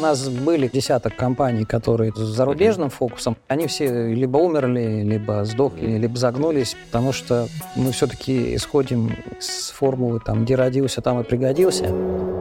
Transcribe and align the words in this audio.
У 0.00 0.02
нас 0.02 0.30
были 0.30 0.66
десяток 0.66 1.14
компаний, 1.14 1.66
которые 1.66 2.10
с 2.14 2.20
зарубежным 2.20 2.88
фокусом. 2.88 3.36
Они 3.48 3.66
все 3.66 4.14
либо 4.14 4.38
умерли, 4.38 5.02
либо 5.02 5.44
сдохли, 5.44 5.98
либо 5.98 6.16
загнулись, 6.16 6.74
потому 6.86 7.12
что 7.12 7.48
мы 7.76 7.92
все-таки 7.92 8.54
исходим 8.54 9.14
с 9.38 9.68
формулы 9.72 10.18
там 10.24 10.44
«где 10.44 10.54
родился, 10.54 11.02
там 11.02 11.20
и 11.20 11.22
пригодился». 11.22 12.39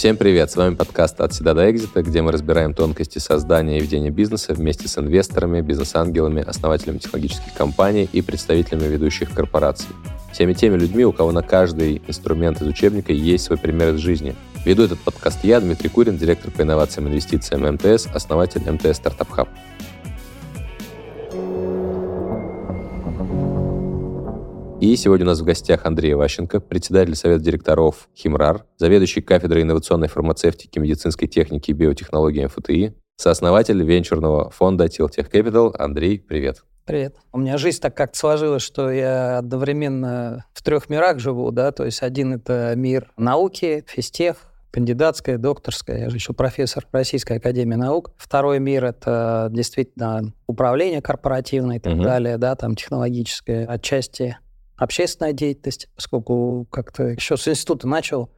Всем 0.00 0.16
привет! 0.16 0.50
С 0.50 0.56
вами 0.56 0.76
подкаст 0.76 1.20
«От 1.20 1.34
седа 1.34 1.52
до 1.52 1.70
экзита», 1.70 2.02
где 2.02 2.22
мы 2.22 2.32
разбираем 2.32 2.72
тонкости 2.72 3.18
создания 3.18 3.76
и 3.76 3.82
ведения 3.82 4.08
бизнеса 4.08 4.54
вместе 4.54 4.88
с 4.88 4.96
инвесторами, 4.96 5.60
бизнес-ангелами, 5.60 6.40
основателями 6.40 6.96
технологических 6.96 7.52
компаний 7.52 8.08
и 8.10 8.22
представителями 8.22 8.86
ведущих 8.86 9.30
корпораций. 9.30 9.90
Всеми 10.32 10.54
теми 10.54 10.78
людьми, 10.78 11.04
у 11.04 11.12
кого 11.12 11.32
на 11.32 11.42
каждый 11.42 12.00
инструмент 12.06 12.62
из 12.62 12.68
учебника 12.68 13.12
есть 13.12 13.44
свой 13.44 13.58
пример 13.58 13.92
из 13.94 14.00
жизни. 14.00 14.34
Веду 14.64 14.84
этот 14.84 15.00
подкаст 15.00 15.44
я, 15.44 15.60
Дмитрий 15.60 15.90
Курин, 15.90 16.16
директор 16.16 16.50
по 16.50 16.62
инновациям 16.62 17.06
и 17.06 17.10
инвестициям 17.10 17.70
МТС, 17.70 18.06
основатель 18.06 18.62
МТС 18.62 18.96
Стартап 18.96 19.30
Хаб. 19.30 19.50
И 24.80 24.96
сегодня 24.96 25.26
у 25.26 25.28
нас 25.28 25.40
в 25.40 25.44
гостях 25.44 25.84
Андрей 25.84 26.14
Ващенко, 26.14 26.58
председатель 26.58 27.14
Совета 27.14 27.44
директоров 27.44 28.08
Химрар, 28.16 28.64
заведующий 28.78 29.20
кафедрой 29.20 29.60
инновационной 29.62 30.08
фармацевтики, 30.08 30.78
медицинской 30.78 31.28
техники 31.28 31.70
и 31.70 31.74
биотехнологии 31.74 32.46
МФТИ, 32.46 32.94
сооснователь 33.16 33.82
венчурного 33.82 34.48
фонда 34.48 34.86
Tiltech 34.86 35.30
Capital. 35.30 35.76
Андрей, 35.78 36.18
привет. 36.18 36.64
Привет. 36.86 37.16
У 37.30 37.38
меня 37.38 37.58
жизнь 37.58 37.78
так 37.78 37.94
как 37.94 38.16
сложилась, 38.16 38.62
что 38.62 38.90
я 38.90 39.36
одновременно 39.36 40.46
в 40.54 40.62
трех 40.62 40.88
мирах 40.88 41.18
живу, 41.18 41.50
да, 41.50 41.72
то 41.72 41.84
есть 41.84 42.02
один 42.02 42.32
это 42.32 42.72
мир 42.74 43.12
науки, 43.18 43.84
физтех, 43.86 44.50
кандидатская, 44.70 45.36
докторская, 45.36 45.98
я 45.98 46.08
же 46.08 46.16
еще 46.16 46.32
профессор 46.32 46.86
Российской 46.90 47.36
Академии 47.36 47.74
Наук. 47.74 48.12
Второй 48.16 48.60
мир— 48.60 48.84
это 48.86 49.48
действительно 49.52 50.32
управление 50.46 51.02
корпоративное 51.02 51.76
и 51.76 51.80
так 51.80 51.92
угу. 51.92 52.02
далее, 52.02 52.38
да, 52.38 52.54
там 52.54 52.76
технологическое, 52.76 53.66
отчасти 53.66 54.38
общественная 54.80 55.34
деятельность, 55.34 55.88
поскольку 55.94 56.66
как-то 56.70 57.04
еще 57.04 57.36
с 57.36 57.46
института 57.46 57.86
начал 57.86 58.30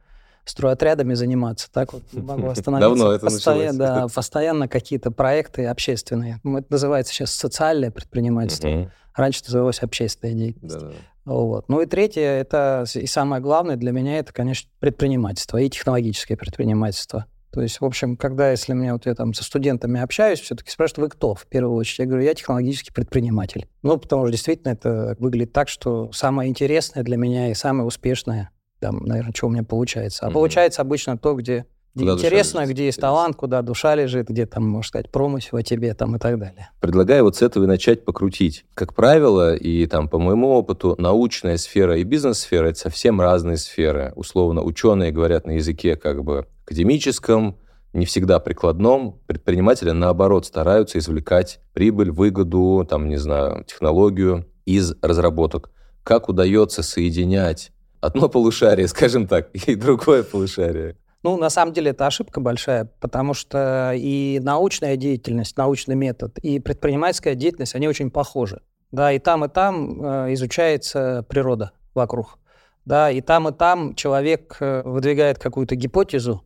стройотрядами 0.43 1.13
заниматься. 1.13 1.71
Так 1.71 1.93
вот 1.93 2.03
могу 2.11 2.49
остановиться. 2.49 2.89
Давно 2.89 3.11
это 3.13 3.25
постоянно, 3.25 3.77
Да, 3.77 4.07
постоянно 4.13 4.67
какие-то 4.67 5.09
проекты 5.09 5.65
общественные. 5.65 6.41
Ну, 6.43 6.57
это 6.57 6.67
называется 6.69 7.13
сейчас 7.13 7.31
социальное 7.31 7.91
предпринимательство. 7.91 8.67
Угу. 8.67 8.91
Раньше 9.15 9.41
называлось 9.45 9.79
общественная 9.81 10.33
деятельность. 10.33 10.79
Да, 10.79 10.87
да. 10.87 10.93
Вот. 11.23 11.69
Ну 11.69 11.79
и 11.79 11.85
третье, 11.85 12.21
это 12.23 12.83
и 12.93 13.07
самое 13.07 13.41
главное 13.41 13.77
для 13.77 13.93
меня, 13.93 14.19
это, 14.19 14.33
конечно, 14.33 14.69
предпринимательство 14.79 15.57
и 15.57 15.69
технологическое 15.69 16.35
предпринимательство. 16.35 17.25
То 17.53 17.61
есть, 17.61 17.81
в 17.81 17.85
общем, 17.85 18.17
когда, 18.17 18.49
если 18.49 18.73
мне 18.73 18.93
вот 18.93 19.05
я 19.05 19.13
там 19.13 19.35
со 19.35 19.43
студентами 19.43 20.01
общаюсь, 20.01 20.39
все-таки 20.39 20.71
спрашивают, 20.71 20.97
вы 20.97 21.15
кто 21.15 21.35
в 21.35 21.45
первую 21.45 21.77
очередь? 21.77 21.99
Я 21.99 22.05
говорю, 22.07 22.23
я 22.23 22.33
технологический 22.33 22.91
предприниматель. 22.91 23.67
Ну, 23.83 23.97
потому 23.97 24.23
что 24.23 24.31
действительно 24.31 24.71
это 24.71 25.15
выглядит 25.19 25.53
так, 25.53 25.69
что 25.69 26.11
самое 26.11 26.49
интересное 26.49 27.03
для 27.03 27.15
меня 27.15 27.51
и 27.51 27.53
самое 27.53 27.85
успешное, 27.85 28.49
там, 28.79 29.05
наверное, 29.05 29.33
что 29.35 29.47
у 29.47 29.49
меня 29.51 29.63
получается. 29.63 30.25
А 30.25 30.29
mm-hmm. 30.29 30.33
получается 30.33 30.81
обычно 30.81 31.15
то, 31.15 31.35
где 31.35 31.67
где 31.95 32.05
куда 32.05 32.15
интересно, 32.15 32.65
где 32.65 32.85
есть 32.85 32.99
талант, 32.99 33.35
куда 33.35 33.61
душа 33.61 33.93
лежит, 33.93 34.27
где 34.27 34.47
там, 34.47 34.67
можно 34.67 34.87
сказать, 34.87 35.11
промысел 35.11 35.57
о 35.57 35.61
тебе 35.61 35.93
там 35.93 36.15
и 36.15 36.19
так 36.19 36.39
далее. 36.39 36.71
Предлагаю 36.81 37.23
вот 37.23 37.35
с 37.35 37.43
этого 37.43 37.65
и 37.65 37.67
начать 37.67 38.03
покрутить. 38.03 38.65
Как 38.73 38.95
правило, 38.95 39.55
и 39.55 39.85
там 39.85 40.09
по 40.09 40.17
моему 40.17 40.49
опыту, 40.49 40.95
научная 40.97 41.57
сфера 41.57 41.95
и 41.99 42.03
бизнес-сфера— 42.03 42.67
это 42.69 42.79
совсем 42.79 43.21
разные 43.21 43.57
сферы. 43.57 44.11
Условно, 44.15 44.63
ученые 44.63 45.11
говорят 45.11 45.45
на 45.45 45.51
языке 45.51 45.95
как 45.95 46.23
бы 46.23 46.47
академическом, 46.65 47.57
не 47.93 48.05
всегда 48.05 48.39
прикладном. 48.39 49.19
Предприниматели, 49.27 49.91
наоборот, 49.91 50.45
стараются 50.45 50.97
извлекать 50.97 51.59
прибыль, 51.73 52.11
выгоду, 52.11 52.85
там, 52.89 53.07
не 53.07 53.17
знаю, 53.17 53.63
технологию 53.65 54.47
из 54.65 54.93
разработок. 55.01 55.69
Как 56.03 56.27
удается 56.27 56.83
соединять 56.83 57.71
одно 58.01 58.27
полушарие, 58.29 58.87
скажем 58.87 59.27
так, 59.27 59.49
и 59.67 59.75
другое 59.75 60.23
полушарие? 60.23 60.97
Ну, 61.23 61.37
на 61.37 61.49
самом 61.49 61.73
деле, 61.73 61.91
это 61.91 62.05
ошибка 62.05 62.41
большая, 62.41 62.91
потому 62.99 63.33
что 63.33 63.93
и 63.95 64.41
научная 64.43 64.97
деятельность, 64.97 65.55
научный 65.55 65.95
метод, 65.95 66.37
и 66.39 66.59
предпринимательская 66.59 67.35
деятельность, 67.35 67.75
они 67.75 67.87
очень 67.87 68.11
похожи. 68.11 68.61
Да, 68.91 69.11
и 69.11 69.19
там, 69.19 69.45
и 69.45 69.47
там 69.47 70.03
э, 70.05 70.33
изучается 70.33 71.25
природа 71.29 71.71
вокруг. 71.95 72.37
Да, 72.85 73.09
и 73.09 73.21
там, 73.21 73.47
и 73.47 73.53
там 73.53 73.95
человек 73.95 74.57
э, 74.59 74.81
выдвигает 74.83 75.39
какую-то 75.39 75.75
гипотезу, 75.75 76.43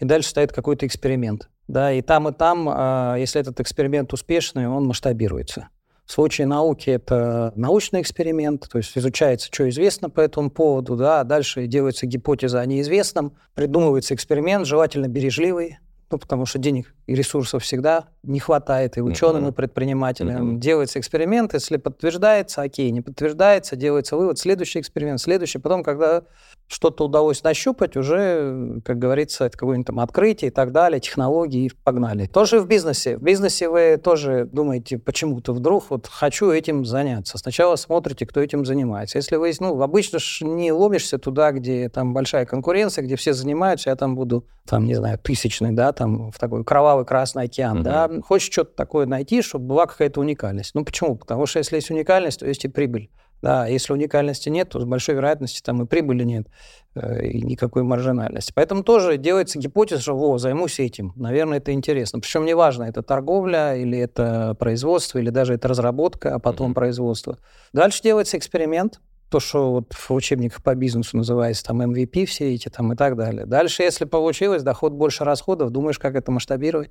и 0.00 0.04
дальше 0.04 0.30
стоит 0.30 0.52
какой-то 0.52 0.86
эксперимент. 0.86 1.48
Да, 1.68 1.92
и 1.92 2.02
там, 2.02 2.28
и 2.28 2.32
там, 2.32 2.68
э, 2.68 3.16
если 3.20 3.40
этот 3.40 3.60
эксперимент 3.60 4.12
успешный, 4.12 4.66
он 4.66 4.86
масштабируется. 4.86 5.68
В 6.04 6.12
случае 6.12 6.48
науки 6.48 6.90
это 6.90 7.52
научный 7.54 8.00
эксперимент, 8.00 8.68
то 8.68 8.78
есть 8.78 8.98
изучается, 8.98 9.48
что 9.52 9.68
известно 9.68 10.10
по 10.10 10.20
этому 10.20 10.50
поводу, 10.50 10.96
да, 10.96 11.20
а 11.20 11.24
дальше 11.24 11.68
делается 11.68 12.06
гипотеза 12.06 12.58
о 12.58 12.66
неизвестном, 12.66 13.36
придумывается 13.54 14.14
эксперимент, 14.14 14.66
желательно 14.66 15.06
бережливый, 15.06 15.78
ну, 16.10 16.18
потому 16.18 16.44
что 16.44 16.58
денег 16.58 16.92
и 17.06 17.14
ресурсов 17.14 17.62
всегда 17.62 18.06
не 18.24 18.40
хватает 18.40 18.98
и 18.98 19.00
ученым, 19.00 19.46
uh-huh. 19.46 19.50
и 19.50 19.54
предпринимателям. 19.54 20.58
Делается 20.58 20.98
эксперимент, 20.98 21.54
если 21.54 21.76
подтверждается, 21.76 22.62
окей, 22.62 22.90
не 22.90 23.00
подтверждается, 23.00 23.76
делается 23.76 24.16
вывод, 24.16 24.36
следующий 24.36 24.80
эксперимент, 24.80 25.20
следующий. 25.20 25.58
Потом, 25.58 25.84
когда 25.84 26.24
что-то 26.70 27.06
удалось 27.06 27.42
нащупать, 27.42 27.96
уже, 27.96 28.80
как 28.84 28.98
говорится, 28.98 29.44
это 29.46 29.58
какое-нибудь 29.58 29.88
там 29.88 30.00
открытие 30.00 30.50
и 30.50 30.54
так 30.54 30.70
далее, 30.70 31.00
технологии, 31.00 31.66
и 31.66 31.72
погнали. 31.82 32.26
Тоже 32.26 32.60
в 32.60 32.66
бизнесе. 32.66 33.16
В 33.16 33.22
бизнесе 33.22 33.68
вы 33.68 34.00
тоже 34.02 34.48
думаете, 34.50 34.98
почему-то 34.98 35.52
вдруг 35.52 35.90
вот 35.90 36.06
хочу 36.06 36.50
этим 36.50 36.84
заняться. 36.84 37.38
Сначала 37.38 37.74
смотрите, 37.74 38.24
кто 38.24 38.40
этим 38.40 38.64
занимается. 38.64 39.18
Если 39.18 39.34
вы, 39.34 39.52
ну, 39.58 39.82
обычно 39.82 40.20
ж 40.20 40.42
не 40.42 40.70
ломишься 40.70 41.18
туда, 41.18 41.50
где 41.50 41.88
там 41.88 42.14
большая 42.14 42.46
конкуренция, 42.46 43.02
где 43.02 43.16
все 43.16 43.32
занимаются, 43.32 43.90
я 43.90 43.96
там 43.96 44.14
буду, 44.14 44.46
там, 44.64 44.84
не 44.84 44.94
знаю, 44.94 45.18
тысячный, 45.18 45.72
да, 45.72 45.92
там, 45.92 46.30
в 46.30 46.38
такой 46.38 46.64
кровавый 46.64 47.04
красный 47.04 47.44
океан, 47.44 47.78
угу. 47.78 47.84
да. 47.84 48.10
Хочешь 48.24 48.50
что-то 48.52 48.76
такое 48.76 49.06
найти, 49.06 49.42
чтобы 49.42 49.66
была 49.66 49.86
какая-то 49.86 50.20
уникальность. 50.20 50.74
Ну, 50.74 50.84
почему? 50.84 51.16
Потому 51.16 51.46
что 51.46 51.58
если 51.58 51.76
есть 51.76 51.90
уникальность, 51.90 52.38
то 52.38 52.46
есть 52.46 52.64
и 52.64 52.68
прибыль. 52.68 53.10
Да, 53.42 53.66
если 53.66 53.92
уникальности 53.92 54.48
нет, 54.48 54.68
то 54.68 54.80
с 54.80 54.84
большой 54.84 55.14
вероятностью 55.14 55.62
там 55.64 55.82
и 55.82 55.86
прибыли 55.86 56.24
нет, 56.24 56.48
э, 56.94 57.26
и 57.26 57.40
никакой 57.40 57.82
маржинальности. 57.82 58.52
Поэтому 58.54 58.82
тоже 58.82 59.16
делается 59.16 59.58
гипотеза, 59.58 60.02
что 60.02 60.16
«Во, 60.16 60.36
займусь 60.38 60.78
этим». 60.78 61.12
Наверное, 61.16 61.58
это 61.58 61.72
интересно. 61.72 62.20
Причем 62.20 62.44
неважно, 62.44 62.84
это 62.84 63.02
торговля 63.02 63.74
или 63.76 63.98
это 63.98 64.54
производство, 64.58 65.18
или 65.18 65.30
даже 65.30 65.54
это 65.54 65.68
разработка, 65.68 66.34
а 66.34 66.38
потом 66.38 66.72
mm-hmm. 66.72 66.74
производство. 66.74 67.38
Дальше 67.72 68.02
делается 68.02 68.36
эксперимент, 68.36 69.00
то, 69.30 69.40
что 69.40 69.70
вот 69.70 69.94
в 69.94 70.10
учебниках 70.10 70.62
по 70.62 70.74
бизнесу 70.74 71.16
называется 71.16 71.64
там 71.64 71.80
MVP 71.80 72.26
все 72.26 72.52
эти 72.52 72.68
там 72.68 72.92
и 72.92 72.96
так 72.96 73.16
далее. 73.16 73.46
Дальше, 73.46 73.84
если 73.84 74.04
получилось, 74.04 74.62
доход 74.62 74.92
больше 74.92 75.24
расходов, 75.24 75.70
думаешь, 75.70 75.98
как 75.98 76.16
это 76.16 76.32
масштабировать 76.32 76.90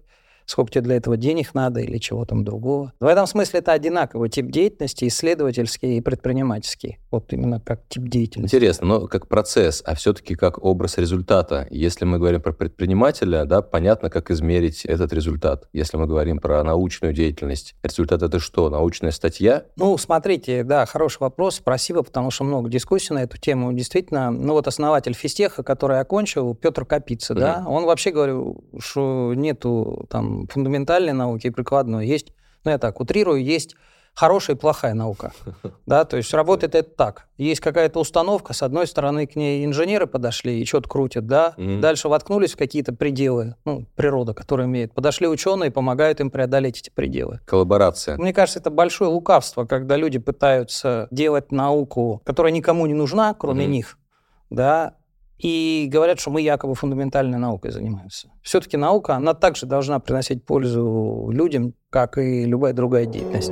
сколько 0.49 0.71
тебе 0.71 0.81
для 0.81 0.95
этого 0.97 1.15
денег 1.15 1.53
надо 1.53 1.79
или 1.79 1.97
чего 1.99 2.25
там 2.25 2.43
другого. 2.43 2.91
В 2.99 3.05
этом 3.05 3.27
смысле 3.27 3.59
это 3.59 3.71
одинаковый 3.71 4.29
тип 4.29 4.47
деятельности, 4.47 5.07
исследовательский 5.07 5.97
и 5.97 6.01
предпринимательский. 6.01 6.97
Вот 7.11 7.31
именно 7.33 7.59
как 7.59 7.87
тип 7.87 8.03
деятельности. 8.03 8.55
Интересно, 8.55 8.87
но 8.87 9.07
как 9.07 9.27
процесс, 9.27 9.83
а 9.85 9.93
все-таки 9.95 10.35
как 10.35 10.63
образ 10.63 10.97
результата. 10.97 11.67
Если 11.69 12.05
мы 12.05 12.17
говорим 12.17 12.41
про 12.41 12.51
предпринимателя, 12.51 13.45
да, 13.45 13.61
понятно, 13.61 14.09
как 14.09 14.31
измерить 14.31 14.85
этот 14.85 15.13
результат. 15.13 15.67
Если 15.71 15.97
мы 15.97 16.07
говорим 16.07 16.39
про 16.39 16.63
научную 16.63 17.13
деятельность, 17.13 17.75
результат 17.83 18.23
это 18.23 18.39
что? 18.39 18.69
Научная 18.69 19.11
статья? 19.11 19.65
Ну, 19.75 19.97
смотрите, 19.97 20.63
да, 20.63 20.85
хороший 20.87 21.19
вопрос, 21.19 21.57
спасибо, 21.57 22.01
потому 22.01 22.31
что 22.31 22.43
много 22.43 22.69
дискуссий 22.69 23.13
на 23.13 23.23
эту 23.23 23.37
тему. 23.37 23.71
Действительно, 23.73 24.31
ну 24.31 24.53
вот 24.53 24.67
основатель 24.67 25.13
физтеха, 25.13 25.61
который 25.61 25.99
окончил, 25.99 26.55
Петр 26.55 26.85
Капица, 26.85 27.33
угу. 27.33 27.39
да, 27.39 27.63
он 27.67 27.85
вообще 27.85 28.11
говорил, 28.11 28.63
что 28.79 29.33
нету 29.35 30.07
там 30.09 30.38
фундаментальной 30.47 31.13
науки 31.13 31.47
и 31.47 31.49
прикладной. 31.49 32.07
Есть, 32.07 32.33
ну 32.63 32.71
я 32.71 32.77
так 32.77 32.99
утрирую, 32.99 33.43
есть 33.43 33.75
хорошая 34.19 34.55
и 34.55 34.59
плохая 34.59 34.93
наука. 34.93 35.31
Да, 35.85 36.05
то 36.05 36.17
есть 36.17 36.31
работает 36.35 36.75
это 36.75 36.87
так. 36.87 37.27
Есть 37.37 37.61
какая-то 37.61 37.99
установка, 37.99 38.53
с 38.53 38.61
одной 38.61 38.85
стороны 38.85 39.25
к 39.25 39.35
ней 39.35 39.65
инженеры 39.65 40.05
подошли 40.05 40.61
и 40.61 40.65
что-то 40.65 40.87
крутят, 40.87 41.25
да, 41.25 41.55
mm-hmm. 41.57 41.79
дальше 41.79 42.09
воткнулись 42.09 42.53
в 42.53 42.57
какие-то 42.57 42.93
пределы, 42.93 43.55
ну, 43.65 43.87
природа, 43.95 44.35
которая 44.35 44.67
имеет. 44.67 44.93
Подошли 44.93 45.27
ученые, 45.27 45.71
помогают 45.71 46.19
им 46.19 46.29
преодолеть 46.29 46.79
эти 46.81 46.91
пределы. 46.91 47.39
Коллаборация. 47.45 48.17
Мне 48.17 48.33
кажется, 48.33 48.59
это 48.59 48.69
большое 48.69 49.09
лукавство, 49.09 49.65
когда 49.65 49.95
люди 49.95 50.19
пытаются 50.19 51.07
делать 51.09 51.51
науку, 51.51 52.21
которая 52.23 52.53
никому 52.53 52.85
не 52.85 52.93
нужна, 52.93 53.33
кроме 53.33 53.65
mm-hmm. 53.65 53.69
них, 53.69 53.97
да, 54.51 54.93
и 55.39 55.87
говорят, 55.91 56.19
что 56.19 56.31
мы 56.31 56.41
якобы 56.41 56.75
фундаментальной 56.75 57.39
наукой 57.39 57.71
занимаемся. 57.71 58.29
Все-таки 58.43 58.77
наука, 58.77 59.15
она 59.15 59.33
также 59.33 59.65
должна 59.65 59.99
приносить 59.99 60.45
пользу 60.45 61.29
людям, 61.31 61.73
как 61.89 62.17
и 62.17 62.45
любая 62.45 62.73
другая 62.73 63.05
деятельность. 63.05 63.51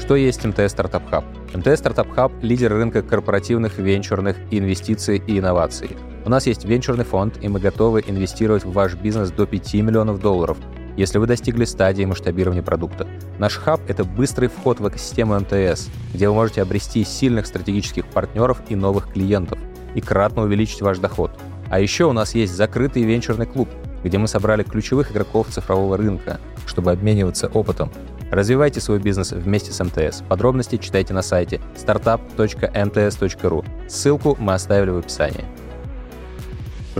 Что 0.00 0.16
есть 0.16 0.44
МТС 0.44 0.72
Стартап 0.72 1.08
Хаб? 1.08 1.24
МТС 1.54 1.78
Стартап 1.78 2.10
Хаб– 2.10 2.32
лидер 2.42 2.72
рынка 2.72 3.02
корпоративных, 3.02 3.78
венчурных 3.78 4.36
инвестиций 4.50 5.22
и 5.24 5.38
инноваций. 5.38 5.90
У 6.24 6.28
нас 6.28 6.46
есть 6.46 6.64
венчурный 6.64 7.04
фонд, 7.04 7.38
и 7.42 7.48
мы 7.48 7.60
готовы 7.60 8.02
инвестировать 8.06 8.64
в 8.64 8.72
ваш 8.72 8.94
бизнес 8.94 9.30
до 9.30 9.46
5 9.46 9.74
миллионов 9.74 10.20
долларов, 10.20 10.58
если 10.96 11.18
вы 11.18 11.26
достигли 11.26 11.64
стадии 11.64 12.04
масштабирования 12.04 12.62
продукта. 12.62 13.06
Наш 13.38 13.56
хаб– 13.56 13.80
это 13.88 14.04
быстрый 14.04 14.48
вход 14.48 14.80
в 14.80 14.88
экосистему 14.88 15.38
МТС, 15.38 15.88
где 16.14 16.28
вы 16.28 16.34
можете 16.34 16.62
обрести 16.62 17.04
сильных 17.04 17.46
стратегических 17.46 18.06
партнеров 18.06 18.62
и 18.68 18.76
новых 18.76 19.12
клиентов, 19.12 19.58
и 19.94 20.00
кратно 20.00 20.42
увеличить 20.42 20.82
ваш 20.82 20.98
доход. 20.98 21.32
А 21.68 21.80
еще 21.80 22.04
у 22.04 22.12
нас 22.12 22.34
есть 22.34 22.54
закрытый 22.54 23.02
венчурный 23.04 23.46
клуб, 23.46 23.68
где 24.04 24.18
мы 24.18 24.28
собрали 24.28 24.62
ключевых 24.62 25.12
игроков 25.12 25.48
цифрового 25.48 25.96
рынка, 25.96 26.40
чтобы 26.66 26.90
обмениваться 26.90 27.48
опытом 27.48 27.90
Развивайте 28.30 28.80
свой 28.80 29.00
бизнес 29.00 29.32
вместе 29.32 29.72
с 29.72 29.84
МТС. 29.84 30.22
Подробности 30.28 30.76
читайте 30.76 31.12
на 31.12 31.22
сайте 31.22 31.60
startup.mts.ru. 31.76 33.64
Ссылку 33.88 34.36
мы 34.38 34.54
оставили 34.54 34.90
в 34.90 34.98
описании. 34.98 35.44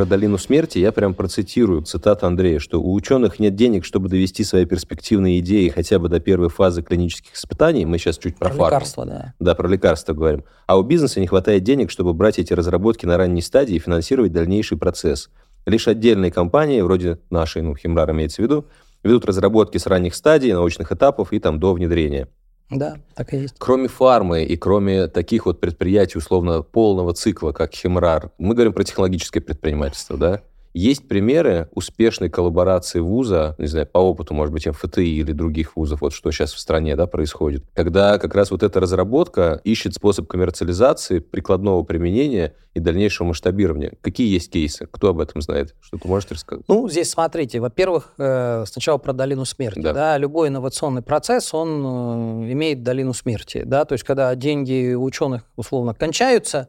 Про 0.01 0.07
долину 0.07 0.39
смерти 0.39 0.79
я 0.79 0.93
прям 0.93 1.13
процитирую 1.13 1.83
цитату 1.83 2.27
Андрея, 2.27 2.59
что 2.59 2.81
у 2.81 2.95
ученых 2.95 3.39
нет 3.39 3.55
денег, 3.55 3.85
чтобы 3.85 4.09
довести 4.09 4.45
свои 4.45 4.65
перспективные 4.65 5.41
идеи 5.41 5.69
хотя 5.69 5.99
бы 5.99 6.09
до 6.09 6.21
первой 6.21 6.49
фазы 6.49 6.83
клинических 6.83 7.35
испытаний. 7.35 7.85
Мы 7.85 7.99
сейчас 7.99 8.17
чуть 8.17 8.39
про, 8.39 8.49
про 8.49 8.57
фарм. 8.57 8.75
лекарства, 8.77 9.05
да. 9.05 9.35
Да, 9.39 9.55
про 9.55 9.69
лекарства 9.69 10.15
говорим. 10.15 10.45
А 10.67 10.79
у 10.79 10.83
бизнеса 10.83 11.21
не 11.21 11.27
хватает 11.27 11.65
денег, 11.65 11.91
чтобы 11.91 12.15
брать 12.15 12.39
эти 12.39 12.55
разработки 12.55 13.05
на 13.05 13.19
ранней 13.19 13.43
стадии 13.43 13.75
и 13.75 13.79
финансировать 13.79 14.33
дальнейший 14.33 14.79
процесс. 14.79 15.29
Лишь 15.67 15.87
отдельные 15.87 16.33
компании, 16.33 16.81
вроде 16.81 17.19
нашей, 17.29 17.61
ну, 17.61 17.77
Химрар 17.77 18.11
имеется 18.13 18.41
в 18.41 18.45
виду, 18.47 18.65
ведут 19.03 19.27
разработки 19.27 19.77
с 19.77 19.87
ранних 19.87 20.15
стадий, 20.15 20.55
научных 20.55 20.93
этапов 20.93 21.31
и 21.35 21.39
там 21.41 21.61
до 21.61 21.75
внедрения. 21.75 22.27
Да, 22.71 22.99
так 23.15 23.35
и 23.35 23.39
есть. 23.39 23.55
Кроме 23.59 23.89
фармы 23.89 24.45
и 24.45 24.57
кроме 24.57 25.09
таких 25.09 25.47
вот 25.47 25.61
предприятий 25.61 26.19
условно 26.19 26.63
полного 26.63 27.13
цикла, 27.15 27.53
как 27.53 27.75
Химрар, 27.75 28.31
мы 28.39 28.55
говорим 28.55 28.73
про 28.73 28.85
технологическое 28.85 29.43
предпринимательство, 29.43 30.17
да? 30.17 30.41
Есть 30.73 31.09
примеры 31.09 31.69
успешной 31.73 32.31
коллаборации 32.31 33.01
вуза, 33.01 33.57
не 33.59 33.67
знаю, 33.67 33.87
по 33.87 33.99
опыту, 33.99 34.35
может 34.35 34.53
быть, 34.53 34.67
МФТИ 34.67 35.01
или 35.01 35.33
других 35.33 35.77
вузов, 35.77 36.01
вот 36.01 36.13
что 36.13 36.31
сейчас 36.31 36.53
в 36.53 36.61
стране 36.61 36.95
да, 36.95 37.07
происходит, 37.07 37.65
когда 37.75 38.19
как 38.19 38.35
раз 38.35 38.53
вот 38.53 38.63
эта 38.63 38.79
разработка 38.79 39.61
ищет 39.65 39.95
способ 39.95 40.29
коммерциализации, 40.29 41.19
прикладного 41.19 41.83
применения 41.83 42.55
и 42.75 42.79
дальнейшего 42.79 43.27
масштабирования. 43.29 43.95
Какие 44.01 44.33
есть 44.33 44.53
кейсы? 44.53 44.87
Кто 44.87 45.09
об 45.09 45.21
этом 45.21 45.41
знает? 45.41 45.75
Что 45.81 45.99
ты 45.99 46.07
можешь 46.07 46.31
рассказать? 46.31 46.65
Ну, 46.69 46.89
здесь 46.89 47.11
смотрите. 47.11 47.59
Во-первых, 47.59 48.15
э, 48.19 48.65
сначала 48.67 48.99
про 48.99 49.13
долину 49.13 49.45
смерти. 49.45 49.81
Да. 49.81 49.93
Да, 49.93 50.19
любой 50.19 50.49
инновационный 50.49 51.03
процесс, 51.03 51.53
он 51.53 52.45
э, 52.45 52.53
имеет 52.53 52.85
долину 52.85 53.13
смерти. 53.13 53.63
Да? 53.65 53.85
То 53.85 53.95
есть, 53.95 54.05
когда 54.05 54.33
деньги 54.37 54.95
ученых, 54.95 55.43
условно, 55.57 55.95
кончаются, 55.95 56.69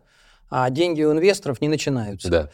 а 0.50 0.70
деньги 0.72 1.04
у 1.04 1.12
инвесторов 1.12 1.62
не 1.62 1.68
начинаются. 1.68 2.30
Да. 2.30 2.50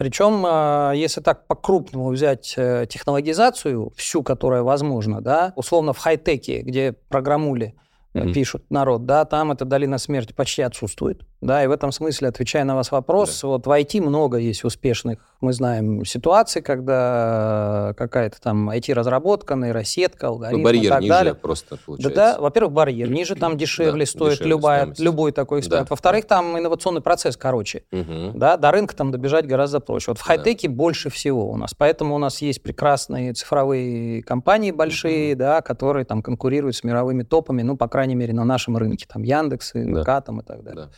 Причем, 0.00 0.46
а, 0.46 0.92
если 0.92 1.20
так 1.20 1.46
по-крупному 1.46 2.08
взять 2.08 2.54
э, 2.56 2.86
технологизацию, 2.88 3.92
всю, 3.96 4.22
которая 4.22 4.62
возможна, 4.62 5.20
да, 5.20 5.52
условно 5.56 5.92
в 5.92 5.98
хай-теке, 5.98 6.62
где 6.62 6.92
программули 6.92 7.74
mm-hmm. 8.14 8.32
пишут 8.32 8.64
народ, 8.70 9.04
да, 9.04 9.26
там 9.26 9.52
эта 9.52 9.66
долина 9.66 9.98
смерти 9.98 10.32
почти 10.32 10.62
отсутствует. 10.62 11.20
Да, 11.40 11.64
и 11.64 11.66
в 11.66 11.70
этом 11.70 11.90
смысле, 11.90 12.28
отвечая 12.28 12.64
на 12.64 12.74
вас 12.74 12.92
вопрос, 12.92 13.40
да. 13.40 13.48
вот 13.48 13.66
в 13.66 13.70
IT 13.70 14.00
много 14.02 14.36
есть 14.36 14.62
успешных, 14.64 15.18
мы 15.40 15.54
знаем, 15.54 16.04
ситуаций, 16.04 16.60
когда 16.60 17.94
какая-то 17.96 18.38
там 18.40 18.68
IT-разработка, 18.68 19.54
нейросетка, 19.54 20.28
алгоритм 20.28 20.58
ну, 20.58 20.64
барьер 20.64 20.84
и 20.84 20.88
так 20.88 21.00
ниже 21.00 21.12
далее. 21.12 21.34
просто 21.34 21.78
получается. 21.78 22.14
Да, 22.14 22.32
да, 22.34 22.40
во-первых, 22.40 22.72
барьер 22.74 23.10
ниже, 23.10 23.36
там 23.36 23.56
дешевле 23.56 24.04
да, 24.04 24.10
стоит 24.10 24.32
дешевле 24.32 24.50
любая, 24.50 24.80
стоимость. 24.80 25.00
любой 25.00 25.32
такой 25.32 25.60
эксперимент. 25.60 25.88
Да. 25.88 25.92
Во-вторых, 25.92 26.26
там 26.26 26.58
инновационный 26.58 27.00
процесс 27.00 27.38
короче. 27.38 27.84
Угу. 27.90 28.32
Да, 28.34 28.58
до 28.58 28.70
рынка 28.70 28.94
там 28.94 29.10
добежать 29.10 29.46
гораздо 29.46 29.80
проще. 29.80 30.10
Вот 30.10 30.18
в 30.18 30.22
хай-теке 30.22 30.68
да. 30.68 30.74
больше 30.74 31.08
всего 31.08 31.50
у 31.50 31.56
нас. 31.56 31.72
Поэтому 31.72 32.14
у 32.14 32.18
нас 32.18 32.42
есть 32.42 32.62
прекрасные 32.62 33.32
цифровые 33.32 34.22
компании 34.22 34.72
большие, 34.72 35.32
угу. 35.32 35.38
да, 35.38 35.62
которые 35.62 36.04
там 36.04 36.22
конкурируют 36.22 36.76
с 36.76 36.84
мировыми 36.84 37.22
топами, 37.22 37.62
ну, 37.62 37.78
по 37.78 37.88
крайней 37.88 38.14
мере, 38.14 38.34
на 38.34 38.44
нашем 38.44 38.76
рынке. 38.76 39.06
Там 39.08 39.22
Яндекс, 39.22 39.74
и 39.74 39.84
да. 39.84 40.20
там 40.20 40.40
и 40.40 40.44
так 40.44 40.62
далее. 40.62 40.86
Да. 40.86 40.90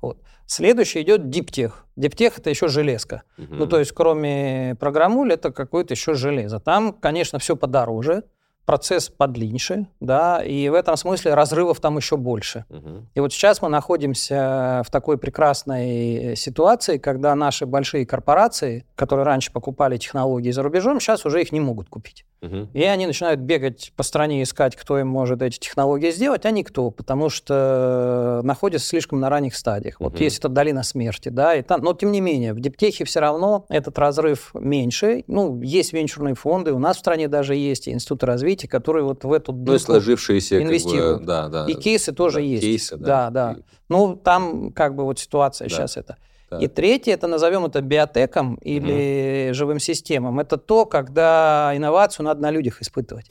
Вот. 0.00 0.18
Следующий 0.46 1.02
идет 1.02 1.28
диптех. 1.28 1.86
Диптех 1.96 2.38
это 2.38 2.50
еще 2.50 2.68
железка. 2.68 3.22
Угу. 3.36 3.54
Ну, 3.54 3.66
то 3.66 3.78
есть, 3.78 3.92
кроме 3.92 4.76
программуль, 4.80 5.32
это 5.32 5.52
какое-то 5.52 5.94
еще 5.94 6.14
железо. 6.14 6.60
Там, 6.60 6.92
конечно, 6.92 7.38
все 7.38 7.56
подороже 7.56 8.24
процесс 8.68 9.08
подлиннее, 9.08 9.88
да, 9.98 10.44
и 10.44 10.68
в 10.68 10.74
этом 10.74 10.98
смысле 10.98 11.32
разрывов 11.32 11.80
там 11.80 11.96
еще 11.96 12.18
больше. 12.18 12.66
Угу. 12.68 13.06
И 13.14 13.20
вот 13.20 13.32
сейчас 13.32 13.62
мы 13.62 13.70
находимся 13.70 14.82
в 14.86 14.90
такой 14.90 15.16
прекрасной 15.16 16.36
ситуации, 16.36 16.98
когда 16.98 17.34
наши 17.34 17.64
большие 17.64 18.04
корпорации, 18.04 18.84
которые 18.94 19.24
раньше 19.24 19.52
покупали 19.52 19.96
технологии 19.96 20.50
за 20.50 20.62
рубежом, 20.62 21.00
сейчас 21.00 21.24
уже 21.24 21.40
их 21.40 21.50
не 21.50 21.60
могут 21.60 21.88
купить. 21.88 22.26
Угу. 22.40 22.68
И 22.72 22.82
они 22.82 23.06
начинают 23.06 23.40
бегать 23.40 23.92
по 23.96 24.02
стране, 24.02 24.42
искать, 24.42 24.76
кто 24.76 24.98
им 24.98 25.08
может 25.08 25.42
эти 25.42 25.58
технологии 25.58 26.10
сделать, 26.10 26.46
а 26.46 26.50
никто, 26.50 26.90
потому 26.90 27.30
что 27.30 28.40
находятся 28.44 28.88
слишком 28.88 29.20
на 29.20 29.28
ранних 29.28 29.56
стадиях. 29.56 30.00
Угу. 30.00 30.10
Вот 30.10 30.20
есть 30.20 30.38
эта 30.38 30.48
долина 30.48 30.82
смерти, 30.82 31.30
да, 31.30 31.56
и 31.56 31.62
там, 31.62 31.80
но 31.80 31.94
тем 31.94 32.12
не 32.12 32.20
менее, 32.20 32.54
в 32.54 32.60
Диптехе 32.60 33.04
все 33.04 33.20
равно 33.20 33.66
этот 33.68 33.98
разрыв 33.98 34.52
меньше. 34.54 35.24
Ну, 35.26 35.60
есть 35.62 35.92
венчурные 35.92 36.34
фонды, 36.34 36.72
у 36.72 36.78
нас 36.78 36.96
в 36.96 37.00
стране 37.00 37.28
даже 37.28 37.54
есть 37.54 37.88
институты 37.88 38.26
развития, 38.26 38.68
которые 38.68 39.04
вот 39.04 39.24
в 39.24 39.32
эту 39.32 39.52
ну, 39.52 39.78
сложившиеся 39.78 40.62
инвестируют. 40.62 41.18
Как 41.18 41.20
бы, 41.20 41.26
да, 41.26 41.48
да. 41.48 41.66
И 41.66 41.74
кейсы 41.74 42.12
тоже 42.12 42.36
да, 42.36 42.42
есть. 42.42 42.62
Кейсы, 42.62 42.96
да. 42.96 43.30
Да, 43.30 43.30
да. 43.30 43.56
Ну, 43.88 44.16
там 44.16 44.72
как 44.72 44.94
бы 44.94 45.04
вот 45.04 45.18
ситуация 45.18 45.68
да. 45.68 45.74
сейчас 45.74 45.96
это. 45.96 46.16
Так. 46.48 46.62
И 46.62 46.68
третье, 46.68 47.12
это 47.12 47.26
назовем 47.26 47.66
это 47.66 47.80
биотеком 47.80 48.54
или 48.56 49.48
угу. 49.48 49.54
живым 49.54 49.78
системам. 49.78 50.40
Это 50.40 50.56
то, 50.56 50.86
когда 50.86 51.72
инновацию 51.74 52.24
надо 52.24 52.40
на 52.40 52.50
людях 52.50 52.80
испытывать. 52.80 53.30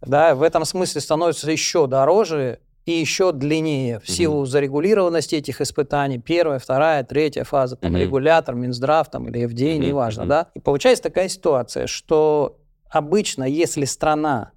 Да, 0.00 0.34
в 0.34 0.42
этом 0.42 0.64
смысле 0.64 1.00
становится 1.00 1.50
еще 1.50 1.86
дороже 1.86 2.60
и 2.86 2.92
еще 2.92 3.32
длиннее 3.32 3.98
в 3.98 4.08
силу 4.08 4.38
угу. 4.38 4.46
зарегулированности 4.46 5.34
этих 5.34 5.60
испытаний. 5.60 6.18
Первая, 6.18 6.58
вторая, 6.58 7.02
третья 7.04 7.44
фаза, 7.44 7.76
там, 7.76 7.90
угу. 7.92 8.00
регулятор, 8.00 8.54
Минздрав 8.54 9.10
там, 9.10 9.28
или 9.28 9.44
FDA, 9.46 9.76
угу. 9.76 9.86
неважно. 9.86 10.22
Угу. 10.22 10.28
Да? 10.28 10.48
И 10.54 10.60
получается 10.60 11.02
такая 11.02 11.28
ситуация, 11.28 11.86
что 11.86 12.58
обычно, 12.88 13.44
если 13.44 13.84
страна 13.84 14.52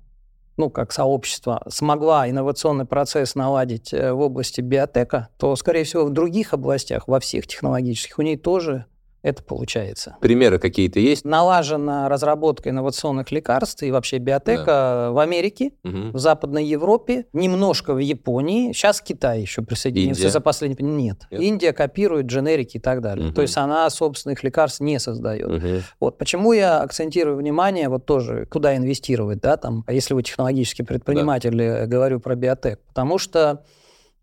ну, 0.59 0.69
как 0.69 0.91
сообщество, 0.91 1.63
смогла 1.69 2.29
инновационный 2.29 2.85
процесс 2.85 3.33
наладить 3.33 3.93
э, 3.93 4.11
в 4.11 4.19
области 4.19 4.59
биотека, 4.59 5.29
то, 5.37 5.55
скорее 5.55 5.85
всего, 5.85 6.05
в 6.05 6.09
других 6.09 6.53
областях, 6.53 7.07
во 7.07 7.21
всех 7.21 7.47
технологических, 7.47 8.19
у 8.19 8.21
ней 8.21 8.35
тоже 8.35 8.85
это 9.21 9.43
получается. 9.43 10.15
Примеры 10.21 10.59
какие-то 10.59 10.99
есть? 10.99 11.25
Налажена 11.25 12.07
разработка 12.07 12.69
инновационных 12.69 13.31
лекарств 13.31 13.83
и 13.83 13.91
вообще 13.91 14.17
биотека 14.17 14.65
да. 14.65 15.11
в 15.11 15.19
Америке, 15.19 15.71
угу. 15.83 16.11
в 16.13 16.17
Западной 16.17 16.65
Европе, 16.65 17.25
немножко 17.33 17.93
в 17.93 17.99
Японии. 17.99 18.71
Сейчас 18.71 19.01
Китай 19.01 19.41
еще 19.41 19.61
присоединился 19.61 20.21
Индия? 20.21 20.31
за 20.31 20.41
последние... 20.41 20.89
Нет. 20.89 21.27
Нет. 21.31 21.41
Индия 21.41 21.73
копирует 21.73 22.27
дженерики 22.27 22.77
и 22.77 22.79
так 22.79 23.01
далее. 23.01 23.27
Угу. 23.27 23.35
То 23.35 23.41
есть 23.41 23.57
она 23.57 23.89
собственных 23.89 24.43
лекарств 24.43 24.79
не 24.79 24.99
создает. 24.99 25.47
Угу. 25.47 25.83
Вот 25.99 26.17
почему 26.17 26.53
я 26.53 26.81
акцентирую 26.81 27.37
внимание 27.37 27.89
вот 27.89 28.05
тоже, 28.05 28.45
куда 28.49 28.75
инвестировать, 28.75 29.41
да, 29.41 29.57
там, 29.57 29.83
если 29.87 30.13
вы 30.13 30.23
технологический 30.23 30.83
предприниматель, 30.83 31.57
да. 31.57 31.85
говорю 31.85 32.19
про 32.19 32.35
биотек. 32.35 32.79
Потому 32.87 33.17
что 33.17 33.63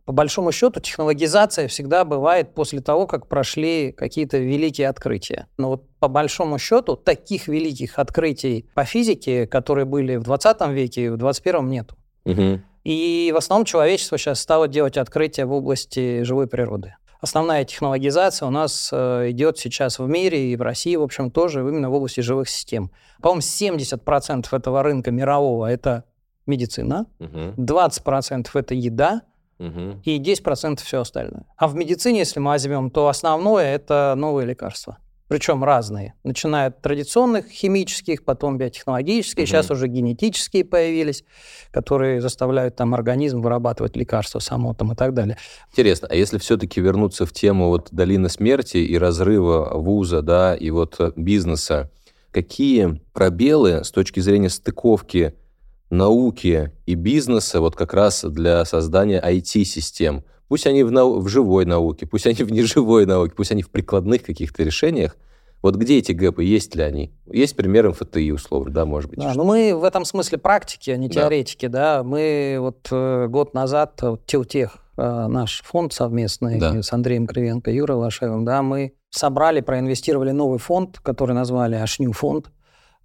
по 0.06 0.12
большому 0.12 0.52
счету, 0.52 0.78
технологизация 0.78 1.66
всегда 1.66 2.04
бывает 2.04 2.54
после 2.54 2.80
того, 2.80 3.08
как 3.08 3.26
прошли 3.26 3.90
какие-то 3.90 4.38
великие 4.38 4.88
открытия. 4.88 5.48
Но 5.58 5.70
вот 5.70 5.88
по 5.98 6.06
большому 6.06 6.58
счету 6.58 6.94
таких 6.94 7.48
великих 7.48 7.98
открытий 7.98 8.68
по 8.74 8.84
физике, 8.84 9.48
которые 9.48 9.84
были 9.84 10.14
в 10.14 10.22
20 10.22 10.68
веке 10.68 11.06
и 11.06 11.08
в 11.08 11.16
21 11.16 11.68
нету. 11.68 11.96
Угу. 12.24 12.60
И 12.84 13.32
в 13.34 13.36
основном 13.36 13.64
человечество 13.64 14.16
сейчас 14.16 14.40
стало 14.40 14.68
делать 14.68 14.96
открытия 14.96 15.44
в 15.44 15.52
области 15.52 16.22
живой 16.22 16.46
природы. 16.46 16.94
Основная 17.20 17.64
технологизация 17.64 18.46
у 18.46 18.50
нас 18.50 18.90
э, 18.92 19.30
идет 19.30 19.58
сейчас 19.58 19.98
в 19.98 20.06
мире 20.06 20.52
и 20.52 20.56
в 20.56 20.62
России, 20.62 20.94
в 20.94 21.02
общем, 21.02 21.32
тоже 21.32 21.60
именно 21.60 21.90
в 21.90 21.94
области 21.94 22.20
живых 22.20 22.48
систем. 22.48 22.92
По-моему, 23.20 23.40
70% 23.40 24.46
этого 24.52 24.84
рынка 24.84 25.10
мирового– 25.10 25.66
это 25.68 26.04
медицина, 26.46 27.06
угу. 27.18 27.60
20%– 27.60 28.46
это 28.54 28.74
еда, 28.74 29.22
угу. 29.58 30.00
и 30.04 30.18
10% 30.18 30.80
все 30.82 31.00
остальное. 31.00 31.44
А 31.56 31.68
в 31.68 31.74
медицине, 31.74 32.20
если 32.20 32.40
мы 32.40 32.50
возьмем, 32.50 32.90
то 32.90 33.08
основное 33.08 33.74
это 33.74 34.14
новые 34.16 34.46
лекарства. 34.46 34.98
Причем 35.28 35.64
разные. 35.64 36.14
Начиная 36.22 36.68
от 36.68 36.80
традиционных 36.82 37.48
химических, 37.48 38.24
потом 38.24 38.58
биотехнологические, 38.58 39.42
угу. 39.42 39.48
сейчас 39.48 39.70
уже 39.72 39.88
генетические 39.88 40.64
появились, 40.64 41.24
которые 41.72 42.20
заставляют 42.20 42.76
там 42.76 42.94
организм 42.94 43.40
вырабатывать 43.40 43.96
лекарства 43.96 44.38
само 44.38 44.72
там 44.72 44.92
и 44.92 44.94
так 44.94 45.14
далее. 45.14 45.36
Интересно, 45.72 46.06
а 46.08 46.14
если 46.14 46.38
все-таки 46.38 46.80
вернуться 46.80 47.26
в 47.26 47.32
тему 47.32 47.68
вот 47.68 47.88
долины 47.90 48.28
смерти 48.28 48.76
и 48.76 48.96
разрыва 48.96 49.76
вуза, 49.76 50.22
да, 50.22 50.54
и 50.54 50.70
вот 50.70 51.00
бизнеса, 51.16 51.90
какие 52.30 53.00
пробелы 53.12 53.82
с 53.82 53.90
точки 53.90 54.20
зрения 54.20 54.50
стыковки 54.50 55.34
науки 55.90 56.72
и 56.86 56.94
бизнеса 56.94 57.60
вот 57.60 57.76
как 57.76 57.94
раз 57.94 58.24
для 58.24 58.64
создания 58.64 59.20
IT-систем 59.24 60.24
Пусть 60.48 60.64
они 60.68 60.84
в, 60.84 60.92
нау- 60.92 61.18
в 61.18 61.26
живой 61.26 61.64
науке, 61.64 62.06
пусть 62.06 62.24
они 62.26 62.44
в 62.44 62.52
неживой 62.52 63.04
науке, 63.04 63.34
пусть 63.36 63.50
они 63.50 63.62
в 63.62 63.70
прикладных 63.70 64.22
каких-то 64.22 64.62
решениях. 64.62 65.16
Вот 65.60 65.74
где 65.74 65.98
эти 65.98 66.12
гэпы, 66.12 66.44
есть 66.44 66.76
ли 66.76 66.84
они? 66.84 67.12
Есть 67.26 67.56
пример 67.56 67.88
МФТИ, 67.88 68.30
условно, 68.30 68.72
да, 68.72 68.84
может 68.84 69.10
быть? 69.10 69.18
Да, 69.18 69.32
ну 69.34 69.42
мы 69.42 69.74
в 69.74 69.82
этом 69.82 70.04
смысле 70.04 70.38
практики, 70.38 70.90
а 70.90 70.96
не 70.96 71.08
Да. 71.08 71.14
теоретики, 71.14 71.66
да. 71.66 72.04
Мы 72.04 72.58
вот 72.60 72.86
э, 72.92 73.26
год 73.28 73.54
назад, 73.54 73.98
вот, 74.02 74.24
Тилтех, 74.26 74.76
э, 74.96 75.26
наш 75.26 75.62
фонд 75.64 75.92
совместный 75.92 76.60
Да. 76.60 76.80
с 76.80 76.92
Андреем 76.92 77.26
Кривенко, 77.26 77.72
Юрой 77.72 77.96
Лошевым, 77.96 78.44
да, 78.44 78.62
мы 78.62 78.92
собрали, 79.10 79.60
проинвестировали 79.60 80.30
новый 80.30 80.60
фонд, 80.60 81.00
который 81.00 81.32
назвали 81.34 81.74
Ашню 81.74 82.12
фонд. 82.12 82.50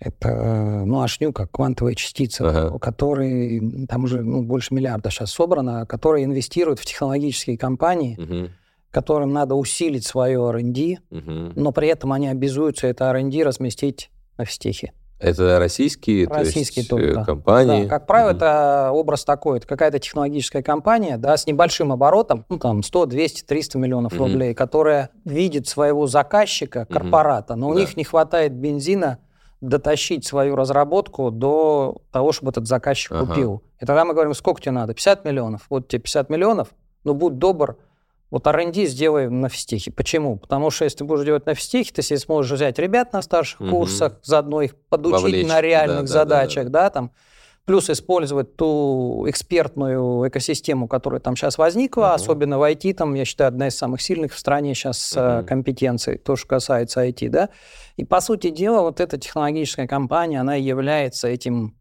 Это, 0.02 0.30
э, 0.30 0.84
ну, 0.84 1.02
Ашню 1.02 1.32
как 1.32 1.52
квантовая 1.52 1.94
частица, 1.94 2.50
Ага. 2.50 2.80
который, 2.80 3.60
м, 3.60 3.86
там 3.88 4.06
уже 4.06 4.22
ну, 4.24 4.42
больше 4.42 4.74
миллиарда 4.74 5.12
сейчас 5.12 5.30
собрано, 5.30 5.86
который 5.86 6.24
инвестирует 6.24 6.80
в 6.80 6.86
технологические 6.86 7.56
компании, 7.56 8.18
Мгм, 8.20 8.50
которым 8.90 9.32
надо 9.32 9.54
усилить 9.54 10.04
свое 10.04 10.40
R&D, 10.50 10.98
мгм. 11.12 11.54
но 11.56 11.72
при 11.72 11.88
этом 11.90 12.14
они 12.14 12.28
обязуются 12.30 12.88
это 12.88 13.06
R&D 13.12 13.44
разместить 13.44 14.10
на 14.40 14.46
физтехе. 14.46 14.92
Это 15.20 15.60
российские, 15.60 16.28
Российские 16.28 16.84
то 16.88 16.98
есть, 16.98 17.06
только, 17.12 17.12
э, 17.12 17.14
да. 17.14 17.24
компании? 17.24 17.84
Да, 17.84 17.90
как 17.90 18.08
правило, 18.08 18.30
Мгм. 18.30 18.38
это 18.38 18.90
образ 18.92 19.24
такой. 19.24 19.60
Это 19.60 19.68
какая-то 19.68 20.00
технологическая 20.00 20.64
компания, 20.64 21.18
да, 21.18 21.38
с 21.38 21.46
небольшим 21.46 21.92
оборотом, 21.92 22.44
ну, 22.50 22.58
там, 22.58 22.82
100, 22.82 23.06
200, 23.06 23.44
300 23.44 23.78
миллионов 23.78 24.14
Мгм. 24.14 24.24
рублей, 24.24 24.56
которая 24.56 25.12
видит 25.26 25.68
своего 25.68 26.08
заказчика, 26.08 26.88
корпората, 26.90 27.56
но 27.56 27.70
у 27.70 27.74
Да. 27.76 27.82
них 27.82 27.96
не 27.98 28.04
хватает 28.04 28.54
бензина 28.54 29.20
дотащить 29.62 30.26
свою 30.26 30.56
разработку 30.56 31.30
до 31.32 31.98
того, 32.12 32.32
чтобы 32.32 32.50
этот 32.50 32.68
заказчик 32.68 33.12
Ага. 33.12 33.26
купил. 33.28 33.64
И 33.80 33.86
тогда 33.86 34.04
мы 34.06 34.14
говорим, 34.14 34.34
сколько 34.34 34.60
тебе 34.60 34.72
надо? 34.72 34.94
50 34.94 35.24
миллионов. 35.24 35.68
Вот 35.70 35.88
тебе 35.88 36.02
50 36.02 36.30
миллионов, 36.30 36.70
ну, 37.04 37.14
будь 37.14 37.38
добр, 37.38 37.78
вот 38.32 38.48
R&D 38.48 38.86
сделай 38.86 39.30
на 39.30 39.50
физтехе. 39.50 39.92
Почему? 39.92 40.38
Потому 40.38 40.72
что 40.72 40.86
если 40.86 41.00
ты 41.00 41.04
будешь 41.04 41.26
делать 41.26 41.46
на 41.46 41.54
физтехе, 41.54 41.92
ты 41.94 42.02
себе 42.02 42.18
сможешь 42.18 42.52
взять 42.52 42.80
ребят 42.80 43.14
на 43.14 43.22
старших 43.22 43.60
Мгм. 43.60 43.70
курсах, 43.72 44.14
заодно 44.24 44.62
их 44.62 44.76
подучить 44.90 45.22
Вовлечь, 45.22 45.48
на 45.48 45.62
реальных 45.62 46.08
да, 46.08 46.14
да, 46.14 46.14
да, 46.14 46.14
да. 46.14 46.20
задачах, 46.40 46.70
да, 46.70 46.90
там, 46.90 47.12
плюс 47.66 47.90
использовать 47.90 48.56
ту 48.56 49.26
экспертную 49.28 50.28
экосистему, 50.28 50.88
которая 50.88 51.20
там 51.20 51.36
сейчас 51.36 51.58
возникла, 51.58 52.06
Мгм. 52.08 52.14
особенно 52.16 52.60
в 52.60 52.64
IT, 52.64 52.94
там, 52.94 53.14
я 53.14 53.26
считаю, 53.26 53.50
одна 53.50 53.68
из 53.68 53.78
самых 53.78 54.02
сильных 54.02 54.34
в 54.34 54.40
стране 54.40 54.74
сейчас 54.74 55.14
Мгм. 55.16 55.46
компетенций, 55.46 56.18
то, 56.18 56.36
что 56.36 56.48
касается 56.48 57.02
IT, 57.06 57.30
да. 57.30 57.50
И, 57.98 58.06
по 58.06 58.20
сути 58.22 58.50
дела, 58.50 58.82
вот 58.82 59.00
эта 59.00 59.18
технологическая 59.18 59.88
компания, 59.88 60.40
она 60.40 60.56
является 60.56 61.28
этим 61.28 61.76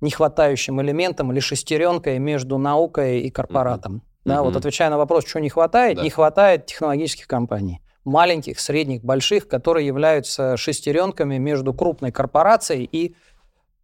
нехватающим 0.00 0.80
элементом 0.80 1.32
или 1.32 1.40
шестеренкой 1.40 2.18
между 2.18 2.56
наукой 2.58 3.20
и 3.20 3.30
корпоратом. 3.30 4.02
Да, 4.24 4.36
Мгм. 4.36 4.44
вот 4.44 4.56
отвечая 4.56 4.90
на 4.90 4.98
вопрос, 4.98 5.26
что 5.26 5.40
не 5.40 5.48
хватает, 5.48 5.96
Да. 5.96 6.02
не 6.02 6.10
хватает 6.10 6.66
технологических 6.66 7.26
компаний. 7.26 7.80
Маленьких, 8.04 8.60
средних, 8.60 9.02
больших, 9.04 9.48
которые 9.48 9.86
являются 9.86 10.56
шестеренками 10.56 11.36
между 11.38 11.74
крупной 11.74 12.12
корпорацией 12.12 12.88
и 12.90 13.14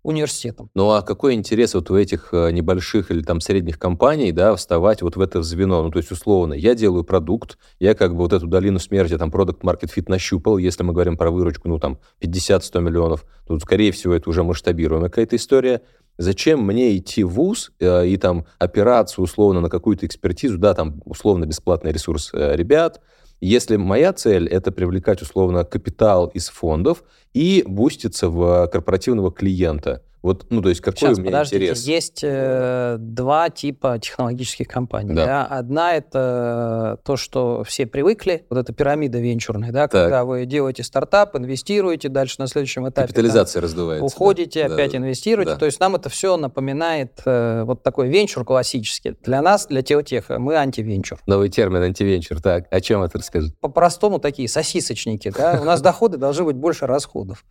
университетом. 0.05 0.71
Ну 0.75 0.91
а 0.91 1.03
какой 1.03 1.35
интерес 1.35 1.75
вот 1.75 1.91
у 1.91 1.97
этих 1.97 2.29
э, 2.33 2.53
небольших 2.53 3.11
или 3.11 3.23
там 3.23 3.41
средних 3.41 3.79
компаний, 3.79 4.31
да, 4.31 4.55
вставать 4.55 5.03
вот 5.03 5.17
в 5.17 5.21
это 5.21 5.43
звено? 5.43 5.83
Ну, 5.83 5.91
то 5.91 5.99
есть, 5.99 6.13
условно, 6.13 6.53
я 6.53 6.75
делаю 6.75 7.05
продукт, 7.05 7.59
я 7.81 7.95
как 7.95 8.13
бы 8.13 8.19
вот 8.19 8.33
эту 8.33 8.47
долину 8.47 8.79
смерти, 8.79 9.17
там, 9.19 9.31
продукт 9.31 9.65
market 9.65 9.91
fit 9.95 10.05
нащупал, 10.09 10.59
если 10.59 10.85
мы 10.85 10.93
говорим 10.93 11.17
про 11.17 11.31
выручку, 11.31 11.69
ну, 11.69 11.79
там, 11.79 11.99
50-100 12.21 12.81
миллионов, 12.81 13.25
тут, 13.49 13.63
скорее 13.63 13.91
всего, 13.93 14.15
это 14.15 14.29
уже 14.29 14.45
масштабируемая 14.45 15.09
какая-то 15.09 15.37
история. 15.37 15.81
Зачем 16.19 16.61
мне 16.61 16.97
идти 16.97 17.25
в 17.25 17.31
ВУЗ 17.31 17.73
э, 17.81 18.07
и 18.07 18.17
там 18.19 18.45
опираться 18.59 19.21
условно 19.23 19.61
на 19.61 19.71
какую-то 19.71 20.07
экспертизу, 20.07 20.59
да, 20.59 20.75
там 20.75 21.03
условно 21.07 21.47
бесплатный 21.47 21.93
ресурс 21.93 22.31
э, 22.35 22.55
ребят, 22.55 23.01
если 23.41 23.77
моя 23.77 24.13
цель 24.13 24.49
это 24.49 24.73
привлекать 24.73 25.23
условно 25.23 25.65
капитал 25.65 26.29
из 26.29 26.49
фондов 26.49 27.05
и 27.33 27.65
буститься 27.67 28.29
в 28.29 28.69
корпоративного 28.69 29.33
клиента. 29.33 30.03
Вот, 30.25 30.47
ну, 30.49 30.63
то 30.63 30.71
есть 30.71 30.81
какой 30.81 30.97
Сейчас, 30.97 31.19
у 31.19 31.21
меня 31.21 31.33
подождите, 31.33 31.65
интерес? 31.65 31.85
есть 31.85 32.21
э, 32.23 32.97
два 32.99 33.51
типа 33.51 33.99
технологических 33.99 34.67
компаний. 34.67 35.13
Да. 35.13 35.27
да. 35.27 35.45
Одна 35.45 35.93
это 35.93 36.99
то, 37.05 37.19
что 37.19 37.63
все 37.65 37.85
привыкли, 37.85 38.47
вот 38.49 38.59
эта 38.59 38.73
пирамида 38.73 39.19
венчурная, 39.19 39.71
да, 39.71 39.83
Так. 39.83 40.05
когда 40.05 40.25
вы 40.25 40.47
делаете 40.47 40.83
стартап, 40.83 41.37
инвестируете, 41.37 42.09
дальше 42.09 42.37
на 42.39 42.47
следующем 42.47 42.85
этапе 42.89 42.95
там, 42.95 43.07
Капитализация 43.09 43.61
раздувается. 43.61 44.07
уходите, 44.07 44.67
да. 44.67 44.75
опять 44.75 44.93
Да, 44.93 44.97
инвестируете. 44.99 45.53
да. 45.53 45.59
То 45.59 45.67
есть 45.67 45.79
нам 45.79 45.95
это 45.95 46.09
все 46.09 46.39
напоминает 46.39 47.21
э, 47.27 47.65
вот 47.65 47.83
такой 47.83 48.09
венчур 48.09 48.47
классический. 48.47 49.17
Для 49.25 49.43
нас, 49.43 49.67
для 49.67 49.83
теотеха, 49.83 50.39
мы 50.39 50.57
антивенчур. 50.57 51.19
Новый 51.27 51.51
термин 51.51 51.83
антивенчур. 51.83 52.41
Так, 52.41 52.65
о 52.71 52.81
чем 52.81 53.03
это 53.03 53.19
расскажи? 53.19 53.53
По-простому 53.61 54.19
такие 54.19 54.49
сосисочники. 54.49 55.31
Да? 55.37 55.59
У 55.61 55.65
нас 55.65 55.83
доходы 55.83 56.17
должны 56.17 56.45
быть 56.45 56.57
больше 56.57 56.87
расходов. 56.87 57.45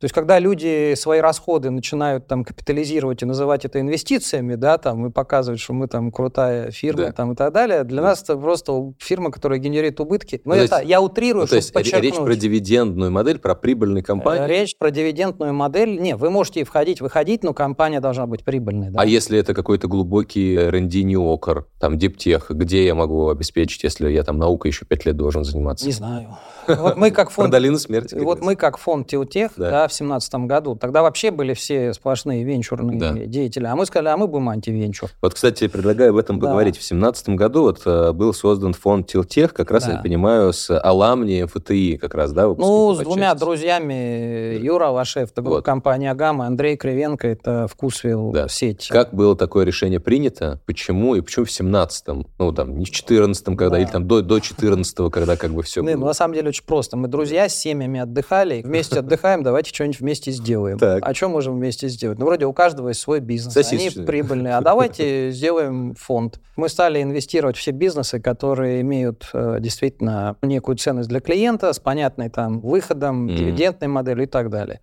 То 0.00 0.04
есть, 0.04 0.14
когда 0.14 0.38
люди 0.38 0.94
свои 0.94 1.18
расходы 1.18 1.70
начинают 1.70 2.28
там 2.28 2.44
капитализировать 2.44 3.22
и 3.22 3.26
называть 3.26 3.64
это 3.64 3.80
инвестициями, 3.80 4.54
да, 4.54 4.78
там, 4.78 5.06
и 5.06 5.10
показывать, 5.10 5.58
что 5.58 5.72
мы 5.72 5.88
там 5.88 6.12
крутая 6.12 6.70
фирма 6.70 7.06
Да. 7.06 7.12
там, 7.12 7.32
и 7.32 7.34
так 7.34 7.52
далее, 7.52 7.82
для 7.82 8.00
Да. 8.02 8.08
нас 8.10 8.22
это 8.22 8.36
просто 8.36 8.92
фирма, 8.98 9.32
которая 9.32 9.58
генерирует 9.58 9.98
убытки. 9.98 10.40
Ну, 10.44 10.52
Ну, 10.54 10.58
то 10.60 10.64
это, 10.64 10.76
есть- 10.78 10.88
я 10.88 11.00
утрирую, 11.00 11.42
Ну, 11.42 11.48
то 11.48 11.60
чтобы 11.60 11.80
есть 11.80 11.92
ре- 11.92 12.00
речь 12.00 12.14
про 12.14 12.36
дивидендную 12.36 13.10
модель, 13.10 13.40
про 13.40 13.56
прибыльные 13.56 14.04
компании. 14.04 14.44
Э, 14.44 14.46
Речь 14.46 14.78
про 14.78 14.92
дивидендную 14.92 15.52
модель. 15.52 16.00
Не, 16.00 16.14
вы 16.14 16.30
можете 16.30 16.60
и 16.60 16.64
входить, 16.64 17.00
выходить, 17.00 17.42
но 17.42 17.52
компания 17.52 17.98
должна 18.00 18.26
быть 18.28 18.44
прибыльной. 18.44 18.90
Да? 18.90 19.00
А 19.00 19.04
если 19.04 19.36
это 19.38 19.52
какой-то 19.52 19.88
глубокий 19.88 20.54
R&D 20.54 21.02
неокр, 21.02 21.66
там, 21.80 21.98
диптех, 21.98 22.50
где 22.50 22.86
я 22.86 22.94
могу 22.94 23.30
обеспечить, 23.30 23.82
если 23.82 24.08
я 24.12 24.22
там 24.22 24.38
наукой 24.38 24.70
еще 24.70 24.84
пять 24.84 25.04
лет 25.06 25.16
должен 25.16 25.42
заниматься? 25.42 25.86
Не 25.86 25.92
знаю. 25.92 26.36
Вот 26.68 26.96
мы 26.96 27.10
как 27.10 27.28
Про 27.34 27.34
фонд 27.42 27.50
долину 27.50 27.78
смерти. 27.78 28.14
Вот 28.14 28.40
мы 28.40 28.54
как 28.54 28.78
фонд 28.78 29.08
Тилтех 29.08 29.52
Да. 29.56 29.87
Да. 29.88 29.92
в 29.92 29.92
семнадцатом 29.96 30.46
году, 30.46 30.74
тогда 30.76 31.02
вообще 31.02 31.30
были 31.30 31.54
все 31.54 31.92
сплошные 31.92 32.44
венчурные 32.44 32.98
Да. 32.98 33.12
деятели, 33.12 33.64
а 33.66 33.74
мы 33.76 33.86
сказали, 33.86 34.08
а 34.08 34.16
мы 34.16 34.26
будем 34.28 34.48
антивенчур. 34.48 35.10
Вот, 35.22 35.34
кстати, 35.34 35.68
предлагаю 35.68 36.10
об 36.10 36.16
этом 36.16 36.38
Да. 36.38 36.46
поговорить. 36.46 36.76
В 36.78 36.82
семнадцатом 36.82 37.36
году 37.36 37.62
вот 37.62 37.80
э, 37.84 38.12
был 38.12 38.32
создан 38.32 38.72
фонд 38.72 39.06
Тилтех, 39.08 39.52
как 39.54 39.70
раз, 39.70 39.86
Да. 39.86 39.92
я 39.92 39.98
понимаю, 39.98 40.52
с 40.52 40.70
аламни 40.78 41.42
МФТИ 41.42 41.96
как 41.96 42.14
раз, 42.14 42.32
да? 42.32 42.46
Ну, 42.46 42.94
с 42.94 42.98
двумя 42.98 43.34
друзьями, 43.34 44.56
Юра 44.58 44.88
Вашев, 44.90 45.30
это 45.30 45.42
Вот. 45.42 45.64
компания 45.64 46.10
Агама, 46.10 46.46
Андрей 46.46 46.76
Кривенко, 46.76 47.26
это 47.28 47.66
Вкусвилл 47.68 48.32
Да. 48.32 48.48
сеть. 48.48 48.88
Как 48.88 49.12
было 49.14 49.36
такое 49.36 49.64
решение 49.64 50.00
принято? 50.00 50.60
Почему? 50.66 51.14
И 51.14 51.20
почему 51.20 51.44
в 51.44 51.50
семнадцатом? 51.50 52.26
Ну, 52.38 52.52
там, 52.52 52.78
не 52.78 52.84
в 52.84 52.90
четырнадцатом, 52.90 53.56
когда, 53.56 53.76
Да. 53.76 53.82
или 53.82 53.88
там 53.88 54.06
до, 54.06 54.22
до 54.22 54.40
четырнадцатого, 54.40 55.10
когда 55.10 55.36
как 55.36 55.52
бы 55.52 55.62
все 55.62 55.82
ну, 55.82 55.92
было. 55.96 56.06
на 56.06 56.12
самом 56.14 56.34
деле 56.34 56.48
очень 56.48 56.64
просто. 56.64 56.96
Мы 56.96 57.08
друзья 57.08 57.48
с 57.48 57.54
семьями 57.54 58.00
отдыхали, 58.00 58.62
вместе 58.62 58.98
отдыхаем, 59.00 59.42
давайте 59.42 59.72
что-нибудь 59.78 60.00
вместе 60.00 60.32
сделаем. 60.32 60.76
Так. 60.76 61.06
А 61.06 61.14
что 61.14 61.28
можем 61.28 61.54
вместе 61.54 61.86
сделать? 61.88 62.18
Ну, 62.18 62.26
вроде 62.26 62.46
у 62.46 62.52
каждого 62.52 62.88
есть 62.88 63.00
свой 63.00 63.20
бизнес. 63.20 63.56
Они 63.56 63.62
Сосисочный. 63.62 64.04
прибыльные. 64.04 64.54
А 64.56 64.60
давайте 64.60 65.30
сделаем 65.32 65.94
фонд. 65.94 66.40
Мы 66.56 66.68
стали 66.68 67.00
инвестировать 67.00 67.56
в 67.56 67.60
все 67.60 67.70
бизнесы, 67.70 68.18
которые 68.18 68.80
имеют 68.80 69.30
э, 69.32 69.58
действительно 69.60 70.36
некую 70.42 70.76
ценность 70.76 71.08
для 71.08 71.20
клиента 71.20 71.72
с 71.72 71.78
понятной 71.78 72.28
там 72.28 72.58
выходом, 72.58 73.28
дивидендной 73.28 73.86
моделью 73.86 74.24
и 74.24 74.28
так 74.28 74.50
далее. 74.50 74.80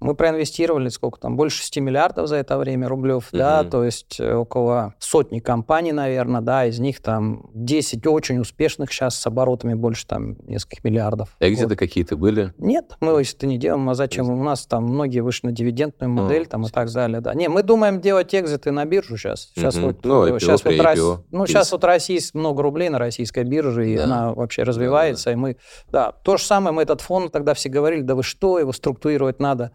Мы 0.00 0.14
проинвестировали 0.14 0.88
сколько 0.88 1.20
там, 1.20 1.36
больше 1.36 1.58
6 1.58 1.76
миллиардов 1.78 2.26
за 2.26 2.36
это 2.36 2.56
время 2.56 2.88
рублев, 2.88 3.28
да, 3.32 3.60
Мгм. 3.60 3.70
то 3.70 3.84
есть 3.84 4.18
э, 4.18 4.34
около 4.34 4.94
сотни 4.98 5.40
компаний, 5.40 5.92
наверное, 5.92 6.40
да, 6.40 6.64
из 6.64 6.78
них 6.78 7.00
там 7.02 7.50
10 7.52 8.06
очень 8.06 8.38
успешных 8.38 8.90
сейчас 8.92 9.14
с 9.16 9.26
оборотами 9.26 9.74
больше 9.74 10.06
там 10.06 10.36
нескольких 10.46 10.84
миллиардов. 10.84 11.36
А 11.38 11.44
Вот. 11.44 11.52
где-то 11.52 11.76
какие-то 11.76 12.16
были? 12.16 12.54
Нет, 12.56 12.96
мы 13.00 13.18
если 13.20 13.36
это 13.36 13.46
не 13.46 13.58
делаем, 13.58 13.88
а 13.90 13.94
зачем? 13.94 14.30
У 14.30 14.42
нас 14.42 14.64
там 14.66 14.84
многие 14.84 15.20
вышли 15.20 15.48
на 15.48 15.52
дивидендную 15.52 16.10
модель 16.10 16.46
там, 16.46 16.62
и 16.64 16.70
так 16.70 16.90
далее. 16.90 17.20
Да. 17.20 17.34
Не, 17.34 17.48
мы 17.50 17.62
думаем 17.62 18.00
делать 18.00 18.34
экзиты 18.34 18.70
на 18.70 18.86
биржу 18.86 19.18
сейчас. 19.18 19.50
Сейчас 19.54 19.76
Мгм. 19.76 19.86
вот, 19.88 20.04
Ну, 20.04 20.24
э, 20.26 20.30
IPO, 20.30 20.38
сейчас 20.40 20.64
вот, 20.64 20.80
Рос- 20.80 21.20
ну, 21.30 21.46
сейчас 21.46 21.72
вот 21.72 21.84
России 21.84 22.18
много 22.32 22.62
рублей 22.62 22.88
на 22.88 22.98
российской 22.98 23.44
бирже, 23.44 23.90
и 23.90 23.96
Да. 23.98 24.04
она 24.04 24.32
вообще 24.32 24.62
развивается. 24.62 25.30
И 25.30 25.34
мы, 25.34 25.58
да, 25.92 26.12
то 26.12 26.38
же 26.38 26.44
самое, 26.44 26.74
мы 26.74 26.82
этот 26.82 27.02
фонд 27.02 27.32
тогда 27.32 27.52
все 27.52 27.68
говорили, 27.68 28.00
да 28.00 28.14
вы 28.14 28.22
что, 28.22 28.58
его 28.58 28.72
структурировать 28.72 29.40
надо 29.40 29.72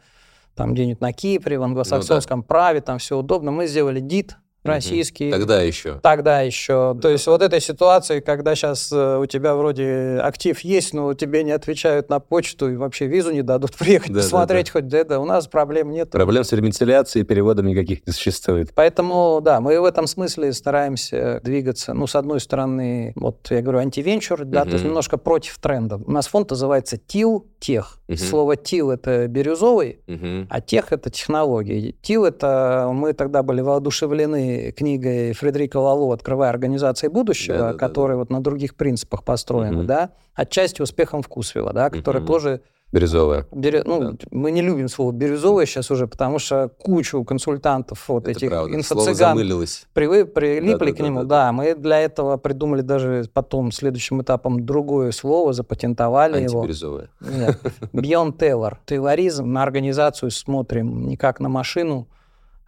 там 0.56 0.74
где-нибудь 0.74 1.02
на 1.02 1.14
Кипре, 1.14 1.60
в 1.60 1.64
англосаксонском 1.64 2.44
праве, 2.44 2.82
там 2.82 2.98
все 2.98 3.18
удобно. 3.18 3.52
Мы 3.52 3.68
сделали 3.68 4.00
ДИТ. 4.00 4.38
Российский. 4.66 5.32
Тогда 5.32 5.62
еще. 5.62 6.00
Тогда 6.02 6.42
еще. 6.42 6.98
То 7.02 7.10
есть 7.10 7.28
вот 7.28 7.42
этой 7.42 7.62
ситуации, 7.62 8.20
когда 8.20 8.56
сейчас 8.56 8.92
у 8.92 9.26
тебя 9.26 9.56
вроде 9.56 10.20
актив 10.22 10.60
есть, 10.62 10.94
но 10.94 11.14
тебе 11.14 11.44
не 11.44 11.52
отвечают 11.52 12.10
на 12.10 12.20
почту 12.20 12.72
и 12.72 12.76
вообще 12.76 13.08
визу 13.08 13.32
не 13.32 13.42
дадут 13.42 13.74
приехать 13.78 14.10
Да, 14.10 14.16
да, 14.16 14.22
посмотреть 14.22 14.70
хоть 14.70 14.88
да, 14.88 15.20
у 15.20 15.26
нас 15.26 15.48
проблем 15.48 15.92
нет. 15.92 16.12
Проблем 16.12 16.44
с 16.44 16.52
ремонтиляцией 16.52 17.24
и 17.24 17.26
переводом 17.28 17.68
никаких 17.68 18.06
не 18.08 18.14
существует. 18.14 18.72
Поэтому, 18.76 19.40
да, 19.42 19.60
мы 19.62 19.80
в 19.80 19.86
этом 19.86 20.08
смысле 20.08 20.54
стараемся 20.54 21.40
двигаться, 21.44 21.94
ну, 21.94 22.08
с 22.08 22.16
одной 22.16 22.40
стороны, 22.40 23.14
вот 23.16 23.48
я 23.50 23.62
говорю, 23.62 23.80
антивенчур, 23.80 24.46
да, 24.46 24.64
то 24.66 24.72
есть 24.72 24.84
немножко 24.86 25.18
против 25.18 25.58
трендов. 25.60 26.02
У 26.06 26.12
нас 26.12 26.28
фонд 26.28 26.50
называется 26.52 26.98
ТИЛ, 26.98 27.46
тех. 27.60 28.00
Мгм. 28.08 28.18
Слово 28.18 28.56
ТИЛ– 28.56 28.92
это 28.92 29.28
бирюзовый, 29.28 30.00
Мгм. 30.08 30.48
а 30.50 30.62
тех– 30.62 30.86
это 30.92 31.10
технологии. 31.10 31.96
ТИЛ– 32.02 32.26
это 32.26 32.90
мы 32.94 33.14
тогда 33.14 33.42
были 33.44 33.62
воодушевлены 33.62 34.55
известной 34.56 34.72
книгой 34.72 35.34
Фредерика 35.34 35.78
Лалу 35.78 36.12
«Открывая 36.12 36.50
организации 36.50 37.08
будущего», 37.08 37.58
да, 37.58 37.72
да, 37.74 37.78
которая 37.78 38.18
да, 38.18 38.20
да. 38.20 38.20
вот 38.20 38.30
на 38.30 38.44
других 38.44 38.76
принципах 38.76 39.24
построена, 39.24 39.80
угу. 39.80 39.88
да, 39.88 40.12
отчасти 40.34 40.82
успехом 40.82 41.22
вкусвилла, 41.22 41.74
да, 41.74 41.90
которая 41.90 42.24
угу. 42.24 42.32
тоже 42.32 42.62
Бирюзовая. 42.92 43.46
Бирю... 43.52 43.82
Ну, 43.84 44.12
да. 44.12 44.18
мы 44.32 44.52
не 44.52 44.62
любим 44.62 44.88
слово 44.88 45.12
бирюзовая 45.12 45.66
сейчас 45.66 45.92
уже, 45.92 46.08
потому 46.08 46.40
что 46.40 46.70
кучу 46.70 47.22
консультантов 47.26 48.08
вот 48.08 48.28
Это 48.28 48.32
этих 48.38 48.50
инфо-цыган 48.50 49.36
привы... 49.94 50.26
прилипли 50.26 50.92
да, 50.92 50.96
к 50.96 51.00
нему. 51.00 51.20
Да, 51.22 51.26
да, 51.26 51.46
да. 51.48 51.52
мы 51.52 51.76
для 51.76 52.00
этого 52.00 52.38
придумали 52.38 52.82
даже 52.82 53.26
потом 53.34 53.74
следующим 53.74 54.22
этапом 54.22 54.66
другое 54.66 55.12
слово, 55.12 55.52
запатентовали 55.52 56.44
его. 56.44 56.66
Нет. 57.20 57.60
Beyond 57.92 58.38
Taylor. 58.38 58.78
Тейлоризм. 58.86 59.52
На 59.52 59.64
организацию 59.64 60.32
смотрим 60.32 61.08
не 61.08 61.18
как 61.18 61.42
на 61.42 61.50
машину, 61.50 62.08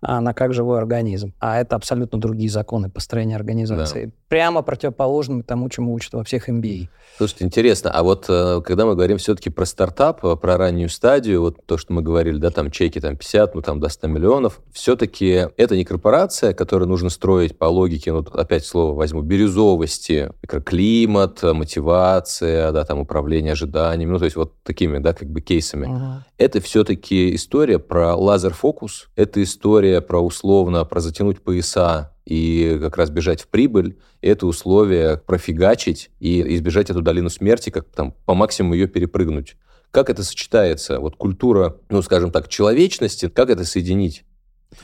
на 0.02 0.34
как 0.34 0.54
живой 0.54 0.78
организм. 0.78 1.34
А 1.40 1.60
это 1.60 1.76
абсолютно 1.76 2.20
другие 2.20 2.50
законы 2.50 2.90
построения 2.90 3.36
организации. 3.36 4.06
Да. 4.06 4.12
Прямо 4.28 4.62
противоположны 4.62 5.42
тому, 5.42 5.70
чему 5.70 5.94
учат 5.94 6.14
во 6.14 6.24
всех 6.24 6.50
MBA. 6.50 6.90
Слушайте, 7.18 7.46
интересно, 7.46 7.92
а 7.92 8.04
вот 8.04 8.26
э, 8.28 8.62
когда 8.64 8.86
мы 8.86 8.94
говорим 8.94 9.18
все-таки 9.18 9.50
про 9.50 9.66
стартап, 9.66 10.24
э, 10.26 10.36
про 10.36 10.58
раннюю 10.58 10.90
стадию, 10.90 11.42
вот 11.42 11.66
то, 11.66 11.78
что 11.78 11.94
мы 11.94 12.02
говорили, 12.02 12.38
да, 12.38 12.52
там 12.52 12.70
чеки 12.70 13.00
там 13.00 13.16
50, 13.16 13.56
ну 13.56 13.62
там 13.62 13.80
до 13.80 13.90
100 13.90 14.08
миллионов, 14.08 14.60
все-таки 14.72 15.48
это 15.56 15.76
не 15.76 15.86
корпорация, 15.86 16.54
которую 16.54 16.90
нужно 16.90 17.10
строить 17.10 17.58
по 17.58 17.66
логике, 17.66 18.12
ну 18.12 18.20
опять 18.20 18.66
слово 18.66 18.94
возьму, 18.94 19.22
бирюзовости, 19.22 20.32
микроклимат, 20.44 21.42
мотивация, 21.42 22.72
да, 22.72 22.84
там 22.84 23.00
управление 23.00 23.54
ожиданиями, 23.54 24.12
ну 24.12 24.20
то 24.20 24.26
есть 24.26 24.36
вот 24.36 24.62
такими, 24.64 25.00
да, 25.00 25.14
как 25.14 25.30
бы 25.30 25.42
кейсами. 25.42 25.88
Угу. 25.88 26.24
Это 26.38 26.62
все-таки 26.62 27.34
история 27.34 27.80
про 27.80 28.16
лазер-фокус, 28.16 29.08
это 29.16 29.42
история 29.42 30.02
про 30.02 30.20
условно, 30.20 30.86
про 30.86 31.00
затянуть 31.00 31.42
пояса 31.42 32.12
и 32.28 32.78
как 32.82 32.98
раз 32.98 33.10
бежать 33.10 33.42
в 33.42 33.48
прибыль, 33.48 33.98
это 34.22 34.48
условие 34.48 35.16
профигачить 35.18 36.12
и 36.20 36.56
избежать 36.56 36.90
эту 36.90 37.02
долину 37.02 37.30
смерти, 37.30 37.70
как 37.70 37.86
там 37.86 38.14
по 38.26 38.34
максимуму 38.34 38.74
ее 38.74 38.88
перепрыгнуть. 38.88 39.56
Как 39.92 40.10
это 40.10 40.24
сочетается? 40.24 41.00
Вот 41.00 41.16
культура, 41.16 41.78
ну, 41.88 42.02
скажем 42.02 42.32
так, 42.32 42.50
человечности, 42.50 43.30
как 43.30 43.50
это 43.50 43.64
соединить? 43.64 44.26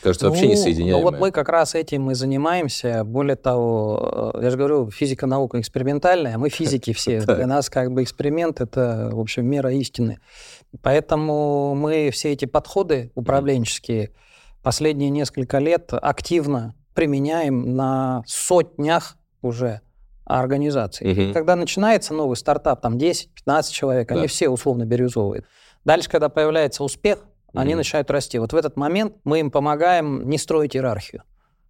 Кажется, 0.02 0.30
вообще 0.30 0.46
ну, 0.46 0.52
не 0.52 0.56
соединяемое. 0.56 1.04
Ну, 1.04 1.12
вот 1.12 1.20
мы 1.20 1.32
как 1.32 1.50
раз 1.50 1.76
этим 1.76 2.12
и 2.12 2.14
занимаемся. 2.14 3.04
Более 3.04 3.36
того, 3.36 4.34
я 4.42 4.50
же 4.50 4.56
говорю, 4.56 4.90
физика 4.90 5.28
наука 5.28 5.60
экспериментальная, 5.60 6.38
мы 6.38 6.48
физики 6.48 6.94
все. 6.96 7.20
Для 7.20 7.46
нас 7.46 7.70
как 7.70 7.92
бы 7.92 8.04
эксперимент– 8.04 8.62
это, 8.62 9.10
в 9.12 9.20
общем, 9.20 9.46
мера 9.46 9.74
истины. 9.74 10.20
Поэтому 10.82 11.76
мы 11.76 12.10
все 12.14 12.32
эти 12.32 12.46
подходы 12.46 13.12
управленческие 13.16 14.12
последние 14.62 15.10
несколько 15.10 15.60
лет 15.60 15.90
активно 15.92 16.74
применяем 16.94 17.76
на 17.76 18.24
сотнях 18.26 19.18
уже 19.42 19.82
организаций. 20.26 21.12
Угу. 21.12 21.34
Когда 21.34 21.56
начинается 21.56 22.14
новый 22.14 22.38
стартап, 22.38 22.82
там 22.82 22.98
10-15 22.98 23.72
человек, 23.72 24.10
да. 24.10 24.16
они 24.16 24.28
все 24.28 24.50
условно 24.50 24.86
бирюзовые. 24.86 25.44
Дальше, 25.86 26.10
когда 26.10 26.30
появляется 26.30 26.84
успех, 26.84 27.20
угу. 27.20 27.60
они 27.60 27.76
начинают 27.76 28.10
расти. 28.10 28.40
Вот 28.40 28.54
в 28.54 28.56
этот 28.56 28.78
момент 28.78 29.16
мы 29.24 29.40
им 29.40 29.52
помогаем 29.52 30.28
не 30.30 30.38
строить 30.38 30.76
иерархию. 30.76 31.24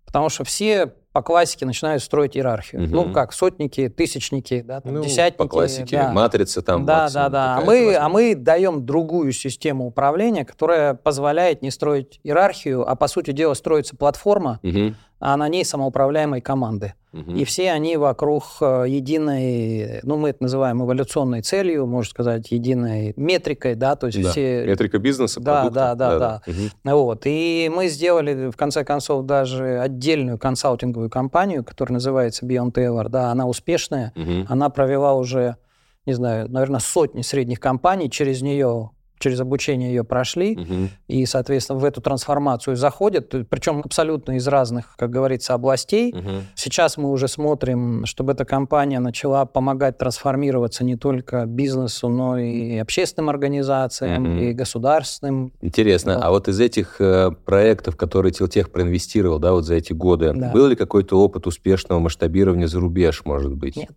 Потому 0.05 0.29
что 0.29 0.43
все 0.43 0.93
по 1.13 1.21
классике 1.21 1.65
начинают 1.65 2.03
строить 2.03 2.35
иерархию. 2.35 2.83
Угу. 2.83 2.91
Ну, 2.91 3.13
как 3.13 3.33
сотники, 3.33 3.87
тысячники, 3.87 4.61
да, 4.61 4.81
там, 4.81 4.95
ну, 4.95 5.03
десятники. 5.03 5.37
По 5.37 5.47
классике, 5.47 5.97
да. 5.97 6.11
матрица 6.11 6.61
там. 6.61 6.85
Да, 6.85 7.09
да, 7.11 7.29
да. 7.29 7.57
А 7.57 7.61
мы, 7.61 7.95
а 7.95 8.09
мы 8.09 8.35
даем 8.35 8.85
другую 8.85 9.31
систему 9.31 9.85
управления, 9.85 10.43
которая 10.43 10.95
позволяет 10.95 11.61
не 11.61 11.69
строить 11.69 12.19
иерархию, 12.23 12.87
а, 12.87 12.95
по 12.95 13.07
сути 13.07 13.31
дела, 13.31 13.53
строится 13.53 13.95
платформа, 13.95 14.59
угу. 14.63 14.95
А 15.25 15.37
на 15.37 15.47
ней 15.47 15.63
самоуправляемые 15.63 16.41
команды. 16.41 16.95
Угу. 17.13 17.31
И 17.31 17.45
все 17.45 17.71
они 17.71 17.95
вокруг 17.95 18.43
э, 18.59 18.85
единой, 18.89 20.01
ну, 20.03 20.17
мы 20.17 20.31
это 20.31 20.43
называем 20.43 20.83
эволюционной 20.83 21.41
целью, 21.41 21.87
можно 21.87 22.09
сказать, 22.09 22.51
единой 22.51 23.13
метрикой, 23.15 23.75
да, 23.75 23.95
то 23.95 24.07
есть 24.07 24.21
да. 24.21 24.31
все... 24.31 24.65
Метрика 24.65 24.99
бизнеса, 24.99 25.39
да, 25.39 25.61
продукта. 25.61 25.79
Да, 25.79 25.95
да, 25.95 26.09
да. 26.09 26.41
да. 26.45 26.51
Угу. 26.51 26.97
Вот. 26.97 27.21
И 27.23 27.71
мы 27.73 27.87
сделали, 27.87 28.49
в 28.51 28.57
конце 28.57 28.83
концов, 28.83 29.25
даже 29.25 29.79
отдельную 29.79 30.37
консалтинговую 30.37 31.09
компанию, 31.09 31.63
которая 31.63 31.93
называется 31.93 32.45
Beyond 32.45 32.73
Taylor, 32.73 33.07
да, 33.07 33.31
она 33.31 33.47
успешная, 33.47 34.11
угу. 34.17 34.45
она 34.49 34.69
провела 34.69 35.13
уже, 35.13 35.55
не 36.05 36.11
знаю, 36.11 36.51
наверное, 36.51 36.81
сотни 36.81 37.21
средних 37.21 37.61
компаний, 37.61 38.09
через 38.09 38.41
нее 38.41 38.89
через 39.23 39.39
обучение 39.39 39.89
ее 39.89 40.03
прошли, 40.03 40.57
угу. 40.57 40.89
и, 41.07 41.25
соответственно, 41.25 41.79
в 41.79 41.85
эту 41.85 42.01
трансформацию 42.01 42.75
заходят, 42.75 43.33
причем 43.49 43.81
абсолютно 43.83 44.33
из 44.33 44.45
разных, 44.47 44.95
как 44.97 45.11
говорится, 45.11 45.53
областей. 45.53 46.13
Угу. 46.13 46.29
Сейчас 46.55 46.97
мы 46.97 47.09
уже 47.09 47.29
смотрим, 47.29 48.05
чтобы 48.05 48.33
эта 48.33 48.43
компания 48.43 48.99
начала 48.99 49.45
помогать 49.45 49.97
трансформироваться 49.97 50.83
не 50.83 50.97
только 50.97 51.45
бизнесу, 51.45 52.09
но 52.09 52.37
и 52.37 52.77
общественным 52.77 53.29
организациям, 53.29 54.23
угу. 54.23 54.41
и 54.41 54.51
государственным. 54.51 55.53
Интересно, 55.61 56.15
вот. 56.15 56.23
а 56.25 56.29
вот 56.31 56.47
из 56.49 56.59
этих 56.59 56.99
э, 56.99 57.31
проектов, 57.45 57.95
которые 57.95 58.33
Тилтех 58.33 58.71
проинвестировал, 58.71 59.39
да, 59.39 59.53
вот 59.53 59.63
за 59.65 59.75
эти 59.75 59.93
годы, 59.93 60.33
да. 60.33 60.51
был 60.51 60.67
ли 60.67 60.75
какой-то 60.75 61.17
опыт 61.17 61.47
успешного 61.47 61.99
масштабирования 61.99 62.67
за 62.67 62.81
рубеж, 62.81 63.21
может 63.23 63.55
быть? 63.55 63.77
Нет. 63.77 63.91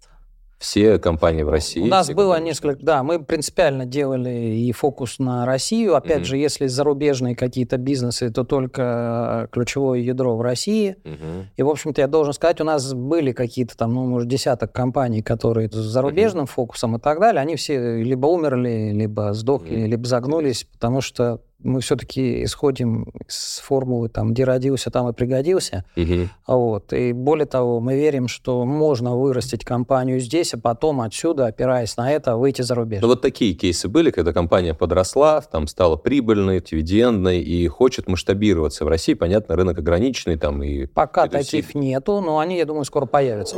Все 0.59 0.99
компании 0.99 1.43
в 1.43 1.51
России. 1.51 1.83
У 1.83 1.87
нас 1.87 2.09
было 2.09 2.33
компании. 2.33 2.49
несколько, 2.49 2.83
да, 2.83 3.03
мы 3.03 3.23
принципиально 3.23 3.85
делали 3.85 4.31
и 4.31 4.73
фокус 4.73 5.19
на 5.19 5.45
Россию. 5.45 5.95
Опять 5.97 6.23
mm-hmm. 6.23 6.25
же, 6.25 6.37
если 6.39 6.67
зарубежные 6.67 7.37
какие-то 7.37 7.77
бизнесы, 7.77 8.31
то 8.31 8.43
только 8.43 9.45
э, 9.45 9.53
ключевое 9.53 9.99
ядро 10.01 10.35
в 10.35 10.41
России. 10.41 10.97
Mm-hmm. 11.05 11.45
И, 11.57 11.63
в 11.63 11.69
общем-то, 11.69 12.01
я 12.01 12.07
должен 12.07 12.33
сказать, 12.33 12.61
у 12.63 12.65
нас 12.65 12.95
были 12.95 13.33
какие-то 13.33 13.77
там, 13.77 13.93
ну, 13.93 14.07
может, 14.07 14.29
десяток 14.29 14.73
компаний, 14.73 15.21
которые 15.21 15.69
с 15.71 15.75
зарубежным 15.75 16.45
mm-hmm. 16.45 16.51
фокусом 16.51 16.97
и 16.97 17.01
так 17.01 17.21
далее. 17.21 17.43
Они 17.43 17.57
все 17.57 18.03
либо 18.03 18.27
умерли, 18.27 18.93
либо 18.95 19.35
сдохли, 19.35 19.77
mm-hmm. 19.77 19.87
либо 19.87 20.07
загнулись, 20.07 20.65
потому 20.65 21.03
что 21.03 21.43
мы 21.67 21.81
все-таки 21.81 22.45
исходим 22.45 23.13
с 23.27 23.59
формулы 23.59 24.09
там, 24.09 24.33
где 24.33 24.45
родился, 24.45 24.91
там 24.91 25.09
и 25.09 25.13
пригодился. 25.13 25.85
Угу. 25.97 26.29
Вот. 26.47 26.93
И 26.93 27.13
более 27.13 27.47
того, 27.47 27.81
мы 27.81 27.97
верим, 27.97 28.29
что 28.29 28.65
можно 28.65 29.17
вырастить 29.17 29.65
компанию 29.65 30.21
здесь, 30.21 30.55
а 30.55 30.59
потом 30.59 31.01
отсюда, 31.01 31.47
опираясь 31.47 31.97
на 31.97 32.11
это, 32.11 32.37
выйти 32.37 32.63
за 32.63 32.75
рубеж. 32.75 33.03
Ну 33.03 33.09
вот 33.09 33.21
такие 33.21 33.55
кейсы 33.55 33.89
были, 33.89 34.11
когда 34.11 34.33
компания 34.33 34.75
подросла, 34.75 35.41
там 35.41 35.67
стала 35.67 35.97
прибыльной, 35.97 36.61
дивидендной 36.61 37.41
и 37.41 37.67
хочет 37.69 38.09
масштабироваться. 38.09 38.85
В 38.85 38.89
России, 38.89 39.15
понятно, 39.15 39.57
рынок 39.57 39.79
ограниченный. 39.79 40.37
Там, 40.37 40.63
и 40.63 40.87
Пока 40.87 41.29
таких 41.29 41.75
нету, 41.75 42.21
но 42.21 42.39
они, 42.39 42.59
я 42.59 42.65
думаю, 42.65 42.85
скоро 42.85 43.07
появятся. 43.07 43.57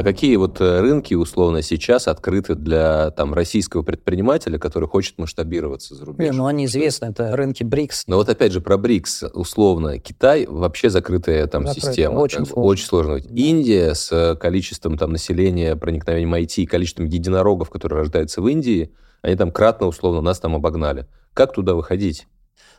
А 0.00 0.02
какие 0.02 0.34
вот 0.36 0.62
э, 0.62 0.80
рынки 0.80 1.12
условно 1.12 1.60
сейчас 1.60 2.08
открыты 2.08 2.54
для 2.54 3.10
там 3.10 3.34
российского 3.34 3.82
предпринимателя, 3.82 4.58
который 4.58 4.88
хочет 4.88 5.18
масштабироваться 5.18 5.94
за 5.94 6.06
рубеж? 6.06 6.26
Не, 6.26 6.32
ну 6.34 6.46
они 6.46 6.64
известны, 6.64 7.06
это 7.06 7.36
рынки 7.36 7.64
БРИКС. 7.64 8.04
Но 8.06 8.16
вот 8.16 8.30
опять 8.30 8.50
же 8.52 8.62
про 8.62 8.78
БРИКС 8.78 9.24
условно. 9.34 9.98
Китай 9.98 10.46
вообще 10.46 10.88
закрытая 10.88 11.46
там 11.48 11.66
Закрытая. 11.66 11.90
система. 11.92 12.18
Очень 12.18 12.46
сложно. 12.46 12.62
Очень 12.62 12.86
сложно. 12.86 13.20
Да. 13.20 13.28
Индия 13.28 13.94
с 13.94 14.10
э, 14.10 14.36
количеством 14.36 14.96
там 14.96 15.12
населения, 15.12 15.76
проникновением 15.76 16.34
IT, 16.34 16.64
количеством 16.64 17.04
единорогов, 17.04 17.68
которые 17.68 17.98
рождаются 17.98 18.40
в 18.40 18.48
Индии, 18.48 18.94
они 19.20 19.36
там 19.36 19.50
кратно 19.50 19.86
условно 19.86 20.22
нас 20.22 20.40
там 20.40 20.56
обогнали. 20.56 21.08
Как 21.34 21.52
туда 21.52 21.74
выходить? 21.74 22.26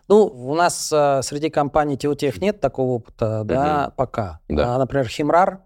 Ну, 0.07 0.25
у 0.25 0.55
нас 0.55 0.91
э, 0.91 1.21
среди 1.21 1.51
компаний 1.51 1.97
Теутех 1.97 2.41
нет 2.41 2.59
такого 2.59 2.93
опыта, 2.93 3.43
да, 3.45 3.85
угу. 3.89 3.93
пока. 3.95 4.39
Да. 4.49 4.73
А, 4.73 4.79
например, 4.79 5.07
Химрар, 5.07 5.59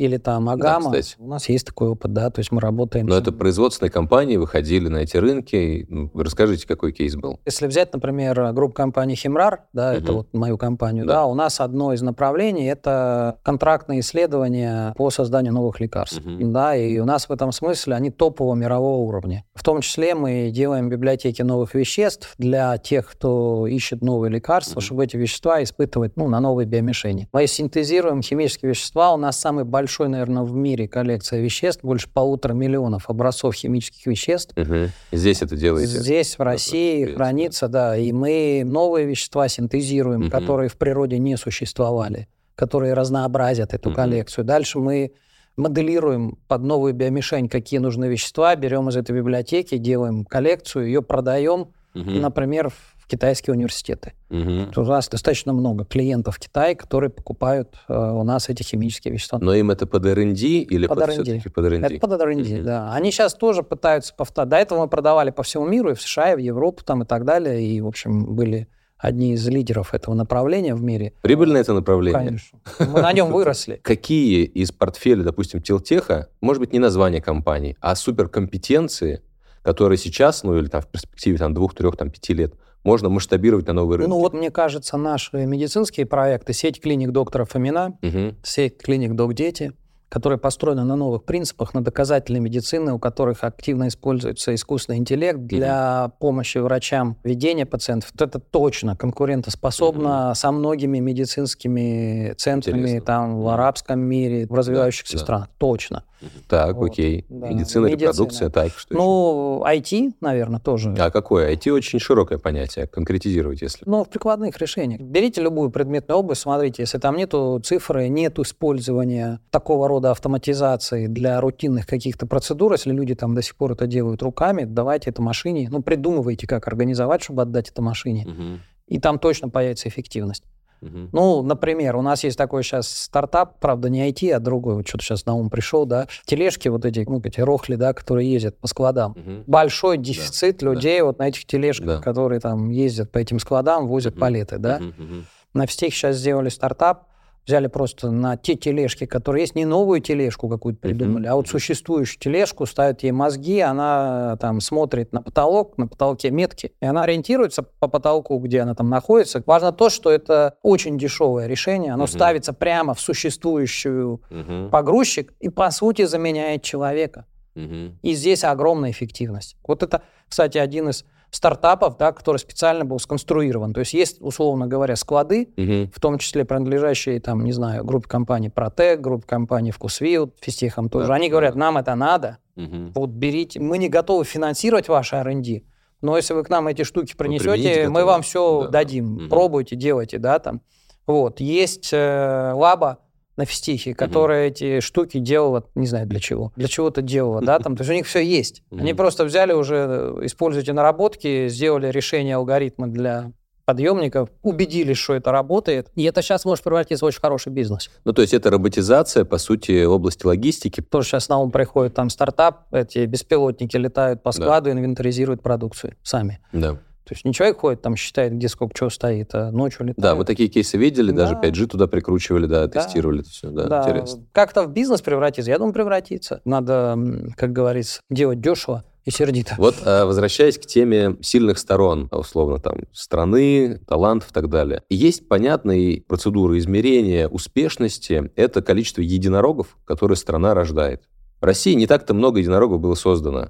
или 0.00 0.16
там 0.16 0.48
Агама. 0.48 0.90
Да, 0.90 1.00
У 1.18 1.28
нас 1.28 1.48
есть 1.50 1.66
такой 1.66 1.88
опыт, 1.88 2.14
да, 2.14 2.30
то 2.30 2.38
есть 2.40 2.50
мы 2.50 2.60
работаем. 2.62 3.06
Но 3.06 3.16
это 3.16 3.32
производственные 3.32 3.90
компании, 3.90 4.38
выходили 4.38 4.88
на 4.88 4.98
эти 4.98 5.18
рынки. 5.18 5.84
Ну, 5.90 6.10
расскажите, 6.14 6.66
какой 6.66 6.92
кейс 6.92 7.16
был? 7.16 7.38
Если 7.44 7.66
взять, 7.66 7.92
например, 7.92 8.52
группу 8.54 8.72
компании 8.72 9.14
Химрар, 9.14 9.64
да, 9.74 9.90
угу. 9.90 9.98
это 9.98 10.12
вот 10.14 10.32
мою 10.32 10.56
компанию, 10.56 11.04
да. 11.04 11.12
да, 11.12 11.26
у 11.26 11.34
нас 11.34 11.60
одно 11.60 11.92
из 11.92 12.00
направлений 12.00 12.64
это 12.64 13.38
контрактные 13.42 14.00
исследования 14.00 14.94
по 14.96 15.10
созданию 15.10 15.52
новых 15.52 15.80
лекарств, 15.80 16.24
угу. 16.24 16.50
да, 16.50 16.74
и 16.74 16.98
у 16.98 17.04
нас 17.04 17.28
в 17.28 17.32
этом 17.32 17.52
смысле 17.52 17.94
они 17.94 18.10
топового 18.10 18.54
мирового 18.54 19.06
уровня. 19.06 19.44
В 19.54 19.62
том 19.62 19.82
числе 19.82 20.14
мы 20.14 20.50
делаем 20.50 20.88
библиотеки 20.88 21.42
новых 21.42 21.74
веществ 21.74 22.34
для 22.38 22.78
тех, 22.78 23.06
кто 23.06 23.66
ищет 23.66 24.00
новые 24.00 24.32
лекарства, 24.32 24.78
угу. 24.78 24.80
чтобы 24.80 25.04
эти 25.04 25.18
вещества 25.18 25.62
испытывать, 25.62 26.16
ну, 26.16 26.26
на 26.26 26.40
новые 26.40 26.66
биомишени. 26.66 27.28
Мы 27.34 27.46
синтезируем 27.46 28.22
химические 28.22 28.70
вещества, 28.70 29.12
у 29.12 29.18
нас 29.18 29.38
самый 29.38 29.64
большой 29.64 29.89
большой, 29.90 30.08
наверное, 30.08 30.44
в 30.44 30.54
мире 30.54 30.86
коллекция 30.86 31.40
веществ, 31.40 31.82
больше 31.82 32.08
полутора 32.08 32.52
миллионов 32.52 33.10
образцов 33.10 33.54
химических 33.54 34.06
веществ. 34.06 34.56
Угу. 34.56 34.90
Здесь 35.10 35.42
это 35.42 35.56
делаете? 35.56 35.98
Здесь, 35.98 36.38
в 36.38 36.42
России, 36.42 37.04
это 37.04 37.16
хранится, 37.16 37.66
да. 37.66 37.96
И 37.96 38.12
мы 38.12 38.62
новые 38.64 39.06
вещества 39.06 39.48
синтезируем, 39.48 40.22
угу. 40.22 40.30
которые 40.30 40.68
в 40.68 40.76
природе 40.76 41.18
не 41.18 41.36
существовали, 41.36 42.28
которые 42.54 42.94
разнообразят 42.94 43.74
эту 43.74 43.88
угу. 43.88 43.96
коллекцию. 43.96 44.44
Дальше 44.44 44.78
мы 44.78 45.10
моделируем 45.56 46.38
под 46.46 46.62
новую 46.62 46.94
биомишень, 46.94 47.48
какие 47.48 47.80
нужны 47.80 48.04
вещества, 48.04 48.54
берем 48.54 48.88
из 48.90 48.96
этой 48.96 49.16
библиотеки, 49.16 49.76
делаем 49.76 50.24
коллекцию, 50.24 50.86
ее 50.86 51.02
продаем. 51.02 51.72
Угу. 51.96 52.10
Например, 52.10 52.72
китайские 53.10 53.54
университеты. 53.54 54.12
Мгм. 54.28 54.70
У 54.76 54.80
нас 54.82 55.08
достаточно 55.08 55.52
много 55.52 55.84
клиентов 55.84 56.36
в 56.36 56.38
Китае, 56.38 56.74
которые 56.74 57.10
покупают 57.10 57.74
э, 57.88 57.94
у 57.94 58.22
нас 58.22 58.48
эти 58.48 58.62
химические 58.62 59.12
вещества. 59.12 59.38
Но 59.40 59.54
им 59.54 59.70
это 59.70 59.86
под 59.86 60.06
R&D 60.06 60.46
или 60.46 60.86
Под 60.86 60.98
под, 60.98 61.10
все-таки 61.10 61.48
под 61.48 61.64
R&D? 61.66 61.86
Это 61.86 61.98
под 61.98 62.20
R&D, 62.20 62.54
Мгм. 62.56 62.64
да. 62.64 62.92
Они 62.94 63.10
сейчас 63.10 63.34
тоже 63.34 63.62
пытаются 63.62 64.14
повторять. 64.14 64.48
До 64.50 64.56
этого 64.56 64.80
мы 64.80 64.88
продавали 64.88 65.30
по 65.30 65.42
всему 65.42 65.66
миру, 65.66 65.90
и 65.90 65.94
в 65.94 66.00
США, 66.00 66.32
и 66.32 66.36
в 66.36 66.38
Европу 66.38 66.82
там 66.84 67.02
и 67.02 67.06
так 67.06 67.24
далее. 67.24 67.62
И, 67.62 67.80
в 67.80 67.86
общем, 67.86 68.34
были 68.34 68.68
одни 68.96 69.32
из 69.32 69.48
лидеров 69.48 69.94
этого 69.94 70.14
направления 70.14 70.74
в 70.74 70.82
мире. 70.82 71.14
Прибыльное 71.22 71.62
это 71.62 71.72
направление? 71.72 72.18
Конечно. 72.18 72.58
Мы 72.78 73.00
на 73.00 73.12
нем 73.12 73.32
выросли. 73.32 73.76
Какие 73.82 74.44
из 74.44 74.72
портфеля, 74.72 75.22
допустим, 75.22 75.62
Телтеха, 75.62 76.28
может 76.40 76.60
быть, 76.60 76.72
не 76.72 76.78
название 76.78 77.22
компании, 77.22 77.76
а 77.80 77.94
суперкомпетенции, 77.96 79.22
которые 79.62 79.98
сейчас, 79.98 80.42
ну 80.42 80.56
или 80.56 80.66
там 80.68 80.82
в 80.82 80.86
перспективе 80.88 81.38
там, 81.38 81.54
двух, 81.54 81.74
трех, 81.74 81.96
там, 81.96 82.10
пяти 82.10 82.34
лет, 82.34 82.54
можно 82.84 83.08
масштабировать 83.08 83.66
на 83.66 83.72
новый 83.72 83.98
рынок? 83.98 84.10
Ну 84.10 84.18
вот, 84.18 84.32
мне 84.32 84.50
кажется, 84.50 84.96
наши 84.96 85.44
медицинские 85.46 86.06
проекты, 86.06 86.52
сеть 86.52 86.80
клиник 86.80 87.10
доктора 87.10 87.44
Фомина, 87.44 87.98
Мгм. 88.02 88.36
сеть 88.42 88.78
клиник 88.78 89.14
Док-Дети, 89.14 89.72
которые 90.08 90.38
построены 90.40 90.82
на 90.82 90.96
новых 90.96 91.24
принципах, 91.24 91.72
на 91.72 91.84
доказательной 91.84 92.40
медицины, 92.40 92.92
у 92.92 92.98
которых 92.98 93.44
активно 93.44 93.86
используется 93.86 94.52
искусственный 94.54 94.98
интеллект 94.98 95.38
для 95.38 96.10
помощи 96.18 96.58
врачам 96.58 97.16
ведения 97.22 97.64
пациентов. 97.64 98.10
Вот 98.12 98.22
это 98.28 98.40
точно 98.40 98.96
конкурентоспособно 98.96 100.34
со 100.34 100.50
многими 100.50 100.98
медицинскими 100.98 102.34
центрами 102.36 102.80
Интересно. 102.80 103.06
там 103.06 103.40
в 103.40 103.48
арабском 103.48 104.00
мире, 104.00 104.46
в 104.46 104.54
развивающихся 104.54 105.16
да. 105.16 105.22
странах. 105.22 105.48
Точно. 105.58 106.04
Так, 106.48 106.76
Вот, 106.76 106.90
окей. 106.90 107.24
да. 107.28 107.48
Медицина, 107.48 107.86
Медицина. 107.86 108.08
репродукция, 108.10 108.50
так, 108.50 108.72
что 108.76 108.94
еще? 108.94 109.02
Ну, 109.02 109.62
IT, 109.66 110.12
наверное, 110.20 110.60
тоже. 110.60 110.94
А 110.98 111.10
какое? 111.10 111.52
IT 111.54 111.70
очень 111.72 111.98
широкое 111.98 112.38
понятие. 112.38 112.86
Конкретизировать, 112.86 113.62
если. 113.62 113.82
Но 113.86 114.04
в 114.04 114.08
прикладных 114.10 114.56
решениях. 114.58 115.00
Берите 115.00 115.40
любую 115.42 115.70
предметную 115.70 116.18
область, 116.18 116.42
смотрите, 116.42 116.82
если 116.82 116.98
там 116.98 117.16
нету 117.16 117.60
цифры, 117.64 118.08
нет 118.08 118.38
использования 118.38 119.40
такого 119.50 119.88
рода 119.88 120.10
автоматизации 120.10 121.06
для 121.06 121.40
рутинных 121.40 121.86
каких-то 121.86 122.26
процедур, 122.26 122.72
если 122.72 122.92
люди 122.92 123.14
там 123.14 123.34
до 123.34 123.42
сих 123.42 123.56
пор 123.56 123.72
это 123.72 123.86
делают 123.86 124.22
руками, 124.22 124.64
давайте 124.64 125.10
это 125.10 125.22
машине, 125.22 125.68
ну, 125.70 125.82
придумывайте, 125.82 126.46
как 126.46 126.66
организовать, 126.68 127.22
чтобы 127.22 127.42
отдать 127.42 127.70
это 127.70 127.82
машине, 127.82 128.26
Мгм. 128.26 128.60
и 128.86 128.98
там 129.00 129.18
точно 129.18 129.48
появится 129.48 129.88
эффективность. 129.88 130.44
Мгм. 130.80 131.10
Ну, 131.12 131.42
например, 131.42 131.96
у 131.96 132.02
нас 132.02 132.24
есть 132.24 132.38
такой 132.38 132.62
сейчас 132.62 132.88
стартап, 132.88 133.60
правда, 133.60 133.90
не 133.90 134.08
IT, 134.10 134.30
а 134.32 134.40
другой, 134.40 134.76
вот 134.76 134.88
что-то 134.88 135.04
сейчас 135.04 135.26
на 135.26 135.34
ум 135.34 135.50
пришел, 135.50 135.84
да, 135.86 136.08
тележки 136.24 136.68
вот 136.68 136.84
эти, 136.84 137.04
ну, 137.08 137.20
эти 137.22 137.40
рохли, 137.40 137.76
да, 137.76 137.92
которые 137.92 138.30
ездят 138.32 138.58
по 138.58 138.66
складам. 138.66 139.12
Мгм. 139.16 139.44
Большой 139.46 139.98
дефицит 139.98 140.58
да. 140.58 140.66
людей 140.66 141.00
вот 141.02 141.18
на 141.18 141.28
этих 141.28 141.44
тележках, 141.46 141.86
Да. 141.86 142.00
которые 142.00 142.40
там 142.40 142.70
ездят 142.70 143.12
по 143.12 143.18
этим 143.18 143.38
складам, 143.38 143.86
возят 143.88 144.14
Мгм. 144.14 144.20
палеты, 144.20 144.58
да. 144.58 144.78
Мгм. 144.78 145.26
На 145.52 145.66
всех 145.66 145.92
сейчас 145.94 146.16
сделали 146.16 146.48
стартап, 146.48 147.08
взяли 147.46 147.66
просто 147.66 148.10
на 148.10 148.36
те 148.36 148.54
тележки, 148.54 149.06
которые 149.06 149.42
есть, 149.42 149.54
не 149.54 149.64
новую 149.64 150.00
тележку 150.00 150.48
какую-то 150.48 150.80
придумали, 150.80 151.26
а 151.26 151.34
вот 151.34 151.48
существующую 151.48 152.20
тележку, 152.20 152.66
ставят 152.66 153.02
ей 153.02 153.12
мозги, 153.12 153.60
она 153.60 154.36
там 154.40 154.60
смотрит 154.60 155.12
на 155.12 155.22
потолок, 155.22 155.76
на 155.78 155.86
потолке 155.86 156.30
метки, 156.30 156.72
и 156.80 156.86
она 156.86 157.02
ориентируется 157.02 157.62
по 157.62 157.88
потолку, 157.88 158.38
где 158.38 158.60
она 158.60 158.74
там 158.74 158.88
находится. 158.88 159.42
Важно 159.46 159.72
то, 159.72 159.90
что 159.90 160.10
это 160.10 160.56
очень 160.62 160.98
дешевое 160.98 161.46
решение, 161.46 161.92
оно 161.92 162.04
Мгм. 162.04 162.12
ставится 162.12 162.52
прямо 162.52 162.94
в 162.94 163.00
существующую 163.00 164.22
Мгм. 164.30 164.70
погрузчик 164.70 165.32
и, 165.40 165.48
по 165.48 165.70
сути, 165.70 166.04
заменяет 166.04 166.62
человека. 166.62 167.26
Мгм. 167.54 167.98
И 168.02 168.14
здесь 168.14 168.44
огромная 168.44 168.90
эффективность. 168.90 169.56
Вот 169.66 169.82
это, 169.82 170.02
кстати, 170.28 170.58
один 170.58 170.90
из 170.90 171.04
стартапов, 171.30 171.96
да, 171.96 172.12
который 172.12 172.38
специально 172.38 172.84
был 172.84 172.98
сконструирован. 172.98 173.72
То 173.72 173.80
есть 173.80 173.92
есть, 173.94 174.18
условно 174.20 174.66
говоря, 174.66 174.96
склады, 174.96 175.48
Мгм. 175.56 175.90
в 175.94 176.00
том 176.00 176.18
числе 176.18 176.44
принадлежащие, 176.44 177.20
там, 177.20 177.44
не 177.44 177.52
знаю, 177.52 177.84
группе 177.84 178.08
компаний 178.08 178.48
Протек, 178.48 179.00
группе 179.00 179.26
компаний 179.26 179.70
Вкусвилл, 179.70 180.32
Фистехам 180.40 180.88
тоже. 180.88 181.06
Да, 181.08 181.14
Они 181.14 181.28
да. 181.28 181.30
говорят, 181.32 181.54
нам 181.54 181.78
это 181.78 181.94
надо, 181.94 182.38
Мгм. 182.56 182.92
вот 182.94 183.10
берите. 183.10 183.60
Мы 183.60 183.78
не 183.78 183.88
готовы 183.88 184.24
финансировать 184.24 184.88
ваши 184.88 185.16
R&D, 185.16 185.62
но 186.02 186.16
если 186.16 186.34
вы 186.34 186.42
к 186.42 186.48
нам 186.50 186.66
эти 186.68 186.82
штуки 186.82 187.14
принесете, 187.16 187.88
мы 187.88 188.00
готовы. 188.00 188.04
вам 188.04 188.22
все 188.22 188.62
Да. 188.64 188.68
дадим. 188.68 189.06
Мгм. 189.14 189.28
Пробуйте, 189.28 189.76
делайте, 189.76 190.18
да, 190.18 190.38
там. 190.40 190.60
Вот. 191.06 191.40
Есть 191.40 191.90
э, 191.92 192.52
лаба 192.54 192.98
на 193.40 193.46
Фистихе, 193.46 193.94
которая 193.94 194.48
эти 194.48 194.80
штуки 194.80 195.18
делала, 195.18 195.64
не 195.74 195.86
знаю 195.86 196.06
для 196.06 196.20
чего, 196.20 196.52
для 196.56 196.68
чего-то 196.68 197.00
делала, 197.00 197.40
да, 197.40 197.58
там, 197.58 197.74
то 197.74 197.80
есть 197.80 197.90
у 197.90 197.94
них 197.94 198.06
все 198.06 198.20
есть. 198.20 198.62
Они 198.70 198.92
просто 198.92 199.24
взяли 199.24 199.54
уже, 199.54 199.86
э, 199.88 200.26
используйте 200.26 200.74
наработки, 200.74 201.48
сделали 201.48 201.90
решение 201.90 202.36
алгоритма 202.36 202.86
для 202.86 203.32
подъемников, 203.64 204.28
убедились, 204.42 204.98
что 204.98 205.14
это 205.14 205.32
работает, 205.32 205.88
и 205.94 206.02
это 206.02 206.20
сейчас 206.20 206.44
может 206.44 206.62
превратиться 206.64 207.04
в 207.04 207.08
очень 207.08 207.20
хороший 207.20 207.50
бизнес. 207.50 207.88
Ну, 208.04 208.12
то 208.12 208.20
есть 208.20 208.34
это 208.34 208.50
роботизация, 208.50 209.24
по 209.24 209.38
сути, 209.38 209.84
области 209.84 210.26
логистики. 210.26 210.82
Тоже 210.82 211.08
сейчас 211.08 211.28
на 211.28 211.38
ум 211.38 211.50
приходит 211.50 211.94
там 211.94 212.10
стартап, 212.10 212.66
эти 212.74 213.06
беспилотники 213.06 213.76
летают 213.76 214.22
по 214.22 214.32
складу, 214.32 214.70
инвентаризируют 214.70 215.42
продукцию 215.42 215.94
сами. 216.02 216.40
Да. 216.52 216.78
То 217.10 217.14
есть 217.14 217.24
не 217.24 217.32
человек 217.34 217.58
ходит, 217.58 217.82
там 217.82 217.96
считает, 217.96 218.34
где 218.34 218.48
сколько 218.48 218.72
чего 218.72 218.88
стоит, 218.88 219.34
а 219.34 219.50
ночью 219.50 219.80
летает. 219.84 219.98
Да, 219.98 220.14
вот 220.14 220.28
такие 220.28 220.48
кейсы 220.48 220.76
видели, 220.78 221.10
даже 221.10 221.34
Да. 221.34 221.40
5G 221.40 221.66
туда 221.66 221.88
прикручивали, 221.88 222.46
да, 222.46 222.68
Да. 222.68 222.80
тестировали 222.80 223.22
это 223.22 223.30
все, 223.30 223.50
да, 223.50 223.64
Да, 223.66 223.82
интересно. 223.82 224.22
Как-то 224.30 224.62
в 224.62 224.70
бизнес 224.70 225.02
превратится? 225.02 225.50
Я 225.50 225.58
думаю, 225.58 225.74
превратится. 225.74 226.40
Надо, 226.44 226.96
как 227.36 227.50
говорится, 227.52 228.00
делать 228.10 228.40
дешево 228.40 228.84
и 229.04 229.10
сердито. 229.10 229.56
Вот, 229.58 229.74
а, 229.84 230.06
возвращаясь 230.06 230.56
к 230.56 230.66
теме 230.66 231.16
сильных 231.20 231.58
сторон, 231.58 232.06
условно, 232.12 232.58
там, 232.60 232.76
страны, 232.92 233.80
талантов 233.88 234.30
и 234.30 234.32
так 234.32 234.48
далее. 234.48 234.84
Есть 234.88 235.26
понятные 235.26 236.02
процедуры 236.02 236.58
измерения 236.58 237.26
успешности. 237.26 238.30
Это 238.36 238.62
количество 238.62 239.00
единорогов, 239.00 239.76
которые 239.84 240.16
страна 240.16 240.54
рождает. 240.54 241.02
В 241.40 241.44
России 241.44 241.74
не 241.74 241.88
так-то 241.88 242.14
много 242.14 242.38
единорогов 242.38 242.78
было 242.78 242.94
создано. 242.94 243.48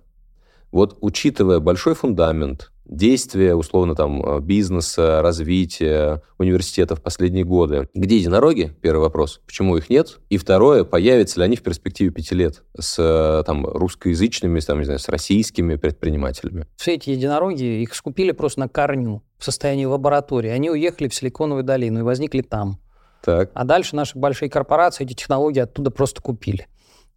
Вот, 0.73 0.97
учитывая 1.01 1.59
большой 1.59 1.95
фундамент, 1.95 2.71
действия, 2.85 3.55
условно, 3.55 3.95
там, 3.95 4.23
э, 4.23 4.41
бизнеса, 4.41 5.23
развития 5.23 6.23
университетов 6.39 6.99
в 6.99 7.03
последние 7.03 7.45
годы. 7.45 7.89
Где 7.95 8.17
единороги? 8.17 8.75
Первый 8.81 9.01
вопрос. 9.01 9.41
Почему 9.47 9.77
их 9.77 9.91
нет? 9.91 10.19
И 10.29 10.37
второе, 10.37 10.85
появятся 10.85 11.41
ли 11.41 11.45
они 11.45 11.57
в 11.57 11.63
перспективе 11.63 12.11
пяти 12.11 12.35
лет 12.35 12.63
с 12.79 12.97
э, 12.99 13.45
там, 13.45 13.67
русскоязычными, 13.67 14.61
там, 14.61 14.79
не 14.79 14.85
знаю, 14.85 14.99
с 14.99 15.09
российскими 15.09 15.77
предпринимателями? 15.77 16.67
Все 16.77 16.95
эти 16.95 17.11
единороги, 17.11 17.83
их 17.83 17.95
скупили 17.95 18.33
просто 18.33 18.61
на 18.61 18.69
корню 18.69 19.23
в 19.39 19.45
состоянии 19.45 19.85
лаборатории. 19.85 20.51
Они 20.51 20.71
уехали 20.71 21.09
в 21.09 21.15
Силиконовую 21.15 21.65
долину 21.65 22.01
и 22.01 22.03
возникли 22.03 22.43
там. 22.43 22.79
Так. 23.23 23.51
А 23.55 23.65
дальше 23.65 23.97
наши 23.97 24.19
большие 24.19 24.49
корпорации 24.49 25.05
эти 25.05 25.15
технологии 25.15 25.61
оттуда 25.61 25.91
просто 25.91 26.23
купили. 26.23 26.67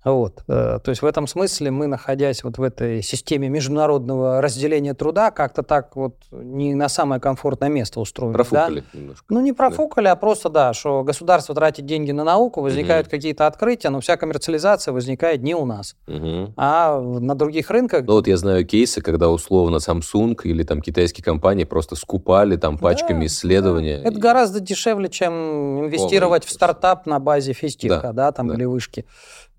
Вот. 0.06 0.44
э, 0.48 0.80
То 0.84 0.90
есть 0.90 1.02
в 1.02 1.06
этом 1.06 1.28
смысле 1.28 1.72
мы, 1.72 1.88
находясь 1.88 2.44
вот 2.44 2.58
в 2.58 2.62
этой 2.64 3.02
системе 3.02 3.48
международного 3.50 4.42
разделения 4.42 4.94
труда, 4.94 5.32
как-то 5.32 5.64
так 5.64 5.96
вот 5.96 6.16
не 6.32 6.76
на 6.76 6.90
самое 6.90 7.22
комфортное 7.22 7.70
место 7.70 8.00
устроены. 8.00 8.34
да? 8.34 8.38
Профукали 8.38 8.84
немножко. 8.94 9.26
Ну, 9.30 9.42
не 9.42 9.54
профукали, 9.54 10.08
а 10.08 10.16
просто, 10.16 10.50
да, 10.50 10.74
что 10.74 11.04
государство 11.04 11.56
тратит 11.56 11.86
деньги 11.86 12.12
на 12.12 12.24
науку, 12.24 12.62
возникают 12.62 13.08
какие-то 13.08 13.48
открытия, 13.48 13.90
но 13.90 14.02
вся 14.02 14.18
коммерциализация 14.18 14.92
возникает 14.94 15.42
не 15.42 15.56
у 15.56 15.66
нас, 15.66 15.96
Мгм. 16.08 16.54
а 16.58 16.98
в- 17.00 17.22
на 17.22 17.36
других 17.36 17.70
рынках. 17.70 18.06
Ну 18.06 18.14
вот 18.14 18.28
я 18.28 18.38
знаю 18.38 18.66
кейсы, 18.66 19.02
когда 19.02 19.30
условно 19.30 19.78
Samsung 19.78 20.36
или 20.44 20.64
там 20.64 20.82
китайские 20.82 21.24
компании 21.24 21.64
просто 21.64 21.96
скупали 21.96 22.58
там 22.58 22.78
пачками 22.78 23.22
Да, 23.22 23.26
исследования. 23.28 24.02
Это 24.04 24.18
И- 24.18 24.20
гораздо 24.22 24.60
дешевле, 24.60 25.08
чем 25.10 25.86
инвестировать 25.86 26.44
в 26.44 26.48
просто. 26.48 26.56
стартап 26.56 27.06
на 27.06 27.20
базе 27.20 27.54
физтеха, 27.54 28.02
Да, 28.08 28.14
да, 28.14 28.32
там, 28.32 28.50
да. 28.50 28.56
или 28.56 28.66
вышки. 28.66 29.06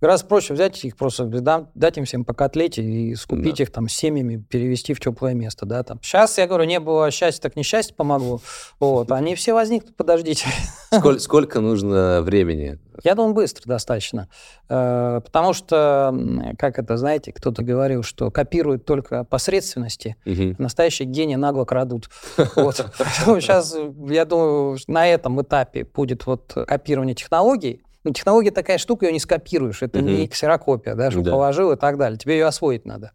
Гораздо 0.05 0.29
проще 0.29 0.53
взять 0.53 0.85
их 0.85 0.99
просто, 0.99 1.25
да, 1.25 1.67
дать 1.75 1.97
им 1.97 2.05
всем 2.05 2.27
по 2.27 2.35
котлете 2.35 2.83
и 2.83 3.15
скупить 3.15 3.57
Да. 3.57 3.63
их 3.63 3.71
там 3.73 3.89
семьями, 3.89 4.37
перевести 4.37 4.93
в 4.93 5.01
теплое 5.01 5.33
место, 5.33 5.65
да, 5.65 5.83
там. 5.83 5.99
Сейчас, 6.03 6.37
я 6.37 6.47
говорю, 6.47 6.65
не 6.65 6.79
было 6.79 7.11
счастья, 7.11 7.41
так 7.41 7.57
несчастье 7.57 7.95
помогло. 7.97 8.43
Вот, 8.81 9.11
они 9.13 9.35
все 9.35 9.55
возникнут, 9.55 9.97
подождите. 9.97 10.45
Сколь- 10.93 11.21
сколько 11.21 11.61
нужно 11.61 12.21
времени? 12.21 12.79
Я 13.03 13.15
думаю, 13.15 13.33
быстро 13.33 13.67
достаточно. 13.67 14.29
Э, 14.69 15.23
Потому 15.25 15.55
что, 15.55 16.15
как 16.59 16.79
это, 16.79 16.99
знаете, 16.99 17.33
кто-то 17.33 17.63
говорил, 17.65 18.03
что 18.03 18.31
копируют 18.31 18.85
только 18.85 19.25
посредственности, 19.25 20.17
Мгм. 20.27 20.57
настоящие 20.59 21.09
гении 21.09 21.37
нагло 21.37 21.65
крадут. 21.65 22.11
Вот. 22.57 22.77
Сейчас, 23.41 23.75
я 24.11 24.27
думаю, 24.27 24.77
на 24.87 25.09
этом 25.09 25.41
этапе 25.41 25.85
будет 25.87 26.27
вот 26.27 26.53
копирование 26.67 27.15
технологий. 27.15 27.81
Ну, 28.05 28.13
технология 28.13 28.51
такая 28.51 28.77
штука, 28.79 29.07
ее 29.07 29.13
не 29.13 29.19
скопируешь. 29.19 29.83
Это 29.83 30.01
не 30.03 30.19
Мгм. 30.25 30.29
ксерокопия, 30.29 30.95
да, 30.95 31.11
что 31.11 31.23
Да. 31.23 31.31
положил 31.33 31.73
и 31.73 31.77
так 31.77 31.97
далее. 31.97 32.19
Тебе 32.19 32.35
ее 32.39 32.45
освоить 32.47 32.85
надо. 32.85 33.13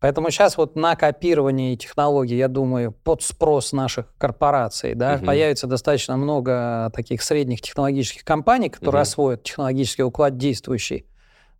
Поэтому 0.00 0.28
сейчас 0.30 0.58
вот 0.58 0.74
на 0.76 0.96
копировании 0.96 1.76
технологий, 1.76 2.36
я 2.36 2.48
думаю, 2.48 2.92
под 2.92 3.22
спрос 3.22 3.72
наших 3.72 4.12
корпораций, 4.18 4.94
да, 4.94 5.16
Мгм. 5.16 5.26
появится 5.26 5.66
достаточно 5.66 6.16
много 6.16 6.90
таких 6.94 7.22
средних 7.22 7.62
технологических 7.62 8.24
компаний, 8.24 8.68
которые 8.68 8.98
Мгм. 8.98 9.02
освоят 9.02 9.42
технологический 9.44 10.02
уклад 10.02 10.36
действующий. 10.36 11.06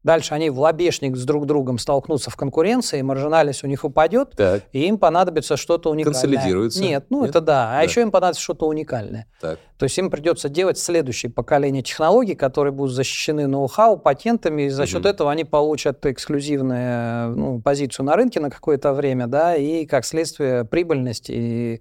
Дальше 0.04 0.34
они 0.34 0.50
в 0.50 0.60
лобешник 0.60 1.16
с 1.16 1.24
друг 1.24 1.46
другом 1.46 1.78
столкнутся 1.78 2.30
в 2.30 2.36
конкуренции, 2.36 3.00
маржинальность 3.00 3.64
у 3.64 3.66
них 3.66 3.84
упадет, 3.84 4.32
Так. 4.36 4.62
и 4.72 4.86
им 4.86 4.98
понадобится 4.98 5.56
что-то 5.56 5.90
уникальное. 5.90 6.12
Консолидируются? 6.20 6.82
Нет, 6.82 7.06
ну 7.08 7.22
Нет? 7.22 7.30
это 7.30 7.40
да. 7.40 7.70
А 7.70 7.76
Да. 7.76 7.82
еще 7.82 8.02
им 8.02 8.10
понадобится 8.10 8.42
что-то 8.42 8.66
уникальное. 8.66 9.26
Так. 9.40 9.58
То 9.78 9.84
есть 9.84 9.96
им 9.98 10.10
придется 10.10 10.50
делать 10.50 10.78
следующее 10.78 11.32
поколение 11.32 11.82
технологий, 11.82 12.34
которые 12.34 12.72
будут 12.72 12.94
защищены 12.94 13.46
ноу-хау, 13.46 13.96
патентами, 13.96 14.62
и 14.64 14.68
за 14.68 14.86
счет 14.86 15.00
Мгм. 15.00 15.08
этого 15.08 15.30
они 15.32 15.44
получат 15.44 16.04
эксклюзивную 16.04 17.34
ну, 17.36 17.60
позицию 17.62 18.04
на 18.06 18.14
рынке 18.14 18.40
на 18.40 18.50
какое-то 18.50 18.92
время, 18.92 19.26
да, 19.26 19.56
и 19.56 19.86
как 19.86 20.04
следствие 20.04 20.64
прибыльность 20.64 21.30
и, 21.30 21.80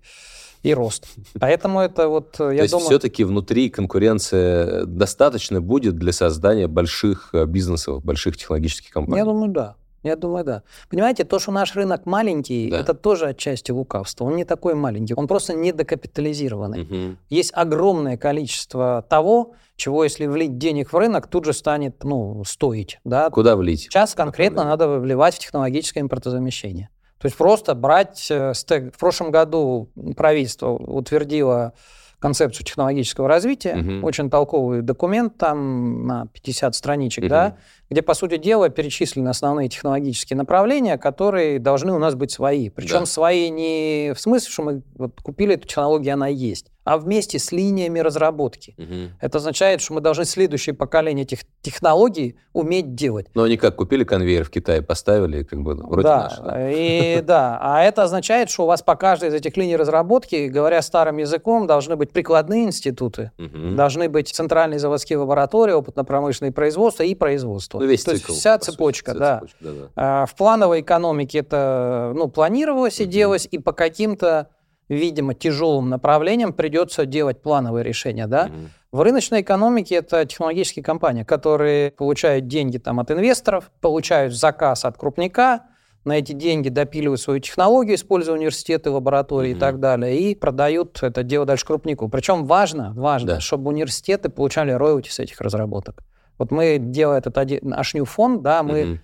и 0.63 0.73
рост. 0.73 1.07
Поэтому 1.39 1.81
это 1.81 2.07
вот, 2.07 2.35
э, 2.35 2.37
То 2.37 2.51
я 2.51 2.61
есть 2.63 2.71
думаю... 2.71 2.87
все-таки 2.87 3.23
внутри 3.25 3.69
конкуренция 3.69 4.85
достаточно 4.85 5.61
будет 5.61 5.97
для 5.97 6.13
создания 6.13 6.67
больших 6.67 7.29
э, 7.33 7.45
бизнесов, 7.45 8.03
больших 8.03 8.37
технологических 8.37 8.91
компаний? 8.91 9.19
Я 9.19 9.25
думаю, 9.25 9.51
да. 9.51 9.75
Я 10.03 10.17
думаю, 10.17 10.43
да. 10.43 10.63
Понимаете, 10.89 11.23
то, 11.23 11.39
что 11.39 11.51
наш 11.51 11.75
рынок 11.75 12.05
маленький, 12.05 12.69
Да. 12.69 12.79
это 12.79 12.93
тоже 12.93 13.27
отчасти 13.27 13.71
лукавство. 13.71 14.25
Он 14.25 14.35
не 14.35 14.43
такой 14.43 14.73
маленький, 14.73 15.13
он 15.13 15.27
просто 15.27 15.53
недокапитализированный. 15.53 16.83
Мгм. 16.83 17.17
Есть 17.29 17.51
огромное 17.53 18.17
количество 18.17 19.05
того, 19.09 19.53
чего, 19.77 20.03
если 20.03 20.27
влить 20.27 20.57
денег 20.57 20.91
в 20.91 20.97
рынок, 20.97 21.27
тут 21.27 21.45
же 21.45 21.53
станет 21.53 22.03
ну, 22.03 22.43
стоить. 22.45 22.99
Да? 23.05 23.29
Куда 23.29 23.55
влить? 23.55 23.83
Сейчас 23.83 24.13
конкретно 24.13 24.65
надо 24.65 24.87
вливать 24.99 25.35
в 25.35 25.39
технологическое 25.39 26.03
импортозамещение. 26.03 26.89
То 27.23 27.27
есть 27.27 27.37
просто 27.37 27.73
брать 27.73 28.27
э, 28.29 28.53
стек. 28.53 28.93
В 28.93 28.99
прошлом 28.99 29.31
году 29.31 29.89
правительство 30.17 30.71
утвердило 30.71 31.71
концепцию 32.19 32.65
технологического 32.65 33.29
развития, 33.29 33.75
Мгм. 33.75 34.03
очень 34.03 34.29
толковый 34.29 34.81
документ, 34.81 35.37
там 35.37 36.05
на 36.05 36.27
50 36.27 36.75
страничек, 36.75 37.23
Мгм. 37.23 37.29
да, 37.29 37.57
где, 37.93 38.01
по 38.01 38.13
сути 38.15 38.37
дела, 38.37 38.69
перечислены 38.69 39.29
основные 39.29 39.69
технологические 39.69 40.35
направления, 40.37 40.97
которые 40.97 41.59
должны 41.59 41.93
у 41.93 41.99
нас 41.99 42.15
быть 42.15 42.31
свои. 42.31 42.69
Причем 42.69 43.01
Да. 43.01 43.05
свои 43.05 43.49
не 43.49 44.13
в 44.15 44.19
смысле, 44.19 44.51
что 44.51 44.63
мы 44.63 44.81
вот 44.95 45.21
купили 45.21 45.53
эту 45.53 45.67
технологию, 45.67 46.15
она 46.15 46.27
есть, 46.27 46.71
а 46.83 46.97
вместе 46.97 47.37
с 47.39 47.51
линиями 47.51 47.99
разработки. 47.99 48.75
Мгм. 48.77 49.11
Это 49.21 49.37
означает, 49.37 49.79
что 49.81 49.93
мы 49.93 50.01
должны 50.01 50.25
следующее 50.25 50.73
поколение 50.75 51.23
этих 51.23 51.41
технологий 51.61 52.35
уметь 52.51 52.95
делать. 52.95 53.27
Но 53.35 53.43
они 53.43 53.57
как, 53.57 53.75
купили 53.75 54.03
конвейер 54.03 54.43
в 54.43 54.49
Китае, 54.49 54.81
поставили, 54.81 55.43
как 55.43 55.61
бы 55.61 55.75
вроде 55.75 56.03
да, 56.07 56.17
наш, 56.23 56.37
да? 56.39 56.71
и 56.71 57.21
да. 57.25 57.57
А 57.61 57.83
это 57.83 58.03
означает, 58.03 58.49
что 58.49 58.63
у 58.63 58.65
вас 58.65 58.81
по 58.81 58.95
каждой 58.95 59.29
из 59.29 59.33
этих 59.33 59.55
линий 59.55 59.77
разработки, 59.77 60.47
говоря 60.47 60.81
старым 60.81 61.17
языком, 61.17 61.67
должны 61.67 61.95
быть 61.95 62.11
прикладные 62.11 62.65
институты, 62.65 63.31
Мгм. 63.37 63.75
должны 63.75 64.09
быть 64.09 64.29
центральные 64.29 64.79
заводские 64.79 65.19
лаборатории, 65.19 65.73
опытно-промышленные 65.73 66.51
производства 66.51 67.03
и 67.03 67.13
производство. 67.15 67.79
Ну, 67.83 67.89
весь 67.89 68.03
То 68.03 68.11
есть 68.11 68.23
цикл, 68.23 68.33
вся 68.33 68.57
по 68.57 68.63
сути, 68.63 68.75
цепочка, 68.75 69.11
вся 69.11 69.19
да. 69.19 69.35
цепочка, 69.39 69.57
да-да. 69.61 69.89
А 69.95 70.25
В 70.25 70.35
плановой 70.35 70.81
экономике 70.81 71.39
это 71.39 72.11
ну, 72.15 72.27
планировалось 72.29 72.99
и 72.99 73.03
Мгм. 73.03 73.11
делалось, 73.11 73.47
и 73.51 73.57
по 73.59 73.71
каким-то, 73.73 74.47
видимо, 74.89 75.33
тяжелым 75.33 75.89
направлениям 75.89 76.53
придется 76.53 77.05
делать 77.05 77.41
плановые 77.41 77.83
решения, 77.83 78.27
да. 78.27 78.45
Мгм. 78.47 78.69
В 78.91 79.01
рыночной 79.01 79.41
экономике 79.41 79.95
это 79.95 80.23
технологические 80.25 80.83
компании, 80.83 81.23
которые 81.23 81.91
получают 81.91 82.47
деньги 82.47 82.77
там, 82.77 82.99
от 82.99 83.09
инвесторов, 83.11 83.71
получают 83.81 84.33
заказ 84.33 84.85
от 84.85 84.97
крупника, 84.97 85.63
на 86.05 86.17
эти 86.19 86.33
деньги 86.33 86.67
допиливают 86.69 87.21
свою 87.21 87.39
технологию, 87.39 87.95
используя 87.95 88.35
университеты, 88.35 88.89
лаборатории 88.91 89.49
Мгм. 89.51 89.57
и 89.57 89.59
так 89.59 89.79
далее, 89.79 90.19
и 90.19 90.35
продают 90.35 91.01
это 91.01 91.23
дело 91.23 91.45
дальше 91.45 91.65
крупнику. 91.65 92.09
Причем 92.09 92.45
важно, 92.45 92.93
важно, 92.95 93.35
Да. 93.35 93.39
чтобы 93.39 93.69
университеты 93.69 94.29
получали 94.29 94.71
роялти 94.71 95.09
с 95.09 95.19
этих 95.19 95.39
разработок. 95.41 96.03
Вот 96.37 96.51
мы, 96.51 96.77
делая 96.79 97.19
этот 97.19 97.37
один, 97.37 97.59
наш 97.61 97.93
New 97.93 98.05
фонд, 98.05 98.41
да, 98.41 98.63
мы 98.63 98.85
Мгм. 98.85 98.99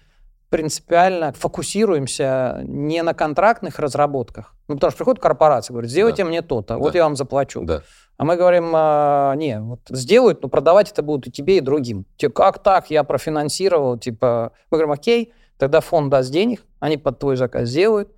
принципиально 0.50 1.32
фокусируемся 1.34 2.62
не 2.64 3.02
на 3.04 3.14
контрактных 3.14 3.80
разработках. 3.80 4.56
Ну, 4.68 4.76
потому 4.76 4.92
что 4.92 4.98
приходит 4.98 5.22
корпорация, 5.22 5.74
говорит, 5.74 5.92
сделайте 5.92 6.24
мне 6.24 6.42
то-то, 6.42 6.78
вот 6.78 6.94
Да. 6.94 7.00
я 7.00 7.04
вам 7.06 7.16
заплачу. 7.16 7.64
Да. 7.64 7.82
А 8.18 8.26
мы 8.26 8.36
говорим, 8.36 8.72
а, 8.74 9.34
не, 9.36 9.60
вот 9.62 9.80
сделают, 9.90 10.42
но 10.44 10.50
продавать 10.50 10.92
это 10.92 11.02
будут 11.04 11.28
и 11.28 11.32
тебе, 11.32 11.58
и 11.58 11.62
другим. 11.62 12.06
Типа, 12.18 12.34
как 12.34 12.64
так, 12.64 12.92
я 12.92 13.04
профинансировал, 13.04 13.98
типа, 13.98 14.52
мы 14.70 14.78
говорим, 14.78 14.92
окей, 14.92 15.34
тогда 15.58 15.80
фонд 15.82 16.10
даст 16.10 16.32
денег, 16.32 16.64
они 16.80 16.98
под 16.98 17.20
твой 17.20 17.38
заказ 17.38 17.70
сделают, 17.70 18.12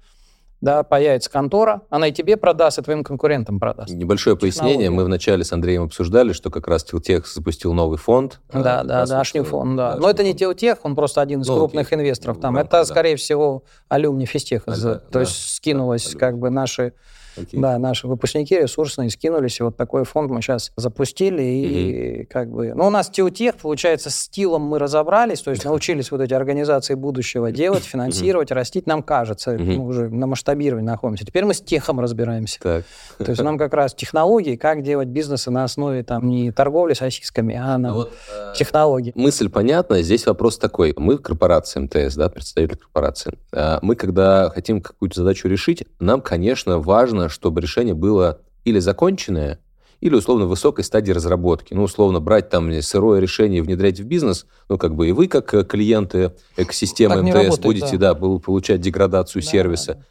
да, 0.61 0.83
появится 0.83 1.29
контора, 1.29 1.81
она 1.89 2.07
и 2.07 2.11
тебе 2.11 2.37
продаст, 2.37 2.77
и 2.77 2.81
твоим 2.83 3.03
конкурентам 3.03 3.59
продаст. 3.59 3.91
Небольшое 3.93 4.37
пояснение. 4.37 4.73
Технология. 4.77 4.95
Мы 4.95 5.05
вначале 5.05 5.43
с 5.43 5.51
Андреем 5.51 5.83
обсуждали, 5.83 6.33
что 6.33 6.49
как 6.51 6.67
раз 6.67 6.83
Тилтех 6.83 7.27
запустил 7.27 7.73
новый 7.73 7.97
фонд. 7.97 8.39
Да, 8.53 8.59
А, 8.59 8.63
да, 8.63 8.83
да, 8.83 8.99
раз 8.99 9.09
вот, 9.09 9.15
Ашню 9.17 9.41
э, 9.41 9.45
фонд, 9.45 9.75
да. 9.75 9.93
да, 9.93 9.97
Но 9.99 10.09
это 10.09 10.23
не. 10.23 10.33
Теотех, 10.35 10.77
он 10.83 10.95
просто 10.95 11.19
один 11.21 11.41
из 11.41 11.47
Ну, 11.47 11.55
крупных 11.57 11.87
окей. 11.87 11.97
инвесторов 11.99 12.37
Ну, 12.37 12.41
там. 12.43 12.53
в 12.53 12.57
Это, 12.57 12.63
рамках, 12.77 12.87
да. 12.87 12.93
скорее 12.93 13.15
всего, 13.15 13.63
алюмни 13.89 14.25
физтеха. 14.25 14.71
Да, 14.71 14.77
да, 14.77 14.95
То 14.99 15.09
да, 15.13 15.19
есть 15.21 15.55
скинулось, 15.55 16.05
алюмни. 16.05 16.19
как 16.19 16.37
бы 16.37 16.49
наши 16.51 16.93
Окей. 17.37 17.59
Да, 17.59 17.77
наши 17.77 18.07
выпускники 18.07 18.57
ресурсные 18.57 19.09
скинулись, 19.09 19.59
и 19.59 19.63
вот 19.63 19.77
такой 19.77 20.03
фонд 20.05 20.31
мы 20.31 20.41
сейчас 20.41 20.71
запустили, 20.75 21.41
и 21.41 22.25
как 22.25 22.49
бы... 22.49 22.73
Ну, 22.73 22.87
у 22.87 22.89
нас 22.89 23.09
Теотех, 23.09 23.55
получается, 23.55 24.09
с 24.09 24.15
стилом 24.15 24.63
мы 24.63 24.79
разобрались, 24.79 25.41
то 25.41 25.51
есть 25.51 25.65
научились 25.65 26.11
вот 26.11 26.21
эти 26.21 26.33
организации 26.33 26.95
будущего 26.95 27.51
делать, 27.51 27.83
финансировать, 27.91 28.51
растить, 28.51 28.87
нам 28.87 29.03
кажется, 29.03 29.57
мы 29.57 29.85
уже 29.85 30.09
на 30.09 30.27
масштабировании 30.27 30.87
находимся. 30.87 31.25
Теперь 31.25 31.45
мы 31.45 31.53
с 31.53 31.61
техом 31.61 31.99
разбираемся. 31.99 32.59
Так. 32.61 32.85
То 33.17 33.29
есть 33.29 33.41
нам 33.41 33.57
как 33.57 33.73
раз 33.73 33.93
технологии, 33.93 34.55
как 34.55 34.83
делать 34.83 35.07
бизнесы 35.07 35.51
на 35.51 35.63
основе 35.63 36.03
там 36.03 36.29
не 36.29 36.51
торговли 36.51 36.93
сосисками, 36.93 37.55
а 37.55 37.77
на 37.77 37.93
Вот, 37.93 38.13
э, 38.33 38.53
технологии. 38.55 39.11
Мысль 39.15 39.49
понятна, 39.49 40.01
здесь 40.01 40.25
вопрос 40.25 40.57
такой. 40.57 40.93
Мы 40.97 41.17
корпорация 41.17 41.81
МТС, 41.81 42.15
да, 42.15 42.29
представитель 42.29 42.77
корпорации. 42.77 43.37
А 43.53 43.79
Мы, 43.81 43.95
когда 43.95 44.49
хотим 44.49 44.81
какую-то 44.81 45.21
задачу 45.21 45.47
решить, 45.47 45.85
нам, 45.99 46.21
конечно, 46.21 46.79
важно, 46.79 47.20
чтобы 47.29 47.61
решение 47.61 47.93
было 47.93 48.41
или 48.65 48.79
законченное, 48.79 49.59
или, 49.99 50.15
условно, 50.15 50.45
высокой 50.47 50.83
стадии 50.83 51.11
разработки. 51.11 51.73
Ну, 51.75 51.83
условно, 51.83 52.19
брать 52.19 52.49
там 52.49 52.71
сырое 52.81 53.19
решение 53.19 53.59
и 53.59 53.61
внедрять 53.61 53.99
в 53.99 54.03
бизнес, 54.05 54.47
ну, 54.67 54.77
как 54.79 54.95
бы 54.95 55.07
и 55.07 55.11
вы, 55.11 55.27
как 55.27 55.53
э, 55.53 55.63
клиенты 55.63 56.33
экосистемы 56.57 57.15
Так 57.15 57.23
МТС, 57.23 57.33
работает, 57.35 57.61
будете, 57.61 57.97
да, 57.97 58.13
бу- 58.13 58.39
получать 58.39 58.81
деградацию 58.81 59.43
Да, 59.43 59.47
сервиса. 59.47 59.93
да, 59.95 60.05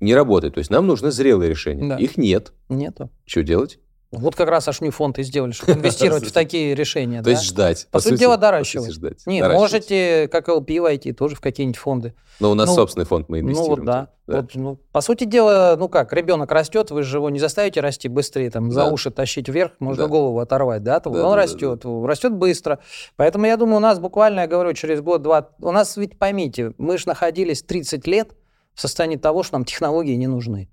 Не 0.00 0.14
работает. 0.14 0.54
То 0.54 0.58
есть 0.58 0.70
нам 0.70 0.86
нужны 0.86 1.10
зрелые 1.10 1.50
решения. 1.50 1.88
Да. 1.90 1.96
Их 1.96 2.16
нет. 2.16 2.52
да. 2.68 2.74
Нету. 2.74 3.10
Что 3.26 3.42
делать? 3.42 3.78
Вот 4.18 4.34
как 4.36 4.48
раз 4.48 4.68
Ашню 4.68 4.90
фонд 4.90 5.18
и 5.18 5.22
сделали, 5.22 5.52
чтобы 5.52 5.72
инвестировать 5.78 6.24
в 6.24 6.32
такие 6.32 6.74
решения. 6.74 7.18
То 7.18 7.24
да. 7.24 7.30
есть 7.32 7.44
ждать. 7.44 7.86
По 7.90 8.00
сути 8.00 8.18
дела, 8.18 8.36
доращивать. 8.36 9.26
Не, 9.26 9.42
можете, 9.42 10.28
как 10.28 10.48
LP, 10.48 10.80
войти 10.80 11.12
тоже 11.12 11.36
в 11.36 11.40
какие-нибудь 11.40 11.78
фонды. 11.78 12.14
Но 12.40 12.50
у 12.50 12.54
нас 12.54 12.68
Ну, 12.68 12.74
собственный 12.74 13.06
фонд, 13.06 13.28
мы 13.28 13.40
Ну 13.40 13.48
инвестируем. 13.48 13.76
вот 13.76 13.84
да. 13.84 14.08
да. 14.26 14.36
Вот, 14.40 14.50
ну, 14.54 14.78
по 14.90 15.00
сути 15.00 15.22
дела, 15.24 15.76
ну 15.78 15.88
как, 15.88 16.12
ребенок 16.12 16.50
растет, 16.50 16.90
вы 16.90 17.02
же 17.04 17.18
его 17.18 17.30
не 17.30 17.38
заставите 17.38 17.80
расти 17.80 18.08
быстрее, 18.08 18.50
там, 18.50 18.72
за 18.72 18.80
Да. 18.86 18.92
уши 18.92 19.10
тащить 19.12 19.48
вверх, 19.48 19.72
можно 19.78 20.04
Да. 20.04 20.08
голову 20.08 20.40
оторвать, 20.40 20.82
да, 20.82 20.98
Да, 20.98 21.10
он 21.10 21.16
да, 21.16 21.22
да, 21.30 21.36
растет, 21.36 21.84
растет 21.84 22.32
быстро. 22.32 22.80
Поэтому 23.16 23.46
я 23.46 23.56
думаю, 23.56 23.76
у 23.76 23.80
нас 23.80 24.00
буквально, 24.00 24.40
я 24.40 24.46
говорю, 24.48 24.72
через 24.72 25.00
год-два, 25.00 25.50
у 25.60 25.70
нас 25.70 25.96
ведь, 25.96 26.18
поймите, 26.18 26.72
мы 26.78 26.98
же 26.98 27.06
находились 27.06 27.62
30 27.62 28.06
лет 28.08 28.32
в 28.74 28.80
состоянии 28.80 29.16
того, 29.16 29.44
что 29.44 29.54
нам 29.54 29.64
технологии 29.64 30.14
не 30.16 30.26
нужны. 30.26 30.68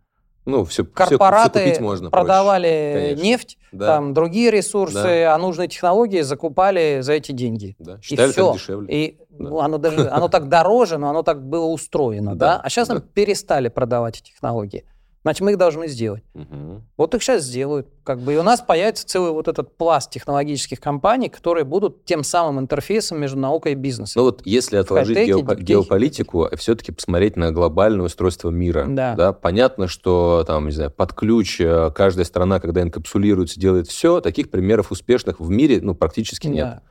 Ну, 0.46 0.66
все, 0.66 0.84
Корпораты 0.86 1.60
купить 1.64 1.80
можно 1.80 2.10
продавали 2.10 2.94
Конечно. 2.96 3.24
нефть, 3.24 3.58
Да. 3.72 3.86
там 3.88 4.14
другие 4.14 4.50
ресурсы, 4.52 5.24
а 5.26 5.38
нужные 5.38 5.68
технологии 5.68 6.22
закупали 6.22 7.00
за 7.02 7.14
эти 7.14 7.32
деньги. 7.32 7.76
Да. 7.80 8.00
И 8.02 8.02
Считали 8.04 8.32
все. 8.32 8.48
так 8.48 8.56
дешевле. 8.56 8.88
И 8.94 9.18
Да. 9.30 9.50
ну, 9.50 9.60
оно 9.60 9.78
даже 9.78 10.10
оно 10.10 10.30
так 10.30 10.50
дороже, 10.50 10.98
но 10.98 11.10
оно 11.10 11.22
так 11.24 11.44
было 11.48 11.66
устроено, 11.66 12.36
да. 12.36 12.58
Да, 12.58 12.62
А 12.64 12.70
сейчас 12.70 12.88
нам 12.90 13.00
да. 13.00 13.04
перестали 13.14 13.70
продавать 13.70 14.20
эти 14.22 14.32
технологии. 14.32 14.84
Значит, 15.24 15.42
мы 15.42 15.52
их 15.52 15.58
должны 15.58 15.88
сделать. 15.88 16.24
Мгм. 16.34 16.84
Вот 16.98 17.14
их 17.14 17.22
сейчас 17.22 17.44
сделают. 17.44 17.88
Как 18.04 18.20
бы, 18.20 18.34
и 18.34 18.38
у 18.38 18.44
нас 18.44 18.62
появится 18.62 19.06
целый 19.06 19.32
вот 19.32 19.48
этот 19.48 19.78
пласт 19.78 20.10
технологических 20.10 20.80
компаний, 20.80 21.30
которые 21.30 21.64
будут 21.64 22.06
тем 22.06 22.24
самым 22.24 22.60
интерфейсом 22.60 23.20
между 23.20 23.38
наукой 23.38 23.74
и 23.74 23.76
бизнесом. 23.76 24.20
Ну 24.20 24.26
вот 24.26 24.42
если 24.46 24.78
отложить 24.78 25.16
хай-теке, 25.16 25.40
геопо- 25.40 25.62
геополитику, 25.62 26.50
все-таки 26.58 26.92
посмотреть 26.92 27.36
на 27.36 27.52
глобальное 27.52 28.06
устройство 28.06 28.50
мира. 28.50 28.86
Да. 28.90 29.34
Понятно, 29.34 29.88
что 29.88 30.44
там, 30.48 30.66
не 30.66 30.72
знаю, 30.72 30.90
под 30.90 31.14
ключ 31.14 31.62
э, 31.62 31.92
каждая 31.94 32.26
страна, 32.26 32.60
когда 32.60 32.82
инкапсулируется, 32.82 33.60
делает 33.60 33.88
все. 33.88 34.22
Таких 34.22 34.50
примеров 34.50 34.92
успешных 34.92 35.40
в 35.40 35.50
мире 35.50 35.80
ну, 35.82 35.94
практически 35.94 36.48
нет. 36.48 36.82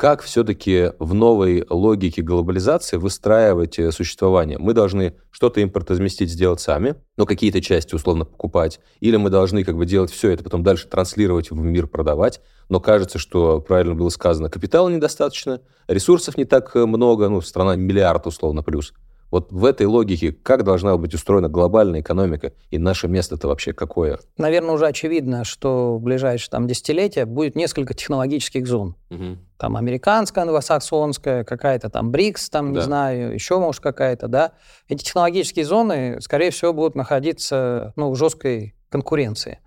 Как 0.00 0.22
все-таки 0.22 0.92
в 0.98 1.12
новой 1.12 1.66
логике 1.68 2.22
глобализации 2.22 2.96
выстраивать 2.96 3.78
э, 3.78 3.92
существование? 3.92 4.56
Мы 4.56 4.72
должны 4.72 5.14
что-то 5.30 5.62
импортозаместить, 5.62 6.30
сделать 6.30 6.62
сами, 6.62 6.94
но 7.18 7.26
какие-то 7.26 7.60
части 7.60 7.94
условно 7.94 8.24
покупать, 8.24 8.80
или 9.00 9.16
мы 9.16 9.28
должны 9.28 9.62
как 9.62 9.76
бы 9.76 9.84
делать 9.84 10.10
все 10.10 10.30
это, 10.30 10.42
потом 10.42 10.62
дальше 10.62 10.88
транслировать 10.88 11.50
в 11.50 11.56
мир, 11.56 11.86
продавать. 11.86 12.40
Но 12.70 12.80
кажется, 12.80 13.18
что, 13.18 13.60
правильно 13.60 13.94
было 13.94 14.08
сказано, 14.08 14.48
капитала 14.48 14.88
недостаточно, 14.88 15.60
ресурсов 15.86 16.38
не 16.38 16.46
так 16.46 16.74
э, 16.76 16.86
много, 16.86 17.28
ну, 17.28 17.42
страна 17.42 17.76
миллиард 17.76 18.26
условно 18.26 18.62
плюс. 18.62 18.94
Вот 19.30 19.52
в 19.52 19.64
этой 19.64 19.86
логике 19.86 20.32
как 20.32 20.64
должна 20.64 20.96
быть 20.96 21.14
устроена 21.14 21.48
глобальная 21.48 22.00
экономика 22.00 22.52
и 22.70 22.78
наше 22.78 23.08
место-то 23.08 23.48
вообще 23.48 23.72
какое? 23.72 24.18
Наверное, 24.36 24.74
уже 24.74 24.86
очевидно, 24.86 25.44
что 25.44 25.96
в 25.96 26.02
ближайшие 26.02 26.50
там, 26.50 26.66
десятилетия 26.66 27.26
будет 27.26 27.54
несколько 27.54 27.94
технологических 27.94 28.66
зон. 28.66 28.96
Угу. 29.10 29.38
Там 29.58 29.76
американская, 29.76 30.42
англосаксонская, 30.44 31.44
какая-то 31.44 31.90
там 31.90 32.10
БРИКС, 32.10 32.50
там, 32.50 32.72
Да. 32.72 32.80
не 32.80 32.84
знаю, 32.84 33.34
еще, 33.34 33.58
может, 33.58 33.80
какая-то, 33.80 34.26
да. 34.28 34.52
Эти 34.88 35.04
технологические 35.04 35.64
зоны, 35.64 36.18
скорее 36.20 36.50
всего, 36.50 36.72
будут 36.72 36.94
находиться 36.94 37.92
ну, 37.96 38.10
в 38.10 38.16
жесткой 38.16 38.74
конкуренции. 38.88 39.60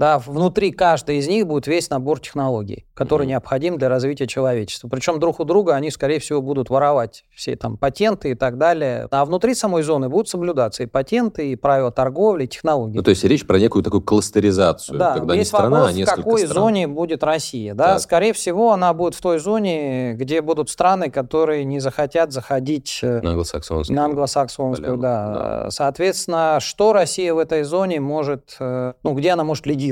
Да, 0.00 0.18
внутри 0.18 0.72
каждой 0.72 1.18
из 1.18 1.28
них 1.28 1.46
будет 1.46 1.66
весь 1.66 1.90
набор 1.90 2.20
технологий, 2.20 2.86
который 2.94 3.24
Мгм. 3.24 3.32
необходим 3.32 3.76
для 3.76 3.90
развития 3.90 4.26
человечества. 4.26 4.88
Причем 4.88 5.20
друг 5.20 5.40
у 5.40 5.44
друга 5.44 5.74
они, 5.74 5.90
скорее 5.90 6.20
всего, 6.20 6.40
будут 6.40 6.70
воровать 6.70 7.24
все 7.34 7.54
там 7.54 7.76
патенты 7.76 8.30
и 8.30 8.34
так 8.34 8.56
далее. 8.56 9.08
А 9.10 9.26
внутри 9.26 9.54
самой 9.54 9.82
зоны 9.82 10.08
будут 10.08 10.30
соблюдаться 10.30 10.84
и 10.84 10.86
патенты, 10.86 11.52
и 11.52 11.54
правила 11.56 11.90
торговли, 11.92 12.44
и 12.44 12.48
технологии. 12.48 12.96
Ну, 12.96 13.02
то 13.02 13.10
есть 13.10 13.24
речь 13.24 13.46
про 13.46 13.58
некую 13.58 13.82
такую 13.82 14.00
кластеризацию, 14.00 14.98
Да, 14.98 15.12
когда 15.18 15.36
не 15.36 15.44
страна, 15.44 15.68
вопрос, 15.68 15.88
а 15.90 15.92
в 15.92 15.96
несколько 15.96 16.16
какой 16.22 16.38
стран. 16.40 16.54
зоне 16.54 16.88
будет 16.88 17.22
Россия. 17.22 17.74
Да? 17.74 17.84
Так. 17.92 18.00
Скорее 18.00 18.32
всего, 18.32 18.72
она 18.72 18.94
будет 18.94 19.14
в 19.14 19.20
той 19.20 19.38
зоне, 19.38 20.14
где 20.14 20.40
будут 20.40 20.70
страны, 20.70 21.10
которые 21.10 21.64
не 21.66 21.78
захотят 21.78 22.32
заходить 22.32 23.00
э, 23.02 23.20
На 23.20 23.30
англосаксонском. 23.32 23.94
на 23.94 24.04
англосаксонскую. 24.06 24.96
Поляну, 24.96 25.02
Да. 25.02 25.70
Соответственно, 25.70 26.56
что 26.60 26.94
Россия 26.94 27.34
в 27.34 27.38
этой 27.38 27.64
зоне 27.64 28.00
может, 28.00 28.56
э, 28.60 28.94
ну, 29.02 29.12
где 29.12 29.32
она 29.32 29.44
может 29.44 29.66
лидировать? 29.66 29.89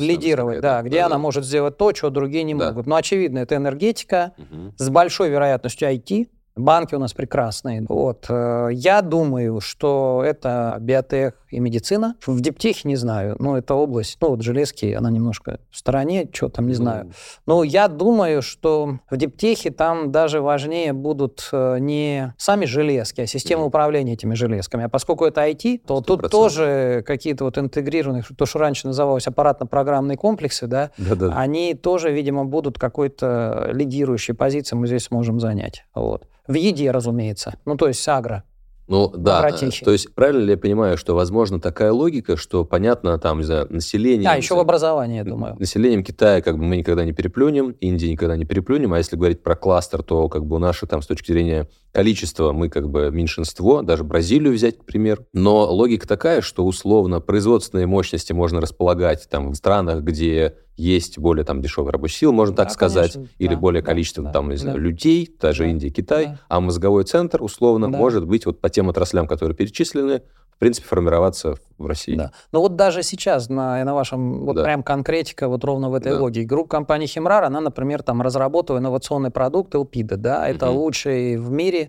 Лидировать, 0.00 0.56
какая-то. 0.56 0.82
да, 0.82 0.88
где 0.88 0.98
Да, 1.00 1.06
она 1.06 1.14
да. 1.16 1.18
может 1.20 1.44
сделать 1.44 1.76
то, 1.76 1.94
что 1.94 2.10
другие 2.10 2.44
не 2.44 2.54
Да. 2.54 2.68
могут. 2.68 2.86
Ну, 2.86 2.94
очевидно, 2.96 3.38
это 3.40 3.56
энергетика, 3.56 4.32
Мгм. 4.36 4.74
с 4.76 4.88
большой 4.90 5.30
вероятностью 5.30 5.88
IT. 5.88 6.28
Банки 6.56 6.94
у 6.94 6.98
нас 6.98 7.12
прекрасные. 7.14 7.86
Вот. 7.88 8.26
э, 8.28 8.68
Я 8.72 9.02
думаю, 9.02 9.60
что 9.60 10.22
это 10.26 10.76
биотех 10.80 11.34
и 11.50 11.60
медицина. 11.60 12.16
В 12.26 12.40
диптехе 12.40 12.88
не 12.88 12.96
знаю. 12.96 13.36
Ну, 13.38 13.56
это 13.56 13.74
область, 13.74 14.18
ну, 14.20 14.30
вот 14.30 14.42
железки, 14.42 14.92
она 14.92 15.10
немножко 15.10 15.60
в 15.70 15.76
стороне, 15.76 16.28
что 16.32 16.48
там, 16.48 16.66
не 16.66 16.74
знаю. 16.74 17.10
Ну, 17.46 17.56
Но 17.58 17.64
я 17.64 17.88
думаю, 17.88 18.42
что 18.42 18.98
в 19.10 19.16
диптехе 19.16 19.70
там 19.70 20.12
даже 20.12 20.40
важнее 20.40 20.92
будут 20.92 21.48
э, 21.52 21.78
не 21.80 22.34
сами 22.38 22.64
железки, 22.66 23.20
а 23.20 23.26
система 23.26 23.64
управления 23.64 24.14
этими 24.14 24.34
железками. 24.34 24.84
А 24.84 24.88
поскольку 24.88 25.24
это 25.24 25.40
IT, 25.48 25.78
то 25.86 25.96
Сто 25.96 26.00
тут 26.00 26.20
процентов. 26.20 26.30
тоже 26.30 27.04
какие-то 27.06 27.44
вот 27.44 27.58
интегрированные, 27.58 28.22
то, 28.36 28.46
что 28.46 28.58
раньше 28.58 28.86
называлось 28.86 29.26
аппаратно-программные 29.26 30.16
комплексы, 30.16 30.66
да, 30.66 30.90
Да-да. 30.98 31.32
они 31.36 31.74
тоже, 31.74 32.10
видимо, 32.12 32.44
будут 32.44 32.78
какой-то 32.78 33.70
лидирующей 33.72 34.34
позиции 34.34 34.76
мы 34.76 34.86
здесь 34.86 35.04
сможем 35.04 35.40
занять. 35.40 35.84
Вот. 35.94 36.26
В 36.46 36.54
еде, 36.54 36.90
разумеется. 36.90 37.54
Ну, 37.64 37.76
то 37.76 37.86
есть 37.88 38.06
агро. 38.08 38.44
Ну 38.90 39.08
да, 39.08 39.38
Обратихи. 39.38 39.82
э, 39.82 39.84
то 39.84 39.92
есть 39.92 40.12
правильно 40.16 40.42
ли 40.42 40.50
я 40.50 40.58
понимаю, 40.58 40.98
что 40.98 41.14
возможно 41.14 41.60
такая 41.60 41.92
логика, 41.92 42.36
что 42.36 42.64
понятно 42.64 43.16
там, 43.18 43.38
не 43.38 43.44
знаю, 43.44 43.68
население... 43.70 44.28
А, 44.28 44.34
не 44.34 44.40
еще 44.40 44.56
в 44.56 44.58
образовании, 44.58 45.18
я 45.18 45.24
думаю. 45.24 45.54
Населением 45.60 46.02
Китая 46.02 46.42
как 46.42 46.58
бы 46.58 46.64
мы 46.64 46.76
никогда 46.76 47.04
не 47.04 47.12
переплюнем, 47.12 47.70
Индии 47.80 48.08
никогда 48.08 48.36
не 48.36 48.44
переплюнем, 48.44 48.92
а 48.92 48.98
если 48.98 49.14
говорить 49.14 49.44
про 49.44 49.54
кластер, 49.54 50.02
то 50.02 50.28
как 50.28 50.44
бы 50.44 50.58
наши 50.58 50.88
там 50.88 51.02
с 51.02 51.06
точки 51.06 51.30
зрения 51.30 51.68
количества 51.92 52.52
мы 52.52 52.68
как 52.68 52.88
бы 52.88 53.10
меньшинство, 53.10 53.82
даже 53.82 54.04
Бразилию 54.04 54.52
взять, 54.54 54.78
например. 54.78 55.24
Но 55.32 55.70
логика 55.72 56.06
такая, 56.06 56.40
что 56.40 56.64
условно 56.64 57.20
производственные 57.20 57.86
мощности 57.86 58.32
можно 58.32 58.60
располагать 58.60 59.28
там 59.28 59.50
в 59.50 59.54
странах, 59.56 60.02
где 60.02 60.54
есть 60.76 61.18
более 61.18 61.44
там 61.44 61.60
дешевая 61.60 61.92
рабочая 61.92 62.16
сила, 62.18 62.32
можно 62.32 62.54
Да, 62.54 62.64
так 62.64 62.72
сказать, 62.72 63.12
конечно, 63.14 63.34
или 63.38 63.54
да, 63.54 63.60
более 63.60 63.82
да, 63.82 63.86
количество 63.86 64.24
да, 64.24 64.32
там, 64.32 64.48
не 64.48 64.56
знаю, 64.56 64.76
да. 64.76 64.82
людей, 64.82 65.28
даже 65.40 65.64
Да, 65.64 65.68
Индия, 65.70 65.90
Китай, 65.90 66.26
да. 66.26 66.40
а 66.48 66.60
мозговой 66.60 67.04
центр 67.04 67.42
условно 67.42 67.90
Да. 67.90 67.98
может 67.98 68.26
быть 68.26 68.46
вот 68.46 68.60
по 68.60 68.70
тем 68.70 68.88
отраслям, 68.88 69.26
которые 69.26 69.54
перечислены, 69.56 70.22
в 70.50 70.58
принципе, 70.58 70.86
формироваться 70.88 71.56
в 71.78 71.86
России. 71.86 72.14
Да. 72.16 72.32
Но 72.52 72.60
вот 72.60 72.76
даже 72.76 73.02
сейчас 73.02 73.48
на, 73.48 73.82
на 73.82 73.94
вашем, 73.94 74.44
вот 74.44 74.56
Да. 74.56 74.64
прям 74.64 74.82
конкретика 74.82 75.48
вот 75.48 75.64
ровно 75.64 75.88
в 75.90 75.94
этой 75.94 76.12
Да. 76.12 76.20
логике. 76.20 76.46
Группа 76.46 76.68
компании 76.68 77.06
Химрар, 77.06 77.44
она, 77.44 77.60
например, 77.62 78.02
там 78.02 78.20
разработала 78.20 78.76
инновационный 78.78 79.30
продукт 79.30 79.74
Элпида, 79.74 80.16
да, 80.18 80.46
это 80.48 80.66
Мгм. 80.66 80.76
лучший 80.76 81.36
в 81.38 81.50
мире 81.50 81.79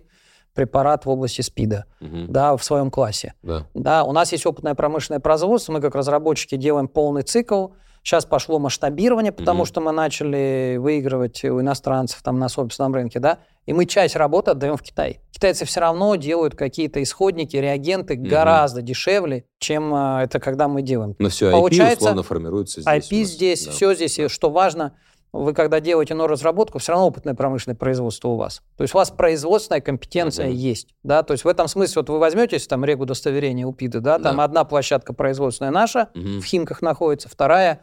препарат 0.62 1.06
в 1.06 1.08
области 1.10 1.40
СПИДа, 1.40 1.86
Мгм. 2.00 2.26
да, 2.30 2.56
в 2.56 2.64
своем 2.64 2.90
классе. 2.90 3.34
Да. 3.42 3.66
Да, 3.74 4.04
у 4.04 4.12
нас 4.12 4.32
есть 4.32 4.46
опытное 4.46 4.74
промышленное 4.74 5.20
производство, 5.20 5.72
мы 5.72 5.80
как 5.80 5.94
разработчики 5.94 6.56
делаем 6.56 6.88
полный 6.88 7.22
цикл. 7.22 7.68
Сейчас 8.04 8.24
пошло 8.26 8.58
масштабирование, 8.58 9.30
потому 9.30 9.58
Мгм. 9.60 9.66
что 9.66 9.80
мы 9.80 9.92
начали 9.92 10.76
выигрывать 10.76 11.44
у 11.44 11.60
иностранцев 11.60 12.20
там 12.22 12.36
на 12.40 12.48
собственном 12.48 12.92
рынке, 12.94 13.20
да, 13.20 13.38
и 13.64 13.72
мы 13.72 13.86
часть 13.86 14.16
работы 14.16 14.50
отдаем 14.50 14.76
в 14.76 14.82
Китай. 14.82 15.20
Китайцы 15.30 15.64
все 15.66 15.78
равно 15.80 16.16
делают 16.16 16.56
какие-то 16.56 17.00
исходники, 17.00 17.56
реагенты 17.56 18.16
Мгм. 18.18 18.28
гораздо 18.28 18.82
дешевле, 18.82 19.44
чем 19.60 19.94
а, 19.94 20.24
это 20.24 20.40
когда 20.40 20.66
мы 20.66 20.82
делаем. 20.82 21.14
Но 21.20 21.28
все, 21.28 21.46
IP 21.46 21.52
Получается, 21.52 21.98
условно 21.98 22.22
формируется 22.24 22.80
здесь. 22.82 22.92
IP 23.10 23.22
здесь, 23.22 23.66
Да. 23.66 23.70
все 23.70 23.94
здесь, 23.94 24.18
и 24.18 24.26
что 24.26 24.50
важно, 24.50 24.94
вы 25.32 25.54
когда 25.54 25.80
делаете 25.80 26.14
новую 26.14 26.32
разработку, 26.32 26.78
все 26.78 26.92
равно 26.92 27.06
опытное 27.08 27.34
промышленное 27.34 27.76
производство 27.76 28.28
у 28.28 28.36
вас. 28.36 28.62
То 28.76 28.82
есть 28.82 28.94
у 28.94 28.98
вас 28.98 29.10
производственная 29.10 29.80
компетенция 29.80 30.46
Мгм. 30.48 30.54
есть. 30.56 30.94
Да? 31.02 31.22
То 31.22 31.32
есть 31.32 31.44
в 31.44 31.48
этом 31.48 31.68
смысле 31.68 32.02
вот 32.02 32.10
вы 32.10 32.18
возьметесь 32.18 32.66
там 32.66 32.84
регу 32.84 33.04
удостоверения 33.04 33.66
УПИДа, 33.66 34.00
да, 34.00 34.18
там 34.18 34.36
Да. 34.36 34.44
одна 34.44 34.64
площадка 34.64 35.14
производственная 35.14 35.70
наша, 35.72 36.10
Мгм. 36.14 36.40
в 36.40 36.44
Химках 36.44 36.82
находится, 36.82 37.28
вторая 37.28 37.80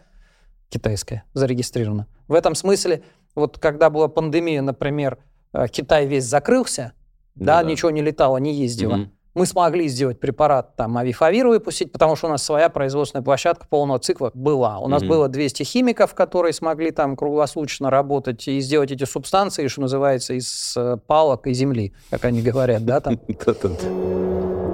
китайская, 0.70 1.24
зарегистрирована. 1.34 2.08
В 2.28 2.34
этом 2.36 2.54
смысле, 2.54 3.04
вот 3.36 3.58
когда 3.58 3.90
была 3.90 4.08
пандемия, 4.08 4.62
например, 4.62 5.18
э, 5.54 5.68
Китай 5.68 6.06
весь 6.06 6.26
закрылся, 6.26 6.94
Ну 7.36 7.46
да, 7.46 7.64
да. 7.64 7.70
ничего 7.70 7.90
не 7.90 8.02
летало, 8.04 8.38
не 8.38 8.54
ездило. 8.54 8.96
Мгм. 8.98 9.12
Мы 9.36 9.46
смогли 9.46 9.88
сделать 9.88 10.20
препарат, 10.20 10.76
там, 10.76 10.98
авифавир 10.98 11.48
выпустить, 11.48 11.92
потому 11.92 12.16
что 12.16 12.28
у 12.28 12.30
нас 12.32 12.44
своя 12.44 12.70
производственная 12.70 13.24
площадка 13.24 13.68
полного 13.70 14.00
цикла 14.00 14.32
была. 14.34 14.80
У 14.80 14.88
нас 14.88 15.02
Мгм. 15.02 15.10
было 15.10 15.28
200 15.28 15.64
химиков, 15.64 16.14
которые 16.16 16.52
смогли 16.54 16.92
там 16.92 17.16
круглосуточно 17.16 17.90
работать 17.90 18.48
и 18.48 18.60
сделать 18.60 18.92
эти 18.92 19.04
субстанции, 19.04 19.68
что 19.68 19.82
называется, 19.82 20.34
из 20.34 20.74
э, 20.76 20.98
палок 21.06 21.46
и 21.48 21.54
земли, 21.54 21.94
как 22.10 22.26
они 22.26 22.42
говорят, 22.42 22.84
да, 22.86 23.00
там. 23.02 23.20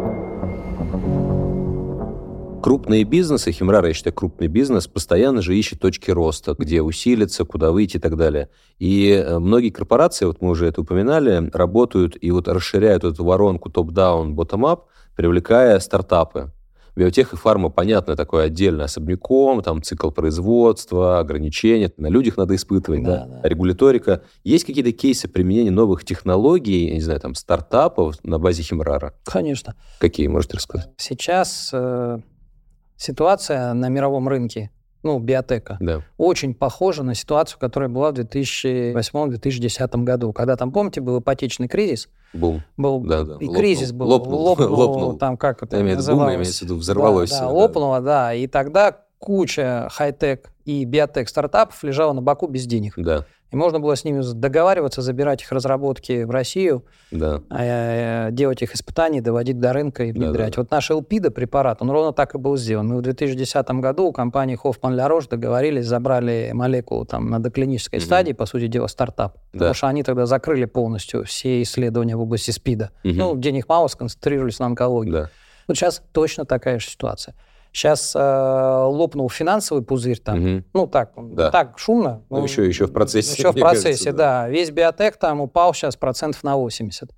Крупные 2.65 3.03
бизнесы, 3.03 3.51
Химрара, 3.51 3.89
я 3.89 3.93
считаю, 3.93 4.15
крупный 4.15 4.47
бизнес, 4.47 4.87
постоянно 4.87 5.43
же 5.43 5.55
ищет 5.55 5.79
точки 5.79 6.09
роста, 6.09 6.55
где 6.57 6.81
усилиться, 6.81 7.45
куда 7.45 7.71
выйти 7.71 7.97
и 7.97 7.99
так 7.99 8.17
далее. 8.17 8.49
И 8.79 9.11
э, 9.11 9.37
многие 9.37 9.69
корпорации, 9.69 10.25
вот 10.25 10.41
мы 10.41 10.49
уже 10.49 10.65
это 10.65 10.81
упоминали, 10.81 11.51
работают 11.53 12.17
и 12.19 12.31
вот 12.31 12.47
расширяют 12.47 13.03
эту 13.03 13.23
воронку 13.23 13.69
топ-даун, 13.69 14.33
ботtom-ап, 14.33 14.85
привлекая 15.15 15.77
стартапы. 15.77 16.53
Биотех 16.95 17.33
и 17.33 17.35
фарма, 17.35 17.69
понятно, 17.69 18.15
такое 18.15 18.45
отдельно, 18.45 18.85
особняком, 18.85 19.61
там 19.61 19.83
цикл 19.83 20.09
производства, 20.09 21.19
ограничения, 21.19 21.91
на 21.97 22.07
людях 22.07 22.35
надо 22.35 22.55
испытывать, 22.55 23.03
Да, 23.03 23.27
да, 23.27 23.41
да. 23.43 23.47
регуляторика. 23.47 24.23
Есть 24.43 24.65
какие-то 24.65 24.91
кейсы 24.91 25.27
применения 25.27 25.69
новых 25.69 26.03
технологий, 26.03 26.87
я 26.87 26.95
не 26.95 27.01
знаю, 27.01 27.19
там, 27.19 27.35
стартапов 27.35 28.15
на 28.23 28.39
базе 28.39 28.63
Химрара? 28.63 29.13
Конечно. 29.23 29.75
Какие, 29.99 30.25
можете 30.25 30.57
рассказать? 30.57 30.89
Сейчас 30.97 31.69
э, 31.71 32.17
ситуация 32.97 33.73
на 33.73 33.89
мировом 33.89 34.27
рынке, 34.27 34.71
ну, 35.03 35.19
биотека, 35.19 35.77
Да. 35.79 36.01
очень 36.17 36.53
похожа 36.55 37.03
на 37.03 37.13
ситуацию, 37.13 37.59
которая 37.59 37.89
была 37.89 38.11
в 38.11 38.15
2008-2010 38.15 40.03
году, 40.03 40.33
когда 40.33 40.55
там, 40.55 40.71
помните, 40.71 41.01
был 41.01 41.19
ипотечный 41.19 41.67
кризис, 41.67 42.09
Бум. 42.33 42.63
был 42.77 42.99
Да, 43.01 43.23
да. 43.23 43.33
и 43.33 43.45
Лопнул. 43.45 43.53
кризис 43.55 43.91
был, 43.91 44.07
Лопнул. 44.09 44.39
лопнул, 44.41 44.69
Лопнул. 44.75 45.17
там 45.17 45.37
как 45.37 45.63
это 45.63 45.77
имею 45.81 45.95
бум, 45.97 45.97
называлось? 45.97 46.31
я 46.31 46.35
имею 46.37 46.51
в 46.53 46.61
виду 46.61 46.75
взорвалось 46.75 47.29
Да, 47.31 47.39
да, 47.41 47.45
да. 47.45 47.51
лопнуло, 47.51 48.01
да, 48.01 48.33
и 48.33 48.47
тогда 48.47 48.97
куча 49.19 49.87
хай-тек 49.91 50.51
и 50.65 50.83
биотек 50.85 51.29
стартапов 51.29 51.83
лежала 51.83 52.13
на 52.13 52.21
боку 52.21 52.47
без 52.47 52.65
денег. 52.65 52.93
Да, 52.97 53.25
И 53.51 53.55
можно 53.55 53.79
было 53.79 53.95
с 53.95 54.03
ними 54.03 54.21
договариваться, 54.33 55.01
забирать 55.01 55.41
их 55.43 55.51
разработки 55.51 56.23
в 56.23 56.31
Россию, 56.31 56.83
да. 57.11 57.41
э, 57.51 58.29
делать 58.31 58.61
их 58.63 58.73
испытания, 58.73 59.21
доводить 59.21 59.59
до 59.59 59.71
рынка 59.71 60.03
и 60.03 60.11
Да, 60.11 60.19
внедрять. 60.19 60.55
да. 60.55 60.61
Вот 60.61 60.71
наш 60.71 60.89
LPIDA 60.89 61.29
препарат, 61.29 61.81
он 61.81 61.91
ровно 61.91 62.11
так 62.11 62.33
и 62.35 62.37
был 62.37 62.57
сделан. 62.57 62.87
Мы 62.87 62.97
в 62.97 63.01
2010 63.03 63.67
году 63.79 64.07
у 64.07 64.11
компании 64.11 64.57
Hoffman 64.61 64.95
La 64.95 65.07
Roche 65.09 65.29
договорились, 65.29 65.85
забрали 65.85 66.49
молекулу 66.53 67.05
там 67.05 67.29
на 67.29 67.39
доклинической 67.39 67.99
Мгм. 67.99 68.05
стадии, 68.05 68.33
по 68.33 68.45
сути 68.47 68.67
дела, 68.67 68.87
стартап. 68.87 69.35
Да. 69.53 69.59
Потому 69.59 69.73
что 69.75 69.87
они 69.87 70.03
тогда 70.03 70.25
закрыли 70.25 70.65
полностью 70.65 71.23
все 71.25 71.61
исследования 71.61 72.15
в 72.15 72.21
области 72.21 72.51
СПИДа. 72.51 72.89
Мгм. 73.03 73.17
Ну, 73.17 73.37
денег 73.37 73.69
мало, 73.69 73.87
сконцентрировались 73.87 74.59
на 74.59 74.65
онкологии. 74.65 75.11
Да. 75.11 75.29
Вот 75.67 75.77
сейчас 75.77 76.01
точно 76.11 76.45
такая 76.45 76.79
же 76.79 76.87
ситуация. 76.89 77.35
Сейчас 77.75 78.13
э, 78.15 78.19
лопнул 78.85 79.29
финансовый 79.29 79.83
пузырь 79.83 80.17
там. 80.19 80.39
Мгм. 80.39 80.65
Ну, 80.73 80.87
так, 80.87 81.11
Да. 81.35 81.51
так 81.51 81.77
шумно. 81.77 82.23
Ну, 82.29 82.41
еще- 82.41 82.65
еще 82.65 82.85
в 82.87 82.93
процессе, 82.93 83.33
Еще 83.37 83.51
в 83.51 83.55
процессе, 83.59 83.83
кажется, 84.05 84.13
да. 84.13 84.47
Весь 84.47 84.71
биотек 84.71 85.17
там 85.17 85.41
упал 85.41 85.73
сейчас 85.73 85.97
процентов 85.97 86.41
на 86.45 86.55
80. 86.55 87.09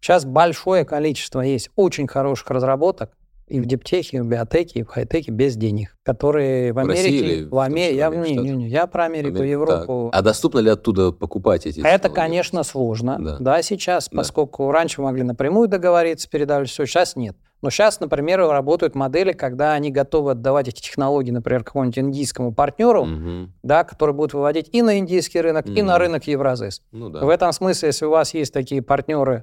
Сейчас 0.00 0.24
большое 0.24 0.86
количество 0.86 1.42
есть 1.42 1.68
очень 1.76 2.06
хороших 2.06 2.48
разработок, 2.50 3.10
и 3.48 3.60
в 3.60 3.66
диптехе, 3.66 4.16
и 4.18 4.20
в 4.20 4.26
биотеке, 4.26 4.80
и 4.80 4.82
в 4.82 4.88
хай-теке 4.88 5.30
без 5.30 5.56
денег, 5.56 5.94
которые 6.04 6.72
в 6.72 6.78
Америке, 6.78 7.02
России 7.02 7.18
или 7.18 7.44
в 7.44 7.58
Америке, 7.58 7.96
я, 7.96 8.10
в 8.10 8.16
не, 8.16 8.34
не, 8.36 8.50
не, 8.50 8.68
я 8.68 8.86
про 8.86 9.04
Америку, 9.04 9.36
Америка, 9.38 9.44
Европу. 9.44 10.08
так. 10.12 10.18
А 10.20 10.22
доступно 10.22 10.60
ли 10.60 10.70
оттуда 10.70 11.12
покупать 11.12 11.66
эти 11.66 11.80
Это, 11.80 11.88
технологии? 12.08 12.14
конечно, 12.14 12.62
сложно, 12.62 13.16
Да. 13.18 13.36
да, 13.40 13.62
сейчас, 13.62 14.08
Да. 14.10 14.16
поскольку 14.18 14.70
раньше 14.70 15.00
мы 15.02 15.08
могли 15.08 15.22
напрямую 15.22 15.68
договориться, 15.68 16.30
передали 16.30 16.64
все, 16.64 16.86
сейчас 16.86 17.14
нет. 17.16 17.36
Но 17.60 17.70
сейчас, 17.70 17.98
например, 17.98 18.38
работают 18.40 18.94
модели, 18.94 19.32
когда 19.32 19.72
они 19.72 19.90
готовы 19.90 20.30
отдавать 20.32 20.68
эти 20.68 20.80
технологии, 20.80 21.32
например, 21.32 21.64
какому-нибудь 21.64 21.98
индийскому 21.98 22.52
партнеру, 22.52 23.04
Мгм. 23.04 23.52
да, 23.64 23.82
который 23.84 24.14
будет 24.14 24.32
выводить 24.32 24.68
и 24.72 24.80
на 24.82 24.98
индийский 24.98 25.40
рынок, 25.40 25.66
и 25.66 25.82
на 25.82 25.98
рынок 25.98 26.24
Евразес. 26.28 26.82
Ну 26.92 27.08
да. 27.08 27.24
В 27.24 27.28
этом 27.28 27.52
смысле, 27.52 27.88
если 27.88 28.04
у 28.04 28.10
вас 28.10 28.32
есть 28.32 28.52
такие 28.52 28.80
партнеры, 28.80 29.42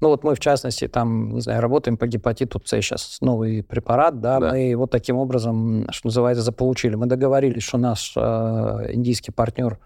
ну 0.00 0.08
вот 0.08 0.24
мы, 0.24 0.34
в 0.34 0.40
частности, 0.40 0.88
там, 0.88 1.34
не 1.34 1.42
знаю, 1.42 1.60
работаем 1.60 1.98
по 1.98 2.06
гепатиту 2.06 2.58
С, 2.64 2.70
сейчас 2.80 3.18
новый 3.20 3.62
препарат, 3.62 4.20
да, 4.20 4.40
Да. 4.40 4.52
мы 4.52 4.74
вот 4.74 4.90
таким 4.90 5.18
образом, 5.18 5.86
что 5.90 6.06
называется, 6.08 6.42
заполучили. 6.42 6.94
Мы 6.94 7.04
договорились, 7.04 7.62
что 7.62 7.76
наш 7.76 8.14
э, 8.16 8.20
индийский 8.94 9.32
партнер 9.32 9.78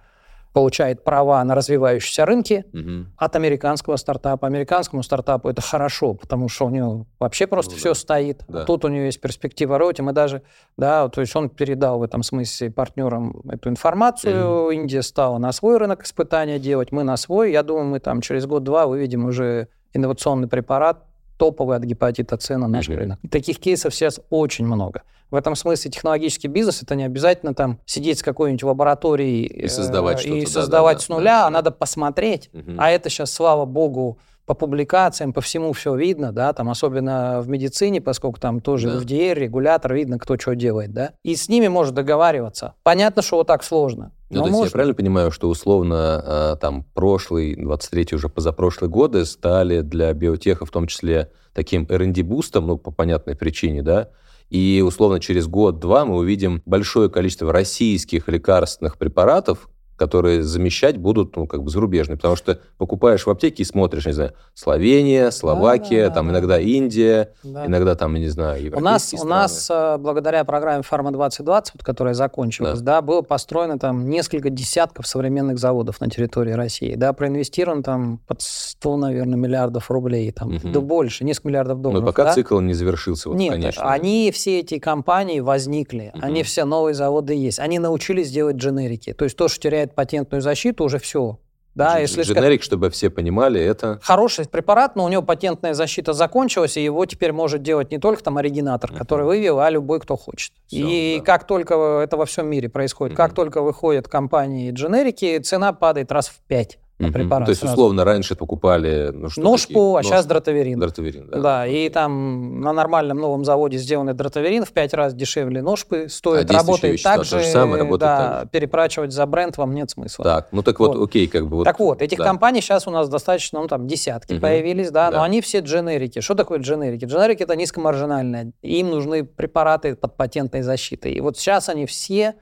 получает 0.54 1.02
права 1.04 1.42
на 1.44 1.54
развивающиеся 1.56 2.24
рынки 2.24 2.64
Мгм. 2.72 3.12
от 3.18 3.36
американского 3.36 3.96
стартапа. 3.96 4.46
Американскому 4.46 5.02
стартапу 5.02 5.48
это 5.48 5.60
хорошо, 5.60 6.14
потому 6.14 6.48
что 6.48 6.66
у 6.66 6.70
него 6.70 7.06
вообще 7.18 7.46
просто 7.48 7.72
Ну 7.72 7.78
все 7.78 7.88
да. 7.90 7.94
стоит. 7.96 8.44
Да. 8.48 8.64
Тут 8.64 8.84
у 8.84 8.88
него 8.88 9.04
есть 9.04 9.20
перспектива 9.20 9.78
роти. 9.78 10.00
Мы 10.00 10.12
даже, 10.12 10.42
да, 10.76 11.08
то 11.08 11.20
есть 11.20 11.34
он 11.36 11.50
передал 11.50 11.98
в 11.98 12.02
этом 12.04 12.22
смысле 12.22 12.70
партнерам 12.70 13.42
эту 13.50 13.68
информацию. 13.68 14.70
Индия 14.70 15.02
стала 15.02 15.38
на 15.38 15.50
свой 15.52 15.76
рынок 15.76 16.04
испытания 16.04 16.60
делать, 16.60 16.92
мы 16.92 17.02
на 17.02 17.16
свой. 17.16 17.50
Я 17.50 17.64
думаю, 17.64 17.86
мы 17.86 17.98
там 17.98 18.20
через 18.20 18.46
год-два 18.46 18.86
выведем 18.86 19.24
уже 19.24 19.66
инновационный 19.92 20.46
препарат 20.48 21.04
топовый 21.36 21.76
от 21.76 21.84
гепатита 21.84 22.38
С 22.38 22.56
на 22.56 22.68
наш 22.68 22.88
рынок. 22.88 23.18
И 23.22 23.28
таких 23.28 23.58
кейсов 23.58 23.94
сейчас 23.94 24.20
очень 24.30 24.66
много. 24.66 25.02
В 25.30 25.36
этом 25.36 25.56
смысле 25.56 25.90
технологический 25.90 26.48
бизнес 26.48 26.82
это 26.82 26.94
не 26.94 27.04
обязательно 27.04 27.54
там 27.54 27.80
сидеть 27.86 28.20
с 28.20 28.22
какой-нибудь 28.22 28.62
лабораторией 28.62 29.44
И 29.46 29.68
создавать 29.68 30.24
э, 30.24 30.28
и 30.28 30.44
да, 30.44 30.50
создавать 30.50 30.98
да, 30.98 31.02
с 31.02 31.06
да, 31.08 31.14
нуля, 31.14 31.40
да. 31.40 31.46
а 31.46 31.50
надо 31.50 31.70
посмотреть. 31.70 32.50
Мгм. 32.52 32.76
А 32.78 32.90
это 32.90 33.10
сейчас, 33.10 33.32
слава 33.32 33.64
богу, 33.64 34.18
по 34.46 34.54
публикациям, 34.54 35.32
по 35.32 35.40
всему 35.40 35.72
все 35.72 35.94
видно, 35.94 36.32
да, 36.32 36.52
там 36.52 36.68
особенно 36.68 37.40
в 37.40 37.48
медицине, 37.48 38.00
поскольку 38.00 38.38
там 38.40 38.60
тоже 38.60 38.90
Да. 38.90 38.98
FDA, 38.98 39.34
регулятор, 39.34 39.94
видно, 39.94 40.18
кто 40.18 40.36
что 40.38 40.54
делает, 40.54 40.92
да. 40.92 41.12
И 41.22 41.34
с 41.34 41.48
ними 41.48 41.68
может 41.68 41.94
договариваться. 41.94 42.74
Понятно, 42.82 43.22
что 43.22 43.36
вот 43.36 43.46
так 43.46 43.64
сложно. 43.64 44.12
Ну, 44.30 44.40
то 44.40 44.46
есть 44.46 44.52
я 44.52 44.58
можно. 44.58 44.72
правильно 44.72 44.94
понимаю, 44.94 45.30
что 45.30 45.48
условно 45.48 46.22
э, 46.24 46.56
там 46.60 46.84
прошлый, 46.94 47.54
23-й 47.54 48.16
уже 48.16 48.28
позапрошлые 48.28 48.90
годы 48.90 49.24
стали 49.24 49.80
для 49.80 50.12
биотеха 50.12 50.66
в 50.66 50.70
том 50.70 50.86
числе 50.86 51.30
таким 51.52 51.86
R&D-бустом, 51.88 52.66
ну, 52.66 52.76
по 52.76 52.90
понятной 52.90 53.36
причине, 53.36 53.82
да, 53.82 54.10
и 54.50 54.82
условно 54.86 55.20
через 55.20 55.46
год-два 55.46 56.04
мы 56.04 56.16
увидим 56.16 56.62
большое 56.66 57.08
количество 57.08 57.52
российских 57.52 58.28
лекарственных 58.28 58.98
препаратов, 58.98 59.68
которые 59.96 60.42
замещать 60.42 60.96
будут, 60.96 61.36
ну, 61.36 61.46
как 61.46 61.62
бы 61.62 61.70
зарубежные, 61.70 62.16
потому 62.16 62.36
что 62.36 62.58
покупаешь 62.78 63.26
в 63.26 63.30
аптеке 63.30 63.62
и 63.62 63.66
смотришь, 63.66 64.06
не 64.06 64.12
знаю, 64.12 64.32
Словения, 64.54 65.30
Словакия, 65.30 66.08
да, 66.08 66.14
там 66.14 66.26
да. 66.26 66.32
иногда 66.32 66.60
Индия, 66.60 67.32
Да. 67.42 67.66
иногда 67.66 67.94
там, 67.94 68.14
я 68.14 68.20
не 68.20 68.28
знаю, 68.28 68.72
У 68.76 68.80
нас, 68.80 69.12
у 69.12 69.16
страны. 69.18 69.30
нас 69.30 69.68
э, 69.70 69.96
благодаря 69.98 70.44
программе 70.44 70.82
Фарма 70.82 71.12
2020, 71.12 71.74
вот, 71.74 71.82
которая 71.84 72.14
закончилась, 72.14 72.80
да. 72.80 73.02
было 73.02 73.22
построено 73.22 73.78
там 73.78 74.08
несколько 74.08 74.50
десятков 74.50 75.06
современных 75.06 75.58
заводов 75.58 76.00
на 76.00 76.08
территории 76.08 76.52
России, 76.52 76.94
да, 76.94 77.12
проинвестировано 77.12 77.82
там 77.82 78.20
под 78.26 78.40
100, 78.42 78.96
наверное, 78.96 79.36
миллиардов 79.36 79.90
рублей, 79.90 80.30
там, 80.32 80.54
Мгм. 80.54 80.72
да 80.72 80.80
больше, 80.80 81.24
несколько 81.24 81.48
миллиардов 81.48 81.76
Но 81.78 81.82
долларов. 81.84 82.04
пока 82.06 82.24
да. 82.24 82.32
цикл 82.34 82.58
не 82.60 82.74
завершился, 82.74 83.28
вот, 83.28 83.38
Нет, 83.38 83.52
конечно. 83.52 83.90
они, 83.90 84.30
все 84.32 84.60
эти 84.60 84.78
компании 84.78 85.40
возникли, 85.40 86.10
Мгм. 86.14 86.24
они 86.24 86.42
все 86.42 86.64
новые 86.64 86.94
заводы 86.94 87.34
есть, 87.34 87.58
они 87.58 87.78
научились 87.78 88.30
делать 88.30 88.56
дженерики, 88.56 89.12
то 89.12 89.24
есть 89.24 89.36
то, 89.36 89.48
что 89.48 89.60
теряет 89.60 89.83
патентную 89.92 90.40
защиту, 90.40 90.84
уже 90.84 90.98
все. 90.98 91.38
Да, 91.74 91.98
Дж- 91.98 92.02
если 92.02 92.22
Дженерик, 92.22 92.62
чтобы 92.62 92.88
все 92.90 93.10
понимали, 93.10 93.60
это... 93.60 93.98
хороший 94.00 94.48
препарат, 94.48 94.94
но 94.94 95.04
у 95.04 95.08
него 95.08 95.22
патентная 95.22 95.74
защита 95.74 96.12
закончилась, 96.12 96.76
и 96.76 96.84
его 96.84 97.04
теперь 97.04 97.32
может 97.32 97.62
делать 97.62 97.90
не 97.90 97.98
только 97.98 98.22
там 98.22 98.36
оригинатор, 98.38 98.90
Мгм. 98.92 98.98
который 99.00 99.26
вывел, 99.26 99.58
а 99.58 99.68
любой, 99.70 99.98
кто 99.98 100.16
хочет. 100.16 100.52
Всё, 100.68 100.86
и 100.86 101.18
да. 101.18 101.24
как 101.24 101.48
только 101.48 101.74
это 102.04 102.16
во 102.16 102.26
всем 102.26 102.46
мире 102.46 102.68
происходит, 102.68 103.16
как 103.16 103.30
Мгм. 103.30 103.34
только 103.36 103.60
выходят 103.60 104.06
компании 104.06 104.70
дженерики, 104.70 105.38
цена 105.40 105.72
падает 105.72 106.12
раз 106.12 106.28
в 106.28 106.38
пять 106.46 106.78
препарат. 106.98 107.46
То 107.46 107.50
есть, 107.50 107.60
сразу. 107.60 107.74
условно, 107.74 108.04
раньше 108.04 108.36
покупали... 108.36 109.10
Ну, 109.12 109.28
что 109.28 109.40
Ножпу, 109.42 109.72
такие? 109.72 109.98
а 109.98 110.02
сейчас 110.02 110.12
Ножпу. 110.24 110.28
дротаверин. 110.28 110.78
Дротаверин, 110.80 111.28
да. 111.28 111.38
Да, 111.40 111.66
и 111.66 111.88
там 111.88 112.60
на 112.60 112.72
нормальном 112.72 113.18
новом 113.18 113.44
заводе 113.44 113.78
сделанный 113.78 114.14
дротаверин 114.14 114.64
в 114.64 114.72
пять 114.72 114.94
раз 114.94 115.12
дешевле 115.14 115.60
ножпы 115.62 116.08
стоит, 116.08 116.50
А 116.50 116.54
работает 116.54 116.94
вещества 116.94 117.16
так 117.16 117.24
же 117.24 117.40
же, 117.40 117.44
самое, 117.46 117.82
работает 117.82 118.00
да, 118.00 118.16
так 118.30 118.42
же. 118.44 118.48
перепрочивать 118.50 119.12
за 119.12 119.26
бренд 119.26 119.56
вам 119.58 119.74
нет 119.74 119.90
смысла. 119.90 120.24
Так, 120.24 120.48
ну 120.52 120.62
так 120.62 120.78
вот, 120.78 120.96
Вот. 120.96 121.08
окей, 121.08 121.26
как 121.26 121.48
бы 121.48 121.56
вот... 121.56 121.64
Так 121.64 121.80
вот, 121.80 122.00
этих 122.00 122.18
да. 122.18 122.24
компаний 122.24 122.60
сейчас 122.60 122.86
у 122.86 122.90
нас 122.90 123.08
достаточно, 123.08 123.60
ну 123.60 123.66
там 123.66 123.86
десятки 123.86 124.34
Мгм. 124.34 124.42
появились, 124.42 124.90
да, 124.90 125.06
но 125.06 125.18
Да. 125.18 125.24
они 125.24 125.40
все 125.40 125.58
дженерики. 125.60 126.20
Что 126.20 126.34
такое 126.34 126.60
дженерики? 126.60 127.04
Дженерики 127.04 127.42
это 127.42 127.56
низкомаржинальные. 127.56 128.52
Им 128.62 128.90
нужны 128.90 129.24
препараты 129.24 129.96
под 129.96 130.16
патентной 130.16 130.62
защитой. 130.62 131.12
И 131.12 131.20
вот 131.20 131.36
сейчас 131.38 131.68
они 131.68 131.86
все 131.86 132.34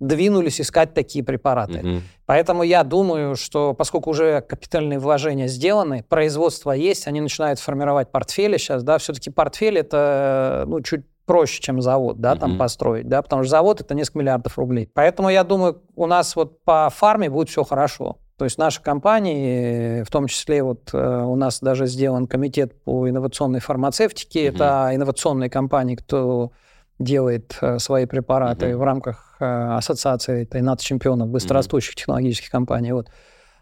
двинулись 0.00 0.60
искать 0.60 0.94
такие 0.94 1.24
препараты. 1.24 1.78
Мгм. 1.82 2.02
Поэтому 2.26 2.62
я 2.62 2.82
думаю, 2.84 3.36
что 3.36 3.74
поскольку 3.74 4.10
уже 4.10 4.40
капитальные 4.40 4.98
вложения 4.98 5.46
сделаны, 5.48 6.04
производство 6.08 6.72
есть, 6.72 7.06
они 7.06 7.20
начинают 7.20 7.60
формировать 7.60 8.10
портфели 8.10 8.56
сейчас, 8.56 8.82
да, 8.82 8.98
все-таки 8.98 9.30
портфель 9.30 9.78
это, 9.78 10.64
ну, 10.66 10.80
чуть 10.80 11.02
проще, 11.24 11.62
чем 11.62 11.80
завод, 11.80 12.20
да, 12.20 12.34
там 12.34 12.58
построить, 12.58 13.08
да, 13.08 13.22
потому 13.22 13.42
что 13.44 13.50
завод 13.50 13.80
это 13.80 13.94
несколько 13.94 14.18
миллиардов 14.18 14.58
рублей. 14.58 14.90
Поэтому 14.92 15.28
я 15.30 15.44
думаю, 15.44 15.80
у 15.94 16.06
нас 16.06 16.34
вот 16.34 16.62
по 16.64 16.90
фарме 16.90 17.30
будет 17.30 17.48
все 17.48 17.62
хорошо. 17.62 18.18
То 18.38 18.44
есть 18.44 18.58
наши 18.58 18.82
компании, 18.82 20.02
в 20.02 20.10
том 20.10 20.26
числе 20.26 20.62
вот 20.64 20.90
э, 20.92 21.22
у 21.24 21.36
нас 21.36 21.60
даже 21.60 21.86
сделан 21.86 22.26
комитет 22.26 22.82
по 22.82 23.08
инновационной 23.08 23.60
фармацевтике, 23.60 24.48
Мгм. 24.48 24.56
это 24.56 24.90
инновационные 24.94 25.48
компании, 25.50 25.94
кто 25.94 26.50
делает 27.02 27.56
э, 27.60 27.78
свои 27.78 28.06
препараты 28.06 28.68
Мгм. 28.68 28.78
в 28.78 28.82
рамках 28.82 29.36
э, 29.40 29.44
ассоциации 29.44 30.42
этой 30.42 30.62
нацчемпионов 30.62 31.28
быстрорастущих 31.28 31.94
технологических 31.94 32.50
компаний. 32.50 32.92
Вот. 32.92 33.08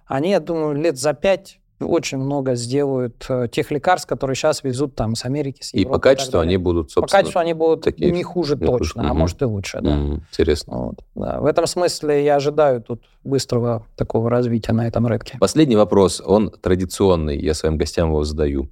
Они, 0.07 0.31
я 0.31 0.41
думаю, 0.41 0.75
лет 0.75 0.99
за 0.99 1.13
пять 1.15 1.57
очень 1.81 2.19
много 2.19 2.57
сделают 2.57 3.25
э, 3.31 3.49
тех 3.51 3.71
лекарств, 3.71 4.07
которые 4.07 4.35
сейчас 4.37 4.63
везут 4.63 4.95
там 4.97 5.15
с 5.15 5.25
Америки, 5.25 5.63
с 5.63 5.73
И 5.73 5.81
Европы 5.81 5.95
по 5.95 6.03
так 6.03 6.13
качеству 6.13 6.33
далее. 6.33 6.49
они 6.49 6.57
будут, 6.59 6.89
По 6.89 6.93
собственно... 6.93 7.21
качеству 7.23 7.41
они 7.41 7.55
будут 7.55 7.83
такие 7.85 8.11
не 8.11 8.23
хуже 8.23 8.57
не 8.57 8.67
хуже. 8.67 8.79
точно, 8.79 9.03
а 9.05 9.07
Мгм. 9.15 9.19
может 9.19 9.41
и 9.41 9.45
лучше, 9.47 9.79
да. 9.81 9.91
М, 9.93 10.15
Интересно. 10.31 10.77
Вот, 10.77 10.97
да. 11.15 11.41
В 11.41 11.47
этом 11.47 11.67
смысле 11.67 12.23
я 12.23 12.37
ожидаю 12.37 12.83
тут 12.83 13.05
быстрого 13.25 13.87
такого 13.97 14.29
развития 14.29 14.73
на 14.75 14.87
этом 14.87 15.07
рынке. 15.07 15.39
Последний 15.41 15.77
вопрос, 15.77 16.21
он 16.23 16.51
традиционный, 16.51 17.39
я 17.41 17.55
своим 17.55 17.79
гостям 17.79 18.09
его 18.09 18.25
задаю. 18.25 18.69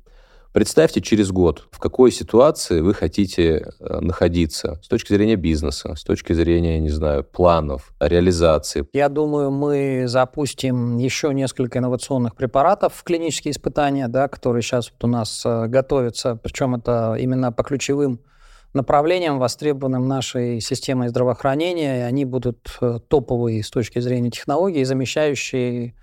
Представьте 0.52 1.02
через 1.02 1.30
год, 1.30 1.68
в 1.70 1.78
какой 1.78 2.10
ситуации 2.10 2.80
вы 2.80 2.94
хотите 2.94 3.70
э, 3.80 4.00
находиться 4.00 4.80
с 4.82 4.88
точки 4.88 5.12
зрения 5.12 5.36
бизнеса, 5.36 5.94
с 5.94 6.02
точки 6.02 6.32
зрения, 6.32 6.80
не 6.80 6.88
знаю, 6.88 7.22
планов, 7.22 7.92
реализации. 8.00 8.86
Я 8.94 9.10
думаю, 9.10 9.50
мы 9.50 10.04
запустим 10.06 10.96
еще 10.96 11.34
несколько 11.34 11.78
инновационных 11.78 12.34
препаратов 12.34 12.94
в 12.94 13.02
клинические 13.04 13.52
испытания, 13.52 14.08
да, 14.08 14.26
которые 14.28 14.62
сейчас 14.62 14.90
вот 14.90 15.04
у 15.04 15.06
нас 15.06 15.42
э, 15.44 15.66
готовятся, 15.66 16.36
причем 16.36 16.76
это 16.76 17.16
именно 17.20 17.52
по 17.52 17.62
ключевым 17.62 18.20
направлениям, 18.72 19.38
востребованным 19.38 20.08
нашей 20.08 20.60
системой 20.60 21.08
здравоохранения, 21.08 21.98
и 21.98 22.02
они 22.02 22.24
будут 22.24 22.76
э, 22.80 23.00
топовые 23.08 23.62
с 23.62 23.70
точки 23.70 23.98
зрения 23.98 24.30
технологий, 24.30 24.84
замещающие 24.84 25.94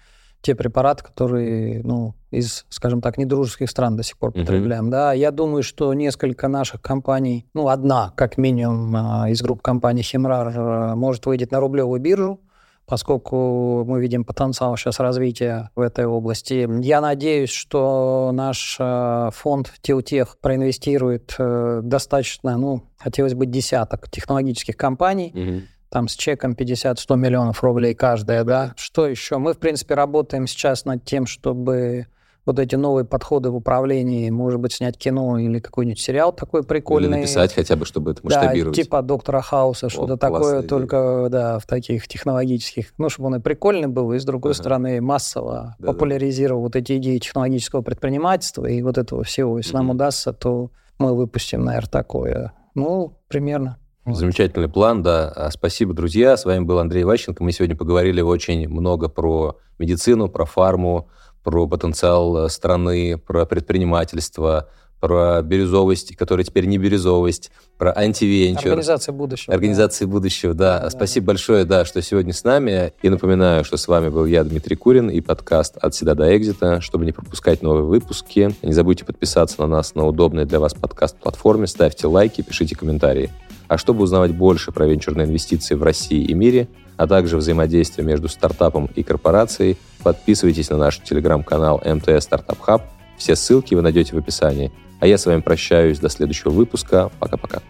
те 0.45 0.53
препараты, 0.53 1.03
которые, 1.03 1.81
ну, 1.83 2.13
из, 2.29 2.65
скажем 2.69 3.01
так, 3.01 3.17
недружеских 3.17 3.67
стран 3.67 3.97
до 3.97 4.03
сих 4.03 4.17
пор 4.19 4.31
потребляем. 4.31 4.91
Да, 4.91 5.11
я 5.11 5.31
думаю, 5.31 5.63
что 5.63 5.91
несколько 5.95 6.47
наших 6.47 6.81
компаний, 6.81 7.47
ну, 7.55 7.67
одна, 7.67 8.13
как 8.15 8.37
минимум, 8.37 8.95
а, 8.95 9.29
из 9.29 9.41
групп 9.41 9.63
компаний 9.63 10.03
Химрар 10.03 10.53
а, 10.55 10.95
может 10.95 11.25
выйти 11.25 11.47
на 11.49 11.59
рублевую 11.59 11.99
биржу, 11.99 12.39
поскольку 12.85 13.83
мы 13.87 13.99
видим 13.99 14.23
потенциал 14.23 14.77
сейчас 14.77 14.99
развития 14.99 15.71
в 15.75 15.81
этой 15.81 16.05
области. 16.05 16.69
Я 16.83 17.01
надеюсь, 17.01 17.49
что 17.49 18.29
наш 18.31 18.77
э, 18.79 19.29
фонд 19.33 19.73
Теутех 19.81 20.37
проинвестирует 20.39 21.35
э, 21.39 21.81
достаточно, 21.83 22.55
ну, 22.57 22.83
хотелось 22.99 23.33
бы 23.33 23.47
десяток 23.47 24.11
технологических 24.11 24.77
компаний, 24.77 25.31
Мгм. 25.33 25.61
Там 25.89 26.07
с 26.07 26.15
чеком 26.15 26.53
50-100 26.53 27.15
миллионов 27.15 27.63
рублей 27.63 27.93
каждая, 27.93 28.43
да. 28.43 28.73
Что 28.77 29.07
еще? 29.07 29.37
Мы, 29.37 29.53
в 29.53 29.57
принципе, 29.59 29.93
работаем 29.95 30.47
сейчас 30.47 30.85
над 30.85 31.03
тем, 31.05 31.25
чтобы 31.25 32.07
вот 32.45 32.59
эти 32.59 32.75
новые 32.75 33.05
подходы 33.05 33.49
в 33.49 33.55
управлении, 33.55 34.29
может 34.29 34.59
быть, 34.59 34.71
снять 34.71 34.99
кино 34.99 35.39
или 35.39 35.57
какой-нибудь 35.57 35.99
сериал 35.99 36.31
такой 36.31 36.59
Или 36.61 36.67
прикольный. 36.67 37.09
написать 37.17 37.51
хотя 37.53 37.75
бы, 37.75 37.85
чтобы 37.85 38.11
это 38.11 38.21
Да, 38.21 38.25
масштабировать. 38.25 38.75
типа 38.75 39.01
доктора 39.01 39.41
Хауса, 39.41 39.89
что-то 39.89 40.15
такое, 40.15 40.59
идея. 40.59 40.69
только 40.69 41.27
да, 41.31 41.57
в 41.57 41.65
таких 41.65 42.07
технологических, 42.07 42.93
ну, 42.99 43.09
чтобы 43.09 43.27
он 43.29 43.35
и 43.37 43.39
прикольный 43.39 43.87
был, 43.87 44.13
и 44.13 44.19
с 44.19 44.25
другой 44.25 44.51
Ага. 44.51 44.61
стороны 44.61 45.01
массово 45.01 45.75
Да-да. 45.79 45.93
популяризировал 45.93 46.61
вот 46.61 46.75
эти 46.75 46.97
идеи 46.97 47.17
технологического 47.17 47.81
предпринимательства 47.81 48.67
и 48.67 48.79
вот 48.83 48.99
этого 48.99 49.23
всего. 49.23 49.57
Если 49.57 49.73
нам 49.73 49.85
Мгм. 49.87 49.95
удастся, 49.95 50.31
то 50.31 50.69
мы 50.99 51.15
выпустим, 51.15 51.63
наверное, 51.65 51.89
такое. 51.89 52.53
Ну, 52.75 53.17
примерно. 53.27 53.79
Замечательный 54.05 54.69
план, 54.69 55.01
да. 55.01 55.29
А, 55.29 55.49
спасибо, 55.49 55.93
друзья. 55.93 56.37
С 56.37 56.45
вами 56.45 56.63
был 56.63 56.77
Андрей 56.77 57.03
Ващенко. 57.03 57.43
Мы 57.43 57.51
сегодня 57.51 57.75
поговорили 57.75 58.21
очень 58.21 58.69
много 58.69 59.09
про 59.09 59.57
медицину, 59.79 60.29
про 60.29 60.45
фарму, 60.45 61.09
про 61.43 61.67
потенциал 61.67 62.45
э, 62.45 62.49
страны, 62.49 63.17
про 63.17 63.47
предпринимательство, 63.47 64.69
про 64.99 65.41
бирюзовость, 65.41 66.15
которая 66.15 66.45
теперь 66.45 66.65
не 66.65 66.77
бирюзовость, 66.77 67.51
про 67.79 67.93
антивенчур. 67.97 68.67
Организация 68.67 69.11
будущего. 69.11 69.53
Организация 69.53 70.05
да. 70.05 70.11
будущего, 70.11 70.53
да. 70.53 70.79
да. 70.81 70.89
Спасибо 70.91 71.27
большое, 71.27 71.65
да, 71.65 71.83
что 71.83 71.99
сегодня 72.03 72.31
с 72.31 72.43
нами. 72.43 72.93
И 73.01 73.09
напоминаю, 73.09 73.63
что 73.65 73.75
с 73.75 73.87
вами 73.87 74.09
был 74.09 74.25
я, 74.25 74.43
Дмитрий 74.43 74.75
Курин, 74.75 75.09
и 75.09 75.19
подкаст 75.19 75.77
«От 75.77 75.95
седа 75.95 76.13
до 76.13 76.37
экзита». 76.37 76.79
Чтобы 76.79 77.05
не 77.05 77.11
пропускать 77.11 77.63
новые 77.63 77.85
выпуски, 77.85 78.55
не 78.61 78.73
забудьте 78.73 79.03
подписаться 79.03 79.61
на 79.61 79.67
нас 79.67 79.95
на 79.95 80.05
удобной 80.05 80.45
для 80.45 80.59
вас 80.59 80.75
подкаст-платформе, 80.75 81.65
ставьте 81.65 82.05
лайки, 82.05 82.41
пишите 82.41 82.75
комментарии. 82.75 83.31
А 83.67 83.77
чтобы 83.77 84.03
узнавать 84.03 84.35
больше 84.35 84.71
про 84.71 84.85
венчурные 84.85 85.27
инвестиции 85.27 85.75
в 85.75 85.83
России 85.83 86.23
и 86.23 86.33
мире, 86.33 86.67
а 86.97 87.07
также 87.07 87.37
взаимодействие 87.37 88.05
между 88.05 88.29
стартапом 88.29 88.89
и 88.95 89.03
корпорацией, 89.03 89.77
подписывайтесь 90.03 90.69
на 90.69 90.77
наш 90.77 90.99
телеграм-канал 90.99 91.81
МТС 91.83 92.23
Стартап 92.23 92.61
Хаб. 92.61 92.83
Все 93.17 93.35
ссылки 93.35 93.75
вы 93.75 93.81
найдете 93.81 94.15
в 94.15 94.19
описании. 94.19 94.71
А 94.99 95.07
я 95.07 95.17
с 95.17 95.25
вами 95.25 95.41
прощаюсь 95.41 95.99
до 95.99 96.09
следующего 96.09 96.51
выпуска. 96.51 97.11
Пока-пока. 97.19 97.61